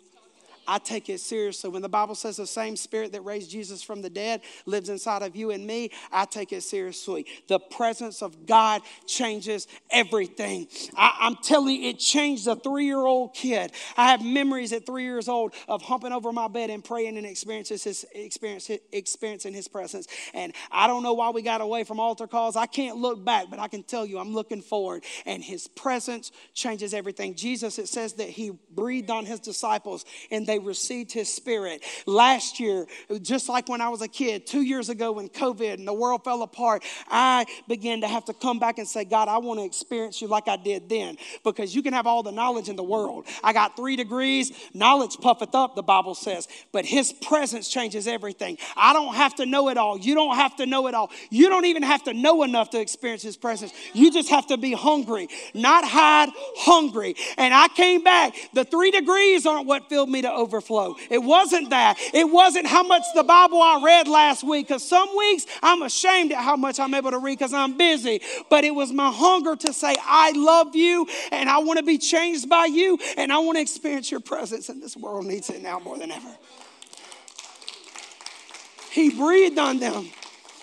I 0.68 0.80
take 0.80 1.10
it 1.10 1.20
seriously. 1.20 1.70
When 1.70 1.82
the 1.82 1.90
Bible 1.90 2.16
says 2.16 2.38
the 2.38 2.48
same 2.48 2.76
spirit 2.76 3.12
that 3.14 3.22
raised 3.22 3.52
Jesus 3.52 3.82
from 3.82 4.02
the 4.02 4.10
dead 4.10 4.42
lives 4.66 4.90
inside 4.90 5.22
of 5.22 5.36
you 5.36 5.52
and 5.52 5.66
me, 5.66 5.92
I 6.12 6.26
take 6.26 6.54
it 6.54 6.62
seriously. 6.64 7.26
The 7.48 7.60
presence 7.60 8.22
of 8.22 8.46
God 8.46 8.82
changes 9.06 9.68
everything. 9.90 10.68
I, 10.96 11.28
am 11.28 11.38
telling 11.44 11.82
you, 11.82 11.90
it 11.90 12.00
changed 12.00 12.48
a 12.48 12.56
three 12.56 12.86
year 12.86 13.06
old 13.06 13.34
kid. 13.34 13.72
I 13.98 14.10
have 14.12 14.24
memories 14.24 14.74
at 14.74 14.86
three 14.86 15.04
years 15.04 15.28
old 15.28 15.54
of 15.68 15.82
humping 15.82 16.12
over 16.12 16.32
my 16.32 16.48
bed 16.48 16.70
and 16.70 16.84
praying 16.84 17.18
and 17.18 17.26
experiencing 17.26 17.78
his, 17.84 18.06
experience, 18.14 18.70
experiencing 18.92 19.54
his 19.54 19.68
presence. 19.68 20.08
And 20.34 20.54
I 20.72 20.88
don't 20.88 21.04
know 21.04 21.14
why 21.14 21.30
we 21.32 21.42
got 21.42 21.62
away 21.62 21.84
from 21.84 22.00
altar 22.00 22.28
calls. 22.28 22.56
I 22.56 22.66
can't 22.66 22.98
look 22.98 23.24
back, 23.24 23.46
but 23.50 23.60
I 23.60 23.68
can 23.68 23.84
tell 23.84 24.06
you 24.06 24.20
I'm 24.20 24.34
looking 24.34 24.62
forward. 24.62 25.04
And 25.26 25.44
his 25.44 25.68
presence 25.68 26.32
changes 26.54 26.94
everything. 26.94 27.36
Jesus, 27.36 27.80
it 27.80 27.88
says 27.88 28.14
that 28.14 28.30
he 28.30 28.52
breathed 28.72 29.10
on 29.10 29.26
his 29.26 29.40
disciples 29.40 30.06
and 30.30 30.46
they 30.52 30.60
received 30.60 31.12
his 31.12 31.34
spirit. 31.34 31.84
Last 32.06 32.60
year, 32.60 32.86
just 33.22 33.48
like 33.48 33.70
when 33.70 33.80
I 33.80 33.90
was 33.90 34.02
a 34.02 34.08
kid, 34.08 34.46
two 34.46 34.62
years 34.62 34.90
ago 34.90 35.14
when 35.14 35.30
COVID 35.30 35.76
and 35.76 35.88
the 35.88 35.94
world 35.94 36.24
fell 36.24 36.42
apart, 36.44 36.84
I 37.10 37.46
began 37.68 38.02
to 38.02 38.08
have 38.08 38.26
to 38.26 38.34
come 38.34 38.60
back 38.60 38.78
and 38.78 38.88
say, 38.88 39.06
God, 39.06 39.30
I 39.30 39.38
want 39.38 39.60
to 39.62 39.66
experience 39.66 40.22
you 40.22 40.28
like 40.28 40.48
I 40.48 40.58
did 40.58 40.90
then. 40.90 41.18
Because 41.44 41.74
you 41.74 41.82
can 41.82 41.94
have 41.94 42.06
all 42.06 42.22
the 42.22 42.32
knowledge 42.32 42.68
in 42.68 42.76
the 42.76 42.84
world. 42.84 43.28
I 43.44 43.54
got 43.54 43.78
three 43.78 43.96
degrees, 43.96 44.52
knowledge 44.74 45.18
puffeth 45.22 45.56
up, 45.56 45.76
the 45.76 45.84
Bible 45.84 46.16
says, 46.16 46.48
but 46.72 46.86
his 46.86 47.14
presence 47.14 47.70
changes 47.70 48.08
everything. 48.08 48.58
I 48.76 48.92
don't 48.92 49.16
have 49.16 49.36
to 49.36 49.46
know 49.46 49.70
it 49.70 49.78
all. 49.78 49.98
You 49.98 50.16
don't 50.16 50.36
have 50.36 50.58
to 50.58 50.66
know 50.66 50.88
it 50.88 50.94
all. 50.94 51.12
You 51.30 51.48
don't 51.48 51.66
even 51.66 51.84
have 51.84 52.04
to 52.04 52.14
know 52.14 52.44
enough 52.44 52.72
to 52.72 52.80
experience 52.82 53.24
his 53.24 53.38
presence. 53.38 53.72
You 53.94 54.12
just 54.12 54.30
have 54.30 54.48
to 54.48 54.58
be 54.58 54.74
hungry, 54.74 55.30
not 55.54 55.86
hide, 55.86 56.30
hungry. 56.58 57.16
And 57.38 57.54
I 57.54 57.70
came 57.70 58.04
back. 58.04 58.36
The 58.54 58.66
three 58.66 58.92
degrees 58.92 59.46
aren't 59.46 59.68
what 59.68 59.88
filled 59.88 60.10
me 60.10 60.22
to 60.24 60.32
overflow. 60.42 60.96
It 61.10 61.20
wasn't 61.20 61.70
that. 61.70 61.98
It 62.14 62.30
wasn't 62.30 62.68
how 62.68 62.84
much 62.84 63.04
the 63.16 63.24
Bible 63.24 63.62
I 63.62 63.82
read 63.84 64.08
last 64.08 64.44
week, 64.44 64.68
because 64.68 64.88
some 64.88 65.10
weeks 65.18 65.46
I'm 65.62 65.82
ashamed 65.84 66.32
at 66.32 66.40
how 66.40 66.56
much 66.56 66.80
I'm 66.80 66.94
able 66.94 67.12
to 67.12 67.20
read 67.20 67.38
because 67.38 67.54
I'm 67.54 67.78
busy. 67.78 68.22
But 68.50 68.64
it 68.64 68.76
was 68.76 68.92
my 68.92 69.12
hunger 69.12 69.56
to 69.56 69.74
say, 69.74 69.96
I 70.02 70.32
love 70.32 70.76
you 70.76 71.08
and 71.32 71.50
I 71.50 71.60
want 71.60 71.78
to 71.78 71.84
be 71.84 71.98
changed 71.98 72.50
by 72.50 72.66
you 72.66 72.98
and 73.18 73.32
I 73.32 73.40
want 73.40 73.58
to 73.58 73.62
experience 73.62 74.12
your 74.12 74.20
presence, 74.20 74.70
and 74.70 74.82
this 74.82 74.98
world 74.98 75.26
needs 75.26 75.50
it 75.50 75.62
now 75.62 75.80
more 75.80 75.98
than 75.98 76.12
ever. 76.12 76.36
He 78.92 79.10
breathed 79.10 79.58
on 79.58 79.80
them. 79.80 80.10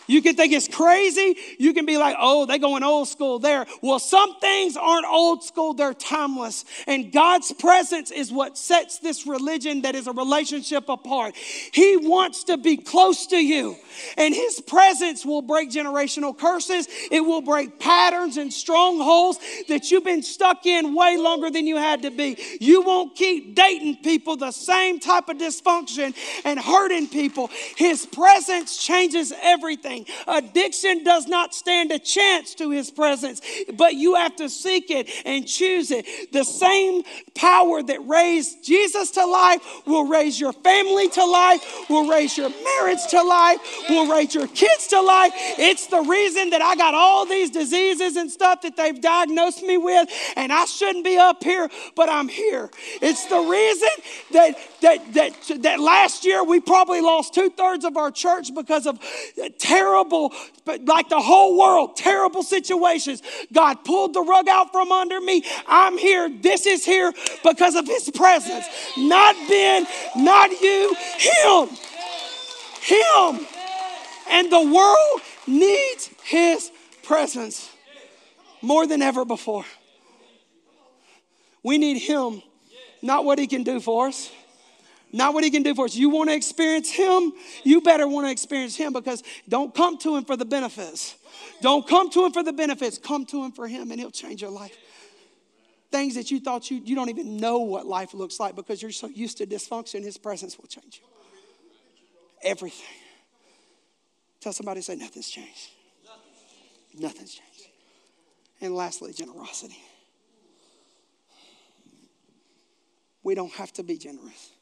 You 0.09 0.22
can 0.22 0.34
think 0.34 0.52
it's 0.52 0.66
crazy. 0.66 1.36
You 1.59 1.74
can 1.74 1.86
be 1.86 1.98
like, 1.98 2.16
oh, 2.18 2.46
they 2.46 2.59
going 2.59 2.82
old 2.82 3.09
school 3.09 3.38
there. 3.38 3.66
Well, 3.82 3.98
some 3.98 4.40
things 4.40 4.76
aren't 4.76 5.06
old 5.06 5.44
school, 5.44 5.74
they're 5.74 5.94
timeless. 5.94 6.64
And 6.86 7.12
God's 7.12 7.52
presence 7.52 8.11
is 8.11 8.32
what 8.32 8.56
sets 8.56 8.98
this 8.98 9.26
religion 9.26 9.82
that 9.82 9.94
is 9.94 10.06
a 10.06 10.12
relationship 10.12 10.88
apart. 10.88 11.36
He 11.36 11.96
wants 11.98 12.44
to 12.44 12.56
be 12.56 12.78
close 12.78 13.26
to 13.28 13.36
you. 13.36 13.76
And 14.16 14.34
his 14.34 14.61
presence 14.61 15.26
will 15.26 15.42
break 15.42 15.70
generational 15.70 16.36
curses. 16.36 16.88
It 17.11 17.20
will 17.20 17.42
break 17.42 17.78
patterns 17.78 18.38
and 18.38 18.52
strongholds 18.52 19.38
that 19.68 19.90
you've 19.90 20.04
been 20.04 20.22
stuck 20.22 20.64
in 20.64 20.94
way 20.94 21.18
longer 21.18 21.50
than 21.50 21.66
you 21.66 21.76
had 21.76 22.02
to 22.02 22.11
be. 22.11 22.38
You 22.61 22.80
won't 22.80 23.14
keep 23.14 23.54
dating 23.54 23.96
people 24.02 24.36
the 24.36 24.52
same 24.52 25.00
type 25.00 25.28
of 25.28 25.36
dysfunction 25.36 26.14
and 26.46 26.59
hurting 26.59 27.09
people. 27.09 27.50
His 27.76 28.06
presence 28.06 28.82
changes 28.82 29.34
everything. 29.42 29.97
Addiction 30.26 31.05
does 31.05 31.26
not 31.26 31.55
stand 31.55 31.92
a 31.92 31.99
chance 31.99 32.55
to 32.57 32.70
his 32.70 32.90
presence, 32.90 33.40
but 33.74 33.94
you 33.94 34.14
have 34.14 34.36
to 34.36 34.49
seek 34.49 34.90
it 34.90 35.09
and 35.24 35.46
choose 35.46 35.90
it. 35.90 36.07
The 36.32 36.44
same 36.44 37.03
power 37.34 37.82
that 37.82 38.07
raised 38.07 38.64
Jesus 38.64 39.11
to 39.12 39.24
life 39.24 39.61
will 39.86 40.07
raise 40.07 40.38
your 40.38 40.53
family 40.53 41.09
to 41.11 41.24
life, 41.24 41.88
will 41.88 42.09
raise 42.09 42.36
your 42.36 42.51
marriage 42.51 43.07
to 43.11 43.22
life, 43.22 43.59
will 43.88 44.11
raise 44.11 44.34
your 44.34 44.49
kids 44.49 44.88
to 44.88 45.01
life. 45.01 45.32
It's 45.59 45.86
the 45.86 46.01
reason 46.03 46.51
that 46.51 46.62
I 46.62 46.74
got 46.76 46.94
all 46.94 47.26
these 47.26 47.51
diseases 47.51 48.16
and 48.16 48.30
stuff 48.30 48.62
that 48.62 48.76
they've 48.76 49.01
diagnosed 49.01 49.62
me 49.62 49.76
with, 49.76 50.09
and 50.36 50.53
I 50.53 50.64
shouldn't 50.64 51.05
be 51.05 51.16
up 51.16 51.42
here, 51.42 51.68
but 51.94 52.09
I'm 52.09 52.28
here. 52.28 52.70
It's 53.01 53.26
the 53.26 53.40
reason 53.40 53.88
that 54.32 54.59
that 54.80 55.14
that 55.14 55.62
that 55.62 55.80
last 55.80 56.24
year 56.24 56.44
we 56.44 56.61
probably 56.61 57.01
lost 57.01 57.34
two 57.34 57.51
thirds 57.51 57.84
of 57.84 57.96
our 57.96 58.11
church 58.11 58.55
because 58.55 58.86
of 58.86 58.99
terrible 59.59 59.88
terrible, 59.89 60.32
like 60.84 61.09
the 61.09 61.20
whole 61.20 61.59
world, 61.59 61.97
terrible 61.97 62.43
situations. 62.43 63.22
God 63.53 63.84
pulled 63.84 64.14
the 64.14 64.20
rug 64.20 64.49
out 64.49 64.72
from 64.72 64.93
under 64.93 65.20
me. 65.20 65.45
I'm 65.66 65.97
here. 65.97 66.28
This 66.28 66.66
is 66.66 66.84
here 66.84 67.12
because 67.43 67.74
of 67.74 67.86
His 67.86 68.11
presence. 68.11 68.66
Not 68.97 69.34
Ben, 69.49 69.86
not 70.16 70.51
you, 70.51 70.95
Him. 71.18 71.68
Him. 72.82 73.47
And 74.30 74.53
the 74.53 74.62
world 74.62 75.20
needs 75.47 76.11
His 76.24 76.70
presence 77.03 77.70
more 78.61 78.86
than 78.86 79.01
ever 79.03 79.24
before. 79.24 79.64
We 81.62 81.78
need 81.78 81.99
Him, 81.99 82.43
not 83.03 83.24
what 83.24 83.39
He 83.39 83.47
can 83.47 83.62
do 83.62 83.80
for 83.80 84.09
us 84.09 84.30
not 85.12 85.32
what 85.32 85.44
he 85.44 85.50
can 85.50 85.62
do 85.62 85.74
for 85.74 85.86
us. 85.86 85.94
You 85.94 86.11
want 86.11 86.28
to 86.28 86.36
experience 86.36 86.90
him? 86.90 87.32
You 87.64 87.80
better 87.80 88.06
want 88.06 88.26
to 88.26 88.30
experience 88.30 88.76
him 88.76 88.92
because 88.92 89.22
don't 89.48 89.74
come 89.74 89.98
to 89.98 90.16
him 90.16 90.24
for 90.24 90.36
the 90.36 90.44
benefits. 90.44 91.16
Don't 91.62 91.86
come 91.86 92.11
to 92.11 92.26
him 92.26 92.32
for 92.32 92.42
the 92.42 92.52
benefits. 92.52 92.98
Come 92.98 93.24
to 93.26 93.44
him 93.44 93.52
for 93.52 93.66
him 93.66 93.90
and 93.90 93.98
he'll 93.98 94.11
change 94.11 94.42
your 94.42 94.50
life. 94.50 94.76
Things 95.90 96.16
that 96.16 96.30
you 96.30 96.40
thought 96.40 96.70
you, 96.70 96.82
you 96.84 96.94
don't 96.94 97.09
even 97.09 97.38
know 97.38 97.61
what 97.61 97.86
life 97.86 98.12
looks 98.12 98.38
like 98.38 98.54
because 98.54 98.82
you're 98.82 98.90
so 98.90 99.09
used 99.09 99.38
to 99.38 99.46
dysfunction, 99.46 100.02
his 100.02 100.18
presence 100.18 100.59
will 100.59 100.66
change 100.66 101.00
you. 101.00 101.09
Everything. 102.42 102.86
Tell 104.40 104.52
somebody, 104.52 104.82
say, 104.82 104.96
nothing's 104.96 105.28
changed. 105.28 105.70
Nothing's 106.98 107.32
changed. 107.32 107.68
And 108.61 108.74
lastly, 108.74 109.12
generosity. 109.14 109.78
We 113.22 113.34
don't 113.34 113.52
have 113.52 113.72
to 113.74 113.82
be 113.82 113.96
generous 113.96 114.52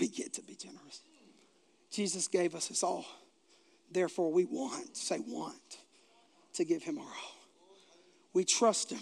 we 0.00 0.08
get 0.08 0.34
to 0.34 0.42
be 0.42 0.54
generous. 0.54 1.00
Jesus 1.90 2.28
gave 2.28 2.54
us 2.54 2.68
his 2.68 2.82
all. 2.82 3.04
Therefore, 3.90 4.32
we 4.32 4.44
want, 4.44 4.96
say 4.96 5.18
want, 5.18 5.78
to 6.54 6.64
give 6.64 6.82
him 6.82 6.98
our 6.98 7.04
all. 7.04 7.36
We 8.32 8.44
trust 8.44 8.90
him 8.90 9.00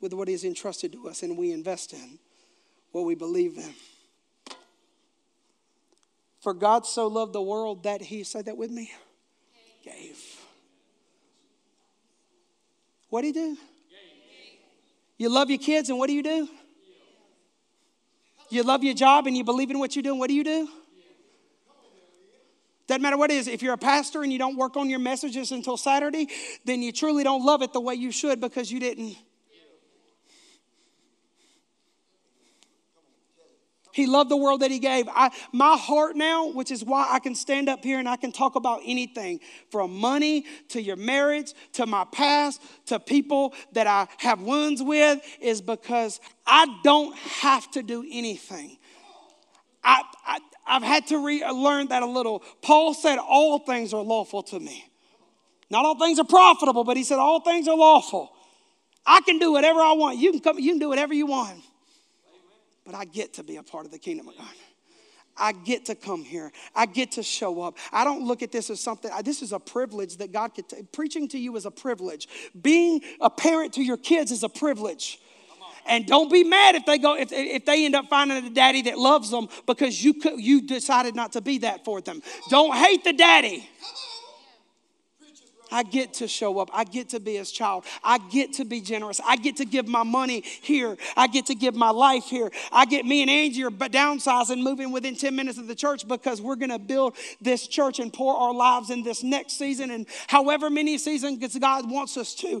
with 0.00 0.12
what 0.12 0.28
he 0.28 0.34
has 0.34 0.44
entrusted 0.44 0.92
to 0.92 1.08
us, 1.08 1.22
and 1.22 1.36
we 1.36 1.52
invest 1.52 1.92
in 1.92 2.18
what 2.92 3.04
we 3.04 3.14
believe 3.14 3.56
in. 3.56 3.74
For 6.40 6.54
God 6.54 6.86
so 6.86 7.08
loved 7.08 7.32
the 7.32 7.42
world 7.42 7.82
that 7.82 8.00
he, 8.00 8.22
said 8.22 8.44
that 8.44 8.56
with 8.56 8.70
me, 8.70 8.92
gave. 9.84 10.16
What 13.08 13.22
do 13.22 13.28
you 13.28 13.34
do? 13.34 13.56
You 15.18 15.28
love 15.28 15.50
your 15.50 15.58
kids, 15.58 15.88
and 15.88 15.98
what 15.98 16.06
do 16.06 16.12
you 16.12 16.22
do? 16.22 16.48
You 18.48 18.62
love 18.62 18.84
your 18.84 18.94
job 18.94 19.26
and 19.26 19.36
you 19.36 19.44
believe 19.44 19.70
in 19.70 19.78
what 19.78 19.96
you're 19.96 20.02
doing. 20.02 20.18
What 20.18 20.28
do 20.28 20.34
you 20.34 20.44
do? 20.44 20.68
Doesn't 22.86 23.02
matter 23.02 23.16
what 23.16 23.30
it 23.30 23.34
is. 23.34 23.48
If 23.48 23.62
you're 23.62 23.74
a 23.74 23.78
pastor 23.78 24.22
and 24.22 24.32
you 24.32 24.38
don't 24.38 24.56
work 24.56 24.76
on 24.76 24.88
your 24.88 25.00
messages 25.00 25.50
until 25.50 25.76
Saturday, 25.76 26.28
then 26.64 26.82
you 26.82 26.92
truly 26.92 27.24
don't 27.24 27.44
love 27.44 27.62
it 27.62 27.72
the 27.72 27.80
way 27.80 27.94
you 27.94 28.12
should 28.12 28.40
because 28.40 28.70
you 28.70 28.78
didn't 28.78 29.16
He 33.96 34.04
loved 34.04 34.30
the 34.30 34.36
world 34.36 34.60
that 34.60 34.70
He 34.70 34.78
gave. 34.78 35.08
I, 35.08 35.30
my 35.52 35.74
heart 35.74 36.16
now, 36.16 36.48
which 36.48 36.70
is 36.70 36.84
why 36.84 37.08
I 37.10 37.18
can 37.18 37.34
stand 37.34 37.70
up 37.70 37.82
here 37.82 37.98
and 37.98 38.06
I 38.06 38.16
can 38.16 38.30
talk 38.30 38.54
about 38.54 38.82
anything 38.84 39.40
from 39.70 39.96
money 39.98 40.44
to 40.68 40.82
your 40.82 40.96
marriage 40.96 41.54
to 41.72 41.86
my 41.86 42.04
past 42.12 42.60
to 42.88 43.00
people 43.00 43.54
that 43.72 43.86
I 43.86 44.06
have 44.18 44.42
wounds 44.42 44.82
with, 44.82 45.22
is 45.40 45.62
because 45.62 46.20
I 46.46 46.66
don't 46.84 47.16
have 47.16 47.70
to 47.70 47.82
do 47.82 48.04
anything. 48.12 48.76
I, 49.82 50.02
I, 50.26 50.40
have 50.74 50.82
had 50.82 51.06
to 51.06 51.24
re- 51.24 51.42
uh, 51.42 51.54
learn 51.54 51.88
that 51.88 52.02
a 52.02 52.06
little. 52.06 52.40
Paul 52.60 52.92
said, 52.92 53.16
All 53.16 53.60
things 53.60 53.94
are 53.94 54.02
lawful 54.02 54.42
to 54.42 54.60
me. 54.60 54.84
Not 55.70 55.86
all 55.86 55.98
things 55.98 56.18
are 56.18 56.26
profitable, 56.26 56.84
but 56.84 56.98
he 56.98 57.02
said, 57.02 57.18
All 57.18 57.40
things 57.40 57.66
are 57.66 57.76
lawful. 57.76 58.30
I 59.06 59.22
can 59.22 59.38
do 59.38 59.52
whatever 59.52 59.80
I 59.80 59.92
want. 59.92 60.18
You 60.18 60.32
can 60.32 60.40
come, 60.40 60.58
you 60.58 60.72
can 60.72 60.80
do 60.80 60.90
whatever 60.90 61.14
you 61.14 61.24
want 61.24 61.62
but 62.86 62.94
I 62.94 63.04
get 63.04 63.34
to 63.34 63.42
be 63.42 63.56
a 63.56 63.62
part 63.62 63.84
of 63.84 63.92
the 63.92 63.98
kingdom 63.98 64.28
of 64.28 64.38
God. 64.38 64.54
I 65.36 65.52
get 65.52 65.86
to 65.86 65.94
come 65.94 66.24
here. 66.24 66.50
I 66.74 66.86
get 66.86 67.12
to 67.12 67.22
show 67.22 67.60
up. 67.60 67.76
I 67.92 68.04
don't 68.04 68.24
look 68.24 68.42
at 68.42 68.52
this 68.52 68.70
as 68.70 68.80
something, 68.80 69.10
this 69.22 69.42
is 69.42 69.52
a 69.52 69.60
privilege 69.60 70.16
that 70.16 70.32
God 70.32 70.54
could, 70.54 70.68
t- 70.68 70.82
preaching 70.92 71.28
to 71.28 71.38
you 71.38 71.54
is 71.56 71.66
a 71.66 71.70
privilege. 71.70 72.26
Being 72.58 73.02
a 73.20 73.28
parent 73.28 73.74
to 73.74 73.82
your 73.82 73.98
kids 73.98 74.30
is 74.30 74.42
a 74.42 74.48
privilege. 74.48 75.20
And 75.88 76.06
don't 76.06 76.32
be 76.32 76.42
mad 76.42 76.74
if 76.74 76.84
they 76.84 76.98
go 76.98 77.16
if, 77.16 77.30
if 77.30 77.64
they 77.64 77.84
end 77.84 77.94
up 77.94 78.08
finding 78.08 78.44
a 78.44 78.50
daddy 78.50 78.82
that 78.82 78.98
loves 78.98 79.30
them 79.30 79.46
because 79.66 80.02
you 80.02 80.14
you 80.36 80.62
decided 80.62 81.14
not 81.14 81.34
to 81.34 81.40
be 81.40 81.58
that 81.58 81.84
for 81.84 82.00
them. 82.00 82.22
Don't 82.50 82.74
hate 82.74 83.04
the 83.04 83.12
daddy. 83.12 83.68
I 85.70 85.82
get 85.82 86.14
to 86.14 86.28
show 86.28 86.58
up. 86.58 86.70
I 86.72 86.84
get 86.84 87.10
to 87.10 87.20
be 87.20 87.36
his 87.36 87.50
child. 87.50 87.84
I 88.02 88.18
get 88.18 88.54
to 88.54 88.64
be 88.64 88.80
generous. 88.80 89.20
I 89.24 89.36
get 89.36 89.56
to 89.56 89.64
give 89.64 89.88
my 89.88 90.02
money 90.02 90.42
here. 90.62 90.96
I 91.16 91.26
get 91.26 91.46
to 91.46 91.54
give 91.54 91.74
my 91.74 91.90
life 91.90 92.24
here. 92.24 92.50
I 92.72 92.86
get 92.86 93.04
me 93.04 93.22
and 93.22 93.30
Angie 93.30 93.64
are 93.64 93.70
downsizing, 93.70 94.62
moving 94.62 94.92
within 94.92 95.16
10 95.16 95.34
minutes 95.34 95.58
of 95.58 95.66
the 95.66 95.74
church 95.74 96.06
because 96.06 96.40
we're 96.40 96.56
going 96.56 96.70
to 96.70 96.78
build 96.78 97.16
this 97.40 97.66
church 97.66 97.98
and 97.98 98.12
pour 98.12 98.34
our 98.34 98.54
lives 98.54 98.90
in 98.90 99.02
this 99.02 99.22
next 99.22 99.54
season 99.54 99.90
and 99.90 100.06
however 100.26 100.70
many 100.70 100.98
seasons 100.98 101.56
God 101.58 101.90
wants 101.90 102.16
us 102.16 102.34
to. 102.36 102.60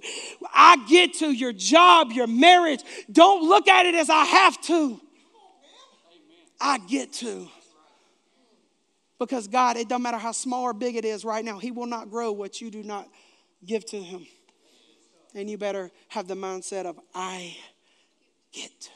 I 0.52 0.84
get 0.88 1.14
to 1.14 1.30
your 1.30 1.52
job, 1.52 2.12
your 2.12 2.26
marriage. 2.26 2.80
Don't 3.10 3.48
look 3.48 3.68
at 3.68 3.86
it 3.86 3.94
as 3.94 4.10
I 4.10 4.24
have 4.24 4.60
to. 4.62 5.00
I 6.60 6.78
get 6.78 7.12
to. 7.14 7.48
Because 9.18 9.48
God, 9.48 9.76
it 9.76 9.88
doesn't 9.88 10.02
matter 10.02 10.18
how 10.18 10.32
small 10.32 10.64
or 10.64 10.74
big 10.74 10.96
it 10.96 11.04
is 11.04 11.24
right 11.24 11.44
now, 11.44 11.58
He 11.58 11.70
will 11.70 11.86
not 11.86 12.10
grow 12.10 12.32
what 12.32 12.60
you 12.60 12.70
do 12.70 12.82
not 12.82 13.08
give 13.64 13.84
to 13.86 14.00
Him. 14.00 14.26
And 15.34 15.48
you 15.50 15.58
better 15.58 15.90
have 16.08 16.28
the 16.28 16.34
mindset 16.34 16.84
of, 16.84 16.98
I 17.14 17.56
get. 18.52 18.90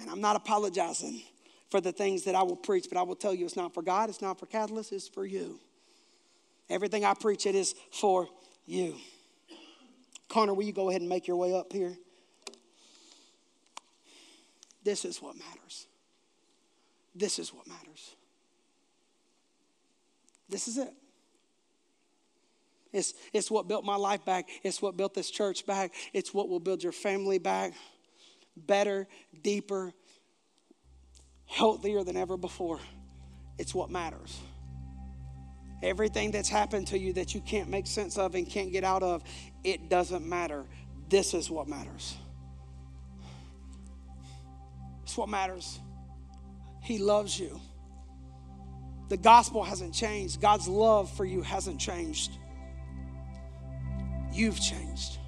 And 0.00 0.08
I'm 0.08 0.20
not 0.20 0.36
apologizing 0.36 1.22
for 1.70 1.80
the 1.80 1.92
things 1.92 2.24
that 2.24 2.34
I 2.34 2.42
will 2.42 2.56
preach, 2.56 2.86
but 2.88 2.98
I 2.98 3.02
will 3.02 3.16
tell 3.16 3.34
you 3.34 3.44
it's 3.44 3.56
not 3.56 3.74
for 3.74 3.82
God, 3.82 4.08
it's 4.08 4.22
not 4.22 4.38
for 4.38 4.46
Catalyst, 4.46 4.92
it's 4.92 5.08
for 5.08 5.26
you. 5.26 5.60
Everything 6.70 7.04
I 7.04 7.14
preach, 7.14 7.46
it 7.46 7.54
is 7.54 7.74
for 7.90 8.28
you. 8.66 8.96
Connor, 10.28 10.54
will 10.54 10.64
you 10.64 10.72
go 10.72 10.90
ahead 10.90 11.00
and 11.00 11.08
make 11.08 11.26
your 11.26 11.36
way 11.36 11.54
up 11.54 11.72
here? 11.72 11.96
This 14.84 15.04
is 15.04 15.20
what 15.20 15.36
matters. 15.36 15.87
This 17.18 17.38
is 17.38 17.52
what 17.52 17.66
matters. 17.66 18.14
This 20.48 20.68
is 20.68 20.78
it. 20.78 20.94
It's, 22.92 23.12
it's 23.34 23.50
what 23.50 23.68
built 23.68 23.84
my 23.84 23.96
life 23.96 24.24
back. 24.24 24.48
It's 24.62 24.80
what 24.80 24.96
built 24.96 25.14
this 25.14 25.30
church 25.30 25.66
back. 25.66 25.92
It's 26.14 26.32
what 26.32 26.48
will 26.48 26.60
build 26.60 26.82
your 26.82 26.92
family 26.92 27.38
back 27.38 27.74
better, 28.66 29.06
deeper, 29.42 29.92
healthier 31.46 32.02
than 32.02 32.16
ever 32.16 32.36
before. 32.36 32.80
It's 33.58 33.74
what 33.74 33.90
matters. 33.90 34.38
Everything 35.82 36.32
that's 36.32 36.48
happened 36.48 36.88
to 36.88 36.98
you 36.98 37.12
that 37.12 37.34
you 37.34 37.40
can't 37.40 37.68
make 37.68 37.86
sense 37.86 38.18
of 38.18 38.34
and 38.34 38.48
can't 38.48 38.72
get 38.72 38.82
out 38.82 39.02
of, 39.02 39.22
it 39.62 39.88
doesn't 39.88 40.28
matter. 40.28 40.64
This 41.08 41.34
is 41.34 41.48
what 41.48 41.68
matters. 41.68 42.16
It's 45.04 45.16
what 45.16 45.28
matters. 45.28 45.78
He 46.88 46.96
loves 46.96 47.38
you. 47.38 47.60
The 49.10 49.18
gospel 49.18 49.62
hasn't 49.62 49.92
changed. 49.92 50.40
God's 50.40 50.66
love 50.66 51.10
for 51.10 51.26
you 51.26 51.42
hasn't 51.42 51.78
changed. 51.78 52.30
You've 54.32 54.58
changed. 54.58 55.18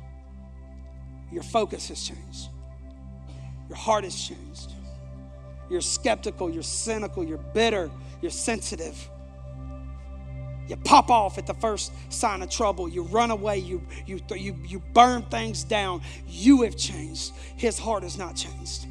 Your 1.31 1.43
focus 1.43 1.89
has 1.89 2.03
changed. 2.03 2.49
Your 3.69 3.77
heart 3.77 4.05
has 4.05 4.19
changed. 4.19 4.73
You're 5.69 5.83
skeptical, 5.83 6.49
you're 6.49 6.63
cynical, 6.63 7.23
you're 7.23 7.37
bitter, 7.37 7.91
you're 8.23 8.31
sensitive. 8.31 8.97
You 10.67 10.77
pop 10.77 11.11
off 11.11 11.37
at 11.37 11.47
the 11.47 11.53
first 11.53 11.93
sign 12.11 12.41
of 12.41 12.49
trouble. 12.49 12.89
You 12.89 13.03
run 13.03 13.31
away. 13.31 13.59
You, 13.59 13.87
you, 14.07 14.19
you, 14.31 14.57
you 14.67 14.79
burn 14.95 15.25
things 15.25 15.63
down. 15.63 16.01
You 16.27 16.63
have 16.63 16.79
changed. 16.79 17.33
His 17.57 17.79
heart 17.79 18.03
has 18.03 18.17
not 18.17 18.35
changed. 18.35 18.87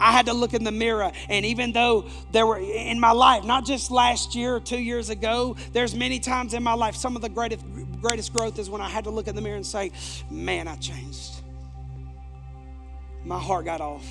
I 0.00 0.12
had 0.12 0.26
to 0.26 0.32
look 0.32 0.54
in 0.54 0.64
the 0.64 0.72
mirror. 0.72 1.12
And 1.28 1.46
even 1.46 1.72
though 1.72 2.08
there 2.32 2.46
were 2.46 2.58
in 2.58 2.98
my 2.98 3.12
life, 3.12 3.44
not 3.44 3.64
just 3.64 3.90
last 3.90 4.34
year 4.34 4.56
or 4.56 4.60
two 4.60 4.78
years 4.78 5.10
ago, 5.10 5.56
there's 5.72 5.94
many 5.94 6.18
times 6.18 6.54
in 6.54 6.62
my 6.62 6.74
life, 6.74 6.96
some 6.96 7.16
of 7.16 7.22
the 7.22 7.28
greatest, 7.28 7.64
greatest 8.00 8.32
growth 8.32 8.58
is 8.58 8.68
when 8.68 8.80
I 8.80 8.88
had 8.88 9.04
to 9.04 9.10
look 9.10 9.28
in 9.28 9.36
the 9.36 9.42
mirror 9.42 9.56
and 9.56 9.66
say, 9.66 9.92
Man, 10.30 10.68
I 10.68 10.76
changed. 10.76 11.40
My 13.24 13.38
heart 13.38 13.64
got 13.64 13.80
off. 13.80 14.06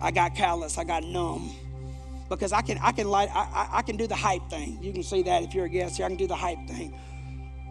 I 0.00 0.10
got 0.10 0.34
callous. 0.34 0.78
I 0.78 0.84
got 0.84 1.02
numb. 1.04 1.50
Because 2.28 2.52
I 2.52 2.62
can, 2.62 2.78
I 2.78 2.92
can 2.92 3.08
light, 3.08 3.28
I, 3.34 3.40
I, 3.40 3.78
I 3.78 3.82
can 3.82 3.96
do 3.96 4.06
the 4.06 4.14
hype 4.14 4.48
thing. 4.48 4.78
You 4.82 4.92
can 4.92 5.02
see 5.02 5.22
that 5.22 5.42
if 5.42 5.54
you're 5.54 5.66
a 5.66 5.68
guest 5.68 5.96
here. 5.96 6.06
I 6.06 6.08
can 6.08 6.16
do 6.16 6.26
the 6.26 6.36
hype 6.36 6.66
thing. 6.66 6.94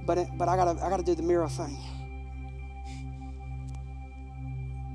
But, 0.05 0.37
but 0.37 0.47
I 0.47 0.55
gotta, 0.55 0.83
I 0.83 0.89
gotta 0.89 1.03
do 1.03 1.15
the 1.15 1.23
mirror 1.23 1.47
thing. 1.47 1.77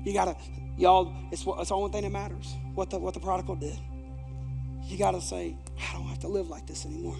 You 0.03 0.13
gotta, 0.13 0.35
Y'all, 0.79 1.13
it's, 1.29 1.45
it's 1.45 1.69
the 1.69 1.75
only 1.75 1.91
thing 1.91 2.03
that 2.03 2.11
matters 2.11 2.55
what 2.73 2.89
the, 2.89 2.97
what 2.97 3.13
the 3.13 3.19
prodigal 3.19 3.55
did. 3.55 3.77
You 4.85 4.97
got 4.97 5.11
to 5.11 5.19
say, 5.19 5.57
I 5.77 5.93
don't 5.93 6.07
have 6.07 6.19
to 6.19 6.29
live 6.29 6.49
like 6.49 6.65
this 6.65 6.85
anymore. 6.85 7.17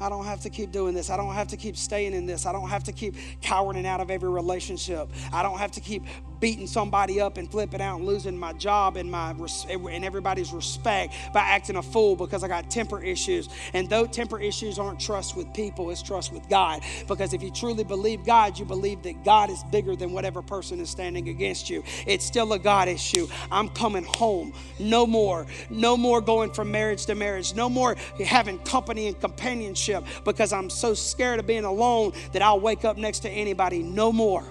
I 0.00 0.08
don't 0.08 0.24
have 0.24 0.40
to 0.42 0.50
keep 0.50 0.70
doing 0.70 0.94
this. 0.94 1.10
I 1.10 1.16
don't 1.16 1.34
have 1.34 1.48
to 1.48 1.56
keep 1.56 1.76
staying 1.76 2.14
in 2.14 2.24
this. 2.24 2.46
I 2.46 2.52
don't 2.52 2.68
have 2.68 2.84
to 2.84 2.92
keep 2.92 3.16
cowering 3.42 3.84
out 3.84 4.00
of 4.00 4.12
every 4.12 4.28
relationship. 4.28 5.10
I 5.32 5.42
don't 5.42 5.58
have 5.58 5.72
to 5.72 5.80
keep 5.80 6.04
beating 6.40 6.66
somebody 6.66 7.20
up 7.20 7.36
and 7.36 7.50
flipping 7.50 7.80
out 7.80 7.98
and 7.98 8.06
losing 8.06 8.36
my 8.36 8.52
job 8.54 8.96
and 8.96 9.10
my 9.10 9.30
and 9.30 10.04
everybody's 10.04 10.52
respect 10.52 11.14
by 11.32 11.40
acting 11.40 11.76
a 11.76 11.82
fool 11.82 12.16
because 12.16 12.44
I 12.44 12.48
got 12.48 12.70
temper 12.70 13.02
issues. 13.02 13.48
And 13.72 13.88
though 13.88 14.06
temper 14.06 14.40
issues 14.40 14.78
aren't 14.78 15.00
trust 15.00 15.36
with 15.36 15.52
people, 15.54 15.90
it's 15.90 16.02
trust 16.02 16.32
with 16.32 16.48
God. 16.48 16.82
Because 17.06 17.32
if 17.32 17.42
you 17.42 17.50
truly 17.50 17.84
believe 17.84 18.24
God, 18.24 18.58
you 18.58 18.64
believe 18.64 19.02
that 19.02 19.24
God 19.24 19.50
is 19.50 19.62
bigger 19.64 19.96
than 19.96 20.12
whatever 20.12 20.42
person 20.42 20.80
is 20.80 20.90
standing 20.90 21.28
against 21.28 21.70
you. 21.70 21.82
It's 22.06 22.24
still 22.24 22.52
a 22.52 22.58
God 22.58 22.88
issue. 22.88 23.28
I'm 23.50 23.68
coming 23.68 24.04
home. 24.04 24.52
No 24.78 25.06
more. 25.06 25.46
No 25.70 25.96
more 25.96 26.20
going 26.20 26.52
from 26.52 26.70
marriage 26.70 27.06
to 27.06 27.14
marriage. 27.14 27.54
No 27.54 27.68
more 27.68 27.96
having 28.24 28.58
company 28.60 29.06
and 29.08 29.20
companionship 29.20 30.04
because 30.24 30.52
I'm 30.52 30.70
so 30.70 30.94
scared 30.94 31.40
of 31.40 31.46
being 31.46 31.64
alone 31.64 32.12
that 32.32 32.42
I'll 32.42 32.60
wake 32.60 32.84
up 32.84 32.96
next 32.96 33.20
to 33.20 33.30
anybody. 33.30 33.82
No 33.82 34.12
more. 34.12 34.44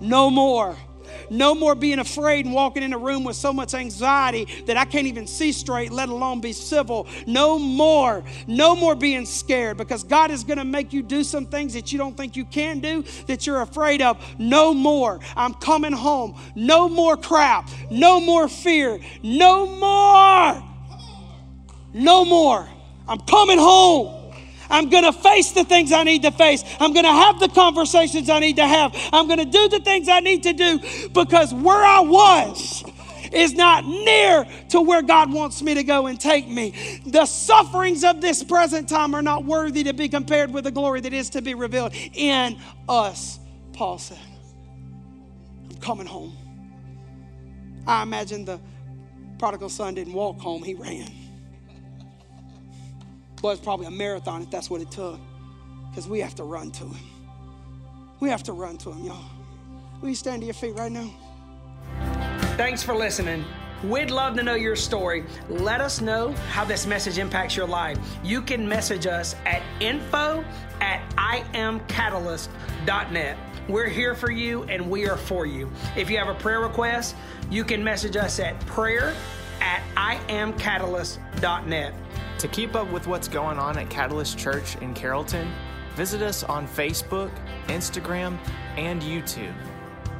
No 0.00 0.30
more. 0.30 0.76
No 1.28 1.54
more 1.54 1.74
being 1.74 1.98
afraid 1.98 2.44
and 2.44 2.54
walking 2.54 2.82
in 2.82 2.92
a 2.92 2.98
room 2.98 3.24
with 3.24 3.36
so 3.36 3.52
much 3.52 3.74
anxiety 3.74 4.46
that 4.66 4.76
I 4.76 4.84
can't 4.84 5.06
even 5.06 5.26
see 5.26 5.52
straight, 5.52 5.92
let 5.92 6.08
alone 6.08 6.40
be 6.40 6.52
civil. 6.52 7.06
No 7.26 7.58
more. 7.58 8.24
No 8.46 8.74
more 8.74 8.94
being 8.94 9.26
scared 9.26 9.76
because 9.76 10.02
God 10.02 10.30
is 10.30 10.44
going 10.44 10.58
to 10.58 10.64
make 10.64 10.92
you 10.92 11.02
do 11.02 11.22
some 11.22 11.46
things 11.46 11.74
that 11.74 11.92
you 11.92 11.98
don't 11.98 12.16
think 12.16 12.36
you 12.36 12.44
can 12.44 12.80
do, 12.80 13.04
that 13.26 13.46
you're 13.46 13.62
afraid 13.62 14.02
of. 14.02 14.18
No 14.38 14.74
more. 14.74 15.20
I'm 15.36 15.54
coming 15.54 15.92
home. 15.92 16.40
No 16.54 16.88
more 16.88 17.16
crap. 17.16 17.68
No 17.90 18.20
more 18.20 18.48
fear. 18.48 18.98
No 19.22 19.66
more. 19.66 20.62
No 21.92 22.24
more. 22.24 22.68
I'm 23.08 23.20
coming 23.20 23.58
home. 23.58 24.19
I'm 24.70 24.88
going 24.88 25.04
to 25.04 25.12
face 25.12 25.52
the 25.52 25.64
things 25.64 25.92
I 25.92 26.04
need 26.04 26.22
to 26.22 26.30
face. 26.30 26.64
I'm 26.78 26.92
going 26.92 27.04
to 27.04 27.12
have 27.12 27.40
the 27.40 27.48
conversations 27.48 28.30
I 28.30 28.38
need 28.38 28.56
to 28.56 28.66
have. 28.66 28.94
I'm 29.12 29.26
going 29.26 29.38
to 29.38 29.44
do 29.44 29.68
the 29.68 29.80
things 29.80 30.08
I 30.08 30.20
need 30.20 30.44
to 30.44 30.52
do 30.52 30.80
because 31.12 31.52
where 31.52 31.82
I 31.84 32.00
was 32.00 32.84
is 33.32 33.54
not 33.54 33.84
near 33.84 34.46
to 34.70 34.80
where 34.80 35.02
God 35.02 35.32
wants 35.32 35.62
me 35.62 35.74
to 35.74 35.84
go 35.84 36.06
and 36.06 36.20
take 36.20 36.48
me. 36.48 37.00
The 37.06 37.26
sufferings 37.26 38.04
of 38.04 38.20
this 38.20 38.42
present 38.42 38.88
time 38.88 39.14
are 39.14 39.22
not 39.22 39.44
worthy 39.44 39.84
to 39.84 39.92
be 39.92 40.08
compared 40.08 40.52
with 40.52 40.64
the 40.64 40.70
glory 40.70 41.00
that 41.00 41.12
is 41.12 41.30
to 41.30 41.42
be 41.42 41.54
revealed 41.54 41.92
in 42.14 42.58
us, 42.88 43.38
Paul 43.72 43.98
said. 43.98 44.18
I'm 45.68 45.76
coming 45.76 46.06
home. 46.06 46.36
I 47.86 48.02
imagine 48.02 48.44
the 48.44 48.60
prodigal 49.38 49.68
son 49.68 49.94
didn't 49.94 50.12
walk 50.12 50.38
home, 50.38 50.62
he 50.62 50.74
ran. 50.74 51.10
Well, 53.42 53.52
it's 53.52 53.62
probably 53.62 53.86
a 53.86 53.90
marathon 53.90 54.42
if 54.42 54.50
that's 54.50 54.68
what 54.68 54.80
it 54.80 54.90
took. 54.90 55.18
Because 55.90 56.06
we 56.06 56.20
have 56.20 56.34
to 56.36 56.44
run 56.44 56.70
to 56.72 56.84
him. 56.84 57.02
We 58.20 58.28
have 58.28 58.42
to 58.44 58.52
run 58.52 58.76
to 58.78 58.92
him, 58.92 59.06
y'all. 59.06 59.24
Will 60.00 60.10
you 60.10 60.14
stand 60.14 60.42
to 60.42 60.46
your 60.46 60.54
feet 60.54 60.76
right 60.76 60.92
now? 60.92 61.10
Thanks 62.56 62.82
for 62.82 62.94
listening. 62.94 63.44
We'd 63.84 64.10
love 64.10 64.36
to 64.36 64.42
know 64.42 64.56
your 64.56 64.76
story. 64.76 65.24
Let 65.48 65.80
us 65.80 66.02
know 66.02 66.32
how 66.50 66.66
this 66.66 66.86
message 66.86 67.16
impacts 67.16 67.56
your 67.56 67.66
life. 67.66 67.96
You 68.22 68.42
can 68.42 68.68
message 68.68 69.06
us 69.06 69.34
at 69.46 69.62
info 69.80 70.44
at 70.82 71.00
iamcatalyst.net. 71.16 73.38
We're 73.68 73.88
here 73.88 74.14
for 74.14 74.30
you 74.30 74.64
and 74.64 74.90
we 74.90 75.08
are 75.08 75.16
for 75.16 75.46
you. 75.46 75.70
If 75.96 76.10
you 76.10 76.18
have 76.18 76.28
a 76.28 76.34
prayer 76.34 76.60
request, 76.60 77.16
you 77.50 77.64
can 77.64 77.82
message 77.82 78.16
us 78.16 78.38
at 78.38 78.60
prayer 78.66 79.14
at 79.62 79.82
iamcatalyst.net. 79.96 81.94
To 82.40 82.48
keep 82.48 82.74
up 82.74 82.90
with 82.90 83.06
what's 83.06 83.28
going 83.28 83.58
on 83.58 83.76
at 83.76 83.90
Catalyst 83.90 84.38
Church 84.38 84.76
in 84.76 84.94
Carrollton, 84.94 85.52
visit 85.94 86.22
us 86.22 86.42
on 86.42 86.66
Facebook, 86.66 87.30
Instagram, 87.66 88.38
and 88.78 89.02
YouTube. 89.02 89.52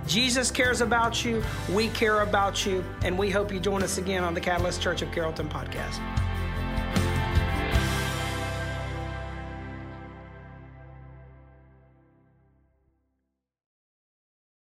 Jesus 0.07 0.51
cares 0.51 0.83
about 0.83 1.25
you, 1.25 1.43
we 1.73 1.89
care 1.89 2.21
about 2.21 2.67
you, 2.67 2.85
and 3.05 3.19
we 3.19 3.31
hope 3.31 3.51
you 3.51 3.59
join 3.59 3.83
us 3.83 3.97
again 3.97 4.23
on 4.23 4.35
the 4.35 4.41
Catalyst 4.41 4.83
Church 4.83 5.01
of 5.01 5.11
Carrollton 5.13 5.49
podcast. 5.49 5.99